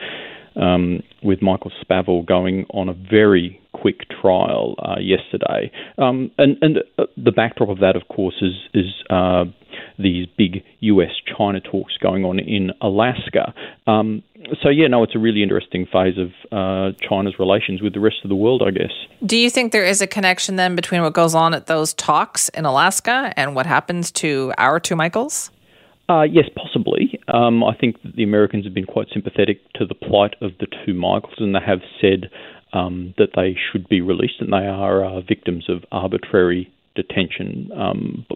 um, 0.55 1.03
with 1.21 1.43
Michael 1.43 1.73
Spavor 1.83 2.25
going 2.25 2.65
on 2.71 2.89
a 2.89 2.95
very 2.95 3.61
quick 3.73 4.09
trial 4.21 4.77
uh, 4.79 5.01
yesterday. 5.01 5.73
Um, 5.99 6.31
and 6.39 6.57
and 6.63 6.79
uh, 6.97 7.07
the 7.17 7.33
backdrop 7.33 7.71
of 7.71 7.81
that, 7.81 7.97
of 7.97 8.07
course, 8.07 8.37
is 8.41 8.55
is 8.73 8.95
uh, 9.11 9.47
these 9.99 10.27
big 10.37 10.63
US-China 10.81 11.61
talks 11.61 11.97
going 11.99 12.25
on 12.25 12.39
in 12.39 12.73
Alaska. 12.81 13.53
Um, 13.87 14.23
so 14.63 14.69
yeah, 14.69 14.87
no, 14.87 15.03
it's 15.03 15.15
a 15.15 15.19
really 15.19 15.43
interesting 15.43 15.87
phase 15.87 16.17
of 16.19 16.31
uh, 16.53 16.97
China's 17.01 17.39
relations 17.39 17.83
with 17.83 17.95
the 17.95 18.01
rest 18.01 18.19
of 18.23 18.29
the 18.29 18.37
world, 18.37 18.63
I 18.65 18.71
guess. 18.71 18.93
Do 19.25 19.37
you 19.37 19.51
think 19.51 19.73
there 19.73 19.85
is 19.85 20.01
a 20.01 20.07
connection 20.07 20.57
then 20.57 20.77
between 20.77 21.03
what 21.03 21.13
goes 21.13 21.35
on 21.35 21.55
at 21.55 21.67
those 21.67 21.95
talks 21.95 22.49
in 22.51 22.65
Alaska 22.65 23.33
and 23.37 23.55
what 23.55 23.67
happens 23.67 24.11
to 24.13 24.53
our 24.59 24.79
two 24.79 24.97
Michaels? 24.97 25.51
Uh, 26.09 26.23
yes, 26.23 26.47
possibly. 26.57 27.21
Um, 27.29 27.63
I 27.63 27.77
think 27.77 27.97
the 28.03 28.23
Americans 28.23 28.65
have 28.65 28.73
been 28.73 28.87
quite 28.87 29.09
sympathetic 29.13 29.61
to 29.75 29.85
the 29.85 29.95
plight 29.95 30.35
of 30.41 30.53
the 30.59 30.67
two 30.85 30.95
Michaels, 30.95 31.35
and 31.39 31.55
they 31.55 31.61
have 31.61 31.81
said 32.01 32.31
um, 32.73 33.15
that 33.19 33.31
they 33.37 33.57
should 33.71 33.89
be 33.89 34.01
released, 34.01 34.41
and 34.41 34.53
they 34.53 34.67
are 34.67 35.05
uh, 35.05 35.21
victims 35.21 35.69
of 35.69 35.85
arbitrary 35.93 36.73
detention 37.03 37.71
um, 37.75 38.27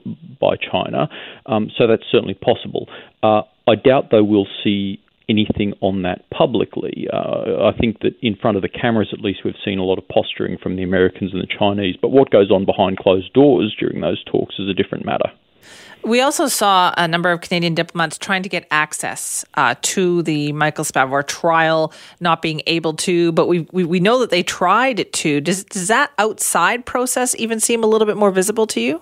by 0.40 0.54
China. 0.56 1.08
Um, 1.46 1.70
so 1.76 1.86
that's 1.86 2.06
certainly 2.10 2.34
possible. 2.34 2.88
Uh, 3.22 3.42
I 3.66 3.74
doubt 3.74 4.08
though, 4.10 4.24
we'll 4.24 4.52
see 4.64 5.02
anything 5.28 5.72
on 5.80 6.02
that 6.02 6.28
publicly. 6.30 7.06
Uh, 7.12 7.70
I 7.70 7.72
think 7.78 8.00
that 8.00 8.12
in 8.22 8.36
front 8.36 8.56
of 8.56 8.62
the 8.62 8.68
cameras, 8.68 9.10
at 9.12 9.20
least, 9.20 9.40
we've 9.44 9.54
seen 9.64 9.78
a 9.78 9.84
lot 9.84 9.98
of 9.98 10.08
posturing 10.08 10.58
from 10.62 10.76
the 10.76 10.82
Americans 10.82 11.32
and 11.32 11.42
the 11.42 11.46
Chinese. 11.58 11.96
But 12.00 12.10
what 12.10 12.30
goes 12.30 12.50
on 12.50 12.64
behind 12.66 12.98
closed 12.98 13.32
doors 13.32 13.74
during 13.78 14.00
those 14.00 14.22
talks 14.24 14.56
is 14.58 14.68
a 14.68 14.74
different 14.74 15.04
matter. 15.04 15.30
We 16.04 16.20
also 16.20 16.48
saw 16.48 16.92
a 16.96 17.06
number 17.06 17.30
of 17.30 17.40
Canadian 17.40 17.74
diplomats 17.74 18.18
trying 18.18 18.42
to 18.42 18.48
get 18.48 18.66
access 18.70 19.44
uh, 19.54 19.76
to 19.82 20.22
the 20.22 20.52
Michael 20.52 20.84
Spavor 20.84 21.22
trial, 21.22 21.92
not 22.20 22.42
being 22.42 22.60
able 22.66 22.94
to, 22.94 23.30
but 23.32 23.46
we, 23.46 23.68
we, 23.72 23.84
we 23.84 24.00
know 24.00 24.18
that 24.18 24.30
they 24.30 24.42
tried 24.42 25.12
to. 25.12 25.40
Does, 25.40 25.64
does 25.64 25.88
that 25.88 26.10
outside 26.18 26.84
process 26.86 27.36
even 27.38 27.60
seem 27.60 27.84
a 27.84 27.86
little 27.86 28.06
bit 28.06 28.16
more 28.16 28.32
visible 28.32 28.66
to 28.68 28.80
you? 28.80 29.00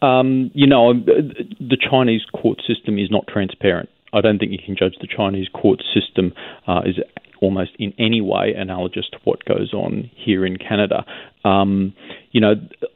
Um, 0.00 0.50
you 0.54 0.66
know, 0.66 0.94
the 0.94 1.76
Chinese 1.76 2.22
court 2.32 2.62
system 2.66 2.98
is 2.98 3.10
not 3.10 3.26
transparent. 3.26 3.90
I 4.12 4.22
don't 4.22 4.38
think 4.38 4.52
you 4.52 4.58
can 4.64 4.76
judge 4.76 4.94
the 5.00 5.06
Chinese 5.06 5.48
court 5.52 5.82
system 5.94 6.32
uh, 6.66 6.80
is 6.86 6.96
almost 7.42 7.72
in 7.78 7.92
any 7.98 8.20
way 8.20 8.54
analogous 8.54 9.08
to 9.10 9.18
what 9.24 9.44
goes 9.44 9.72
on 9.72 10.10
here 10.14 10.44
in 10.44 10.56
Canada. 10.56 11.04
Um, 11.44 11.94
you 12.32 12.40
know, 12.40 12.54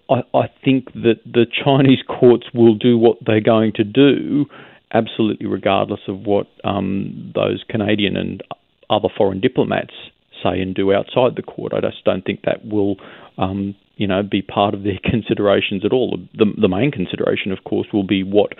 I, 0.08 0.22
I 0.34 0.50
think 0.64 0.92
that 0.94 1.20
the 1.24 1.46
Chinese 1.64 2.00
courts 2.08 2.46
will 2.52 2.74
do 2.74 2.98
what 2.98 3.18
they're 3.24 3.40
going 3.40 3.72
to 3.74 3.84
do, 3.84 4.46
absolutely 4.92 5.46
regardless 5.46 6.00
of 6.08 6.20
what 6.20 6.46
um, 6.64 7.32
those 7.34 7.64
Canadian 7.68 8.16
and 8.16 8.42
other 8.90 9.08
foreign 9.16 9.40
diplomats 9.40 9.94
say 10.42 10.60
and 10.60 10.74
do 10.74 10.92
outside 10.92 11.36
the 11.36 11.42
court. 11.42 11.72
I 11.72 11.80
just 11.80 12.04
don't 12.04 12.24
think 12.24 12.42
that 12.42 12.64
will, 12.66 12.96
um, 13.38 13.74
you 13.96 14.06
know, 14.06 14.22
be 14.22 14.42
part 14.42 14.74
of 14.74 14.82
their 14.82 14.98
considerations 15.04 15.84
at 15.84 15.92
all. 15.92 16.18
The, 16.34 16.46
the 16.60 16.68
main 16.68 16.90
consideration, 16.90 17.52
of 17.52 17.64
course, 17.64 17.88
will 17.92 18.04
be 18.04 18.22
what 18.22 18.52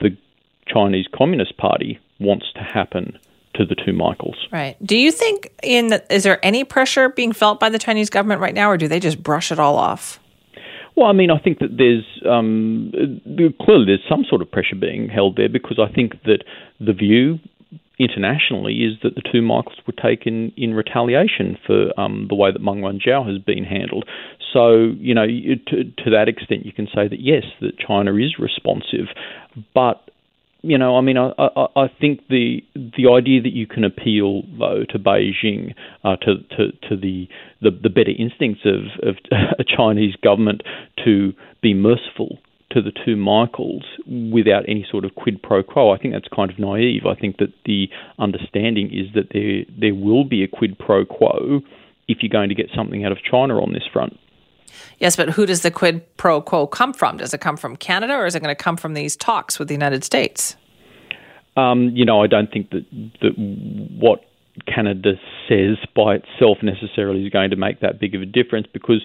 the 0.00 0.16
Chinese 0.66 1.06
Communist 1.14 1.56
Party 1.56 1.98
wants 2.20 2.46
to 2.54 2.60
happen 2.60 3.18
to 3.54 3.66
the 3.66 3.74
two 3.74 3.92
Michaels. 3.92 4.36
Right. 4.50 4.76
Do 4.84 4.96
you 4.96 5.12
think 5.12 5.52
in 5.62 5.88
the, 5.88 6.14
is 6.14 6.22
there 6.22 6.44
any 6.44 6.64
pressure 6.64 7.10
being 7.10 7.32
felt 7.32 7.60
by 7.60 7.68
the 7.68 7.78
Chinese 7.78 8.08
government 8.08 8.40
right 8.40 8.54
now, 8.54 8.70
or 8.70 8.78
do 8.78 8.88
they 8.88 9.00
just 9.00 9.22
brush 9.22 9.52
it 9.52 9.58
all 9.58 9.76
off? 9.76 10.18
Well, 10.96 11.06
I 11.06 11.12
mean, 11.12 11.30
I 11.30 11.38
think 11.38 11.58
that 11.60 11.76
there's 11.78 12.04
um, 12.28 12.92
clearly 13.60 13.86
there's 13.86 14.04
some 14.08 14.24
sort 14.28 14.42
of 14.42 14.50
pressure 14.50 14.76
being 14.78 15.08
held 15.08 15.36
there 15.36 15.48
because 15.48 15.78
I 15.80 15.92
think 15.92 16.22
that 16.24 16.44
the 16.80 16.92
view 16.92 17.38
internationally 17.98 18.74
is 18.84 18.98
that 19.02 19.14
the 19.14 19.22
two 19.22 19.42
Michaels 19.42 19.78
were 19.86 19.92
taken 19.92 20.52
in 20.56 20.74
retaliation 20.74 21.56
for 21.66 21.98
um, 21.98 22.26
the 22.28 22.34
way 22.34 22.50
that 22.52 22.60
Meng 22.60 22.80
Wanzhou 22.80 23.26
has 23.26 23.38
been 23.38 23.64
handled. 23.64 24.04
So, 24.52 24.92
you 24.98 25.14
know, 25.14 25.26
to, 25.26 25.84
to 25.84 26.10
that 26.10 26.28
extent, 26.28 26.66
you 26.66 26.72
can 26.72 26.86
say 26.86 27.08
that 27.08 27.20
yes, 27.20 27.44
that 27.60 27.78
China 27.78 28.14
is 28.16 28.36
responsive, 28.38 29.06
but 29.74 30.10
you 30.62 30.78
know, 30.78 30.96
I 30.96 31.00
mean, 31.00 31.16
I, 31.18 31.32
I, 31.38 31.66
I, 31.76 31.86
think 32.00 32.28
the 32.28 32.62
the 32.74 33.10
idea 33.10 33.42
that 33.42 33.52
you 33.52 33.66
can 33.66 33.82
appeal 33.82 34.42
though 34.58 34.84
to 34.90 34.98
Beijing, 34.98 35.74
uh, 36.04 36.16
to, 36.16 36.36
to 36.56 36.72
to 36.88 36.96
the, 36.96 37.28
the 37.60 37.70
the 37.70 37.90
better 37.90 38.12
instincts 38.16 38.62
of 38.64 39.06
of 39.06 39.16
a 39.58 39.64
Chinese 39.64 40.14
government 40.22 40.62
to 41.04 41.32
be 41.62 41.74
merciful 41.74 42.38
to 42.70 42.80
the 42.80 42.92
two 43.04 43.16
Michaels 43.16 43.84
without 44.32 44.64
any 44.68 44.86
sort 44.90 45.04
of 45.04 45.14
quid 45.14 45.42
pro 45.42 45.62
quo, 45.62 45.92
I 45.92 45.98
think 45.98 46.14
that's 46.14 46.28
kind 46.34 46.50
of 46.50 46.58
naive. 46.58 47.02
I 47.06 47.14
think 47.14 47.38
that 47.38 47.52
the 47.66 47.88
understanding 48.18 48.86
is 48.86 49.12
that 49.14 49.28
there 49.32 49.64
there 49.78 49.94
will 49.94 50.24
be 50.24 50.44
a 50.44 50.48
quid 50.48 50.78
pro 50.78 51.04
quo 51.04 51.60
if 52.08 52.18
you're 52.22 52.30
going 52.30 52.48
to 52.48 52.54
get 52.54 52.66
something 52.74 53.04
out 53.04 53.12
of 53.12 53.18
China 53.28 53.60
on 53.60 53.72
this 53.72 53.84
front. 53.92 54.18
Yes, 54.98 55.16
but 55.16 55.30
who 55.30 55.46
does 55.46 55.62
the 55.62 55.70
quid 55.70 56.04
pro 56.16 56.40
quo 56.40 56.66
come 56.66 56.92
from? 56.92 57.16
Does 57.16 57.34
it 57.34 57.40
come 57.40 57.56
from 57.56 57.76
Canada 57.76 58.14
or 58.14 58.26
is 58.26 58.34
it 58.34 58.40
going 58.40 58.54
to 58.54 58.62
come 58.62 58.76
from 58.76 58.94
these 58.94 59.16
talks 59.16 59.58
with 59.58 59.68
the 59.68 59.74
United 59.74 60.04
States? 60.04 60.56
Um, 61.56 61.90
you 61.94 62.04
know, 62.04 62.22
I 62.22 62.26
don't 62.26 62.50
think 62.50 62.70
that, 62.70 62.84
that 63.20 63.32
what 63.36 64.24
Canada 64.66 65.14
says 65.48 65.76
by 65.94 66.16
itself 66.16 66.58
necessarily 66.62 67.24
is 67.24 67.30
going 67.30 67.50
to 67.50 67.56
make 67.56 67.80
that 67.80 68.00
big 68.00 68.14
of 68.14 68.22
a 68.22 68.26
difference 68.26 68.66
because 68.72 69.04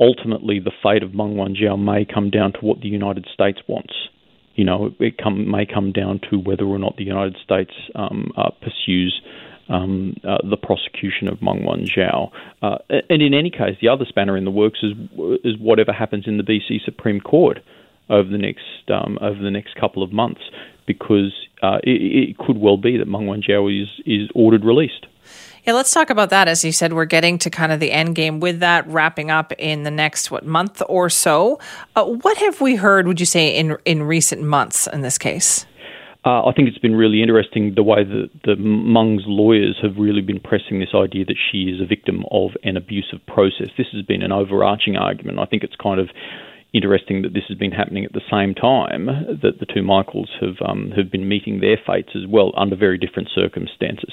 ultimately 0.00 0.58
the 0.58 0.72
fate 0.82 1.02
of 1.02 1.14
Meng 1.14 1.34
Wanzhou 1.34 1.78
may 1.78 2.04
come 2.04 2.30
down 2.30 2.52
to 2.52 2.58
what 2.60 2.80
the 2.80 2.88
United 2.88 3.26
States 3.32 3.60
wants. 3.68 3.94
You 4.54 4.64
know, 4.64 4.94
it 5.00 5.18
come, 5.18 5.50
may 5.50 5.66
come 5.66 5.92
down 5.92 6.20
to 6.30 6.38
whether 6.38 6.64
or 6.64 6.78
not 6.78 6.96
the 6.96 7.04
United 7.04 7.36
States 7.42 7.72
um, 7.94 8.32
uh, 8.36 8.50
pursues 8.60 9.20
um, 9.68 10.16
uh, 10.24 10.38
the 10.48 10.56
prosecution 10.56 11.28
of 11.28 11.40
Meng 11.42 11.62
Wanzhou. 11.62 12.30
Uh, 12.62 12.78
and 13.10 13.22
in 13.22 13.34
any 13.34 13.50
case, 13.50 13.76
the 13.80 13.88
other 13.88 14.04
spanner 14.04 14.36
in 14.36 14.44
the 14.44 14.50
works 14.50 14.80
is 14.82 14.92
is 15.44 15.58
whatever 15.58 15.92
happens 15.92 16.26
in 16.26 16.36
the 16.36 16.42
BC 16.42 16.84
Supreme 16.84 17.20
Court 17.20 17.58
over 18.10 18.28
the 18.28 18.38
next 18.38 18.64
um, 18.88 19.18
over 19.20 19.40
the 19.40 19.50
next 19.50 19.74
couple 19.76 20.02
of 20.02 20.12
months, 20.12 20.42
because 20.86 21.32
uh, 21.62 21.78
it, 21.82 22.30
it, 22.30 22.38
could 22.38 22.58
well 22.58 22.76
be 22.76 22.96
that 22.98 23.08
Meng 23.08 23.26
Wanzhou 23.26 23.82
is 23.82 23.88
is 24.04 24.28
ordered 24.34 24.64
released. 24.64 25.06
Yeah, 25.66 25.72
let's 25.72 25.94
talk 25.94 26.10
about 26.10 26.28
that. 26.28 26.46
As 26.46 26.62
you 26.62 26.72
said, 26.72 26.92
we're 26.92 27.06
getting 27.06 27.38
to 27.38 27.48
kind 27.48 27.72
of 27.72 27.80
the 27.80 27.90
end 27.90 28.14
game 28.14 28.38
with 28.38 28.60
that 28.60 28.86
wrapping 28.86 29.30
up 29.30 29.50
in 29.52 29.84
the 29.84 29.90
next 29.90 30.30
what 30.30 30.44
month 30.44 30.82
or 30.90 31.08
so. 31.08 31.58
Uh, 31.96 32.04
what 32.04 32.36
have 32.36 32.60
we 32.60 32.76
heard? 32.76 33.06
Would 33.06 33.18
you 33.18 33.26
say 33.26 33.56
in 33.56 33.78
in 33.86 34.02
recent 34.02 34.42
months 34.42 34.86
in 34.86 35.00
this 35.00 35.16
case? 35.16 35.64
Uh, 36.24 36.46
I 36.46 36.52
think 36.54 36.68
it's 36.68 36.78
been 36.78 36.96
really 36.96 37.20
interesting 37.22 37.74
the 37.74 37.82
way 37.82 38.02
that 38.02 38.30
the 38.44 38.56
Meng's 38.56 39.24
lawyers 39.26 39.76
have 39.82 39.96
really 39.98 40.22
been 40.22 40.40
pressing 40.40 40.80
this 40.80 40.94
idea 40.94 41.26
that 41.26 41.36
she 41.50 41.64
is 41.64 41.82
a 41.82 41.86
victim 41.86 42.24
of 42.30 42.52
an 42.62 42.78
abusive 42.78 43.20
process. 43.26 43.68
This 43.76 43.88
has 43.92 44.02
been 44.02 44.22
an 44.22 44.32
overarching 44.32 44.96
argument. 44.96 45.38
I 45.38 45.44
think 45.44 45.62
it's 45.62 45.76
kind 45.76 46.00
of 46.00 46.08
interesting 46.72 47.22
that 47.22 47.34
this 47.34 47.44
has 47.48 47.58
been 47.58 47.70
happening 47.70 48.04
at 48.04 48.12
the 48.12 48.22
same 48.30 48.54
time 48.54 49.06
that 49.42 49.60
the 49.60 49.66
two 49.66 49.82
Michaels 49.82 50.30
have 50.40 50.56
um, 50.66 50.92
have 50.96 51.10
been 51.10 51.28
meeting 51.28 51.60
their 51.60 51.78
fates 51.86 52.10
as 52.16 52.26
well 52.26 52.52
under 52.56 52.74
very 52.74 52.98
different 52.98 53.28
circumstances. 53.34 54.12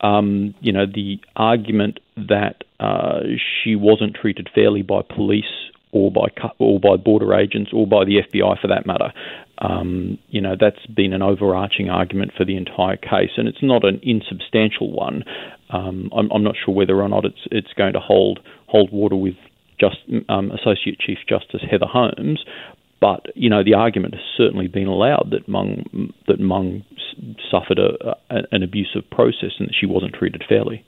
Um, 0.00 0.54
you 0.60 0.72
know, 0.72 0.86
the 0.86 1.18
argument 1.36 1.98
that 2.16 2.64
uh, 2.80 3.20
she 3.62 3.74
wasn't 3.74 4.14
treated 4.14 4.48
fairly 4.54 4.82
by 4.82 5.02
police 5.02 5.44
or 5.92 6.10
by 6.10 6.26
or 6.58 6.78
by 6.80 6.96
border 6.96 7.34
agents 7.34 7.70
or 7.72 7.86
by 7.86 8.04
the 8.04 8.22
FBI 8.22 8.60
for 8.60 8.68
that 8.68 8.86
matter. 8.86 9.12
Um, 9.58 10.18
you 10.28 10.40
know 10.40 10.54
that's 10.58 10.86
been 10.86 11.12
an 11.12 11.22
overarching 11.22 11.90
argument 11.90 12.32
for 12.36 12.44
the 12.44 12.56
entire 12.56 12.96
case, 12.96 13.30
and 13.36 13.48
it's 13.48 13.62
not 13.62 13.84
an 13.84 14.00
insubstantial 14.02 14.92
one. 14.92 15.24
Um, 15.70 16.10
I'm, 16.16 16.30
I'm, 16.30 16.42
not 16.44 16.54
sure 16.64 16.74
whether 16.74 17.00
or 17.00 17.08
not 17.08 17.24
it's 17.24 17.46
it's 17.50 17.72
going 17.76 17.92
to 17.94 18.00
hold 18.00 18.40
hold 18.66 18.92
water 18.92 19.16
with 19.16 19.34
just 19.80 19.96
um, 20.28 20.50
Associate 20.50 20.98
Chief 20.98 21.18
Justice 21.28 21.62
Heather 21.68 21.86
Holmes, 21.86 22.44
but 23.00 23.26
you 23.34 23.48
know 23.48 23.62
the 23.62 23.74
argument 23.74 24.14
has 24.14 24.22
certainly 24.36 24.66
been 24.66 24.86
allowed 24.86 25.28
that 25.30 25.48
Meng 25.48 26.12
that 26.26 26.40
Meng 26.40 26.84
suffered 27.50 27.78
a, 27.78 28.16
a, 28.30 28.42
an 28.52 28.62
abusive 28.62 29.08
process 29.10 29.52
and 29.58 29.68
that 29.68 29.74
she 29.78 29.86
wasn't 29.86 30.14
treated 30.14 30.44
fairly. 30.48 30.84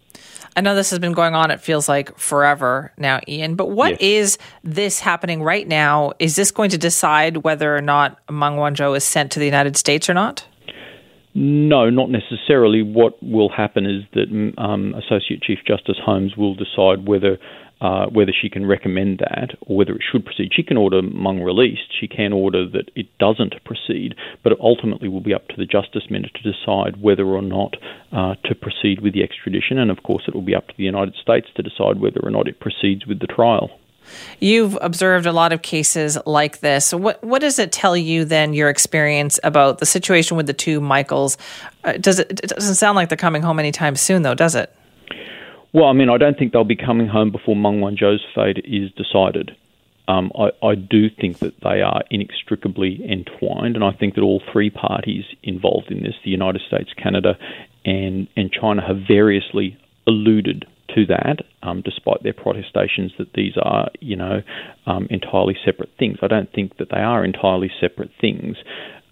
I 0.57 0.63
know 0.63 0.75
this 0.75 0.91
has 0.91 0.99
been 0.99 1.13
going 1.13 1.35
on, 1.35 1.51
it 1.51 1.61
feels 1.61 1.89
like 1.89 2.19
forever 2.19 2.93
now, 2.97 3.21
Ian, 3.29 3.55
but 3.55 3.71
what 3.71 3.93
yes. 3.93 4.01
is 4.01 4.39
this 4.65 4.99
happening 4.99 5.43
right 5.43 5.67
now? 5.67 6.13
Is 6.19 6.35
this 6.35 6.51
going 6.51 6.71
to 6.71 6.79
decide 6.79 7.39
whether 7.39 7.75
or 7.75 7.81
not 7.81 8.19
Meng 8.29 8.57
Wanzhou 8.57 8.97
is 8.97 9.05
sent 9.05 9.31
to 9.33 9.39
the 9.39 9.45
United 9.45 9.77
States 9.77 10.11
or 10.11 10.15
not? 10.15 10.45
No, 11.35 11.89
not 11.91 12.11
necessarily. 12.11 12.83
What 12.83 13.23
will 13.23 13.49
happen 13.49 13.87
is 13.87 14.03
that 14.15 14.53
um, 14.59 14.95
Associate 14.95 15.41
Chief 15.41 15.61
Justice 15.65 15.99
Holmes 16.05 16.37
will 16.37 16.57
decide 16.57 17.07
whether 17.07 17.39
uh, 17.81 18.07
whether 18.07 18.33
she 18.33 18.51
can 18.51 18.67
recommend 18.67 19.19
that 19.21 19.57
or 19.63 19.77
whether 19.77 19.95
it 19.95 20.03
should 20.11 20.25
proceed. 20.25 20.53
She 20.55 20.63
can 20.63 20.77
order 20.77 21.01
Meng 21.03 21.43
released. 21.43 21.93
She 21.99 22.07
can 22.07 22.33
order 22.33 22.69
that 22.69 22.91
it 22.95 23.07
doesn't 23.19 23.55
proceed, 23.65 24.15
but 24.43 24.53
it 24.53 24.59
ultimately 24.61 25.09
will 25.09 25.21
be 25.21 25.35
up 25.35 25.49
to 25.49 25.57
the 25.57 25.67
Justice 25.67 26.11
Minister 26.11 26.39
to 26.43 26.53
decide 26.53 27.01
whether 27.01 27.25
or 27.25 27.43
not 27.43 27.77
uh, 28.13 28.35
to 28.45 28.55
proceed 28.55 29.01
with 29.01 29.15
the 29.15 29.23
extradition. 29.23 29.79
And 29.79 29.91
of 29.91 30.03
course, 30.03 30.25
it 30.29 30.35
will 30.35 30.43
be 30.43 30.55
up 30.55 30.69
to 30.69 30.75
the 30.77 30.85
United 30.85 31.15
States 31.15 31.49
to 31.57 31.63
decide 31.63 32.01
whether 32.01 32.21
or 32.23 32.31
not 32.31 32.49
it 32.49 32.61
proceeds 32.61 33.07
with 33.07 33.21
the 33.21 33.27
trial. 33.27 33.71
You've 34.41 34.77
observed 34.81 35.27
a 35.27 35.33
lot 35.33 35.53
of 35.53 35.63
cases 35.63 36.19
like 36.27 36.61
this. 36.61 36.93
What 36.93 37.23
what 37.23 37.41
does 37.41 37.59
it 37.59 37.71
tell 37.71 37.97
you 37.97 38.25
then? 38.25 38.55
Your 38.55 38.69
experience 38.69 39.39
about 39.45 39.79
the 39.79 39.87
situation 39.87 40.37
with 40.37 40.47
the 40.47 40.53
two 40.53 40.81
Michaels? 40.81 41.37
Uh, 41.85 41.93
does 41.93 42.19
it, 42.19 42.41
it 42.43 42.51
doesn't 42.51 42.75
sound 42.75 42.97
like 42.97 43.09
they're 43.09 43.17
coming 43.17 43.43
home 43.43 43.59
anytime 43.59 43.97
soon, 43.97 44.23
though, 44.23 44.35
does 44.35 44.55
it? 44.55 44.75
Well, 45.73 45.87
I 45.87 45.93
mean, 45.93 46.11
I 46.11 46.19
don't 46.19 46.37
think 46.37 46.53
they'll 46.53 46.65
be 46.65 46.77
coming 46.77 47.07
home 47.07 47.31
before 47.31 47.55
Meng 47.55 47.81
Wanzhou's 47.81 48.25
fate 48.35 48.65
is 48.65 48.91
decided. 48.93 49.53
Um, 50.09 50.33
I, 50.37 50.51
I, 50.67 50.75
do 50.75 51.09
think 51.09 51.39
that 51.39 51.55
they 51.63 51.83
are 51.83 52.03
inextricably 52.11 53.01
entwined, 53.09 53.77
and 53.77 53.85
I 53.85 53.93
think 53.93 54.17
that 54.17 54.23
all 54.23 54.43
three 54.53 54.69
parties 54.69 55.25
involved 55.45 55.93
in 55.93 56.03
this, 56.03 56.15
the 56.25 56.31
United 56.31 56.63
States, 56.67 56.91
Canada, 57.01 57.39
and, 57.85 58.27
and 58.37 58.51
China, 58.51 58.85
have 58.85 59.07
variously 59.07 59.79
alluded 60.09 60.67
to 60.97 61.07
that, 61.07 61.45
um, 61.63 61.83
despite 61.83 62.25
their 62.25 62.33
protestations 62.33 63.13
that 63.19 63.33
these 63.35 63.53
are, 63.63 63.91
you 64.01 64.17
know, 64.17 64.43
um, 64.87 65.07
entirely 65.11 65.57
separate 65.65 65.91
things. 65.97 66.19
I 66.23 66.27
don't 66.27 66.53
think 66.53 66.79
that 66.79 66.89
they 66.91 67.01
are 67.01 67.25
entirely 67.25 67.71
separate 67.81 68.11
things. 68.21 68.57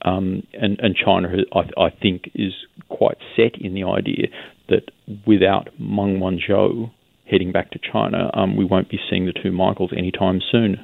Um, 0.03 0.47
and, 0.53 0.79
and, 0.81 0.95
China, 0.95 1.29
I, 1.53 1.61
I, 1.81 1.91
think, 1.91 2.31
is 2.35 2.53
quite 2.89 3.19
set 3.37 3.61
in 3.61 3.75
the 3.75 3.85
idea 3.85 4.29
that 4.69 4.91
without 5.27 5.69
Meng 5.79 6.21
Wanzhou 6.21 6.91
heading 7.29 7.53
back 7.53 7.71
to 7.73 7.79
China, 7.79 8.31
um, 8.35 8.57
we 8.57 8.65
won't 8.65 8.89
be 8.89 8.99
seeing 9.11 9.27
the 9.27 9.33
two 9.33 9.51
Michaels 9.51 9.93
anytime 9.97 10.41
soon. 10.53 10.79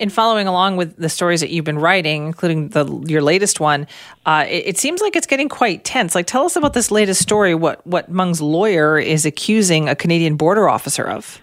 In 0.00 0.10
following 0.10 0.46
along 0.46 0.76
with 0.76 0.96
the 0.96 1.08
stories 1.08 1.40
that 1.40 1.50
you've 1.50 1.64
been 1.64 1.78
writing, 1.78 2.26
including 2.26 2.68
the 2.68 2.86
your 3.06 3.20
latest 3.20 3.58
one, 3.58 3.88
uh, 4.26 4.46
it, 4.48 4.68
it, 4.68 4.78
seems 4.78 5.00
like 5.00 5.16
it's 5.16 5.26
getting 5.26 5.48
quite 5.48 5.82
tense. 5.84 6.14
Like, 6.14 6.26
tell 6.26 6.44
us 6.44 6.54
about 6.54 6.72
this 6.72 6.92
latest 6.92 7.20
story. 7.20 7.56
What 7.56 7.84
what 7.84 8.08
Meng's 8.08 8.40
lawyer 8.40 8.96
is 8.98 9.26
accusing 9.26 9.88
a 9.88 9.96
Canadian 9.96 10.36
border 10.36 10.68
officer 10.68 11.02
of? 11.02 11.40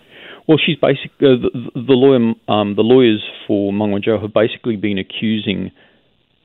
Well, 0.48 0.58
she's 0.58 0.78
basically 0.78 1.28
uh, 1.28 1.36
the, 1.42 1.72
the, 1.76 1.94
lawyer. 1.94 2.34
Um, 2.48 2.76
the 2.76 2.84
lawyers 2.84 3.22
for 3.46 3.74
Meng 3.74 3.92
Wanzhou 3.92 4.22
have 4.22 4.34
basically 4.34 4.78
been 4.78 4.98
accusing 5.00 5.72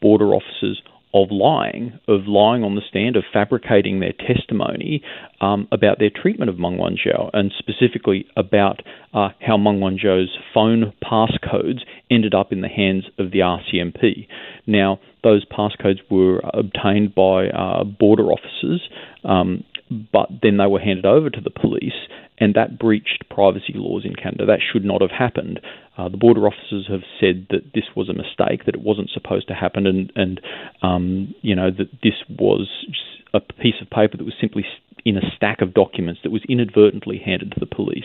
border 0.00 0.34
officers 0.34 0.82
of 1.12 1.28
lying, 1.30 1.98
of 2.06 2.26
lying 2.26 2.62
on 2.62 2.76
the 2.76 2.82
stand, 2.88 3.16
of 3.16 3.24
fabricating 3.32 3.98
their 3.98 4.12
testimony 4.12 5.02
um, 5.40 5.66
about 5.72 5.98
their 5.98 6.10
treatment 6.10 6.48
of 6.48 6.58
Meng 6.58 6.78
Wanzhou, 6.78 7.30
and 7.32 7.52
specifically 7.58 8.26
about 8.36 8.80
uh, 9.12 9.30
how 9.40 9.56
Meng 9.56 9.80
Wanzhou's 9.80 10.38
phone 10.54 10.92
passcodes 11.02 11.80
ended 12.10 12.34
up 12.34 12.52
in 12.52 12.60
the 12.60 12.68
hands 12.68 13.04
of 13.18 13.32
the 13.32 13.40
RCMP. 13.40 14.28
Now, 14.66 15.00
those 15.24 15.44
passcodes 15.44 15.98
were 16.10 16.40
obtained 16.54 17.14
by 17.14 17.48
uh, 17.48 17.84
border 17.84 18.30
officers, 18.30 18.88
um, 19.24 19.64
but 20.12 20.28
then 20.42 20.56
they 20.56 20.66
were 20.66 20.80
handed 20.80 21.06
over 21.06 21.30
to 21.30 21.40
the 21.40 21.50
police, 21.50 22.06
and 22.38 22.54
that 22.54 22.78
breached 22.78 23.24
privacy 23.28 23.74
laws 23.74 24.04
in 24.04 24.14
Canada. 24.14 24.46
That 24.46 24.60
should 24.60 24.84
not 24.84 25.00
have 25.00 25.10
happened. 25.10 25.60
Uh, 25.98 26.08
the 26.08 26.16
border 26.16 26.46
officers 26.46 26.86
have 26.88 27.02
said 27.20 27.46
that 27.50 27.72
this 27.74 27.84
was 27.96 28.08
a 28.08 28.14
mistake, 28.14 28.64
that 28.66 28.74
it 28.74 28.82
wasn't 28.82 29.10
supposed 29.10 29.48
to 29.48 29.54
happen, 29.54 29.86
and 29.86 30.12
and 30.14 30.40
um, 30.82 31.34
you 31.42 31.54
know 31.54 31.70
that 31.70 31.90
this 32.02 32.14
was 32.28 32.68
a 33.34 33.40
piece 33.40 33.80
of 33.80 33.90
paper 33.90 34.16
that 34.16 34.24
was 34.24 34.34
simply 34.40 34.64
in 35.04 35.16
a 35.16 35.30
stack 35.36 35.60
of 35.60 35.74
documents 35.74 36.20
that 36.22 36.30
was 36.30 36.42
inadvertently 36.48 37.20
handed 37.24 37.52
to 37.52 37.60
the 37.60 37.66
police. 37.66 38.04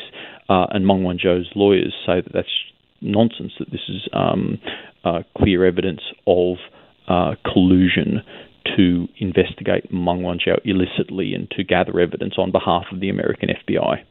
Uh, 0.49 0.65
and 0.71 0.85
Meng 0.85 1.03
Wanzhou's 1.03 1.49
lawyers 1.55 1.93
say 2.05 2.21
that 2.21 2.31
that's 2.33 2.47
nonsense. 3.01 3.53
That 3.59 3.71
this 3.71 3.87
is 3.89 4.07
um, 4.13 4.59
uh, 5.03 5.23
clear 5.37 5.65
evidence 5.65 6.01
of 6.27 6.57
uh, 7.07 7.35
collusion 7.51 8.21
to 8.77 9.07
investigate 9.17 9.91
Meng 9.91 10.21
Wanzhou 10.21 10.59
illicitly 10.65 11.33
and 11.33 11.49
to 11.51 11.63
gather 11.63 11.99
evidence 11.99 12.35
on 12.37 12.51
behalf 12.51 12.85
of 12.91 12.99
the 12.99 13.09
American 13.09 13.49
FBI. 13.49 14.03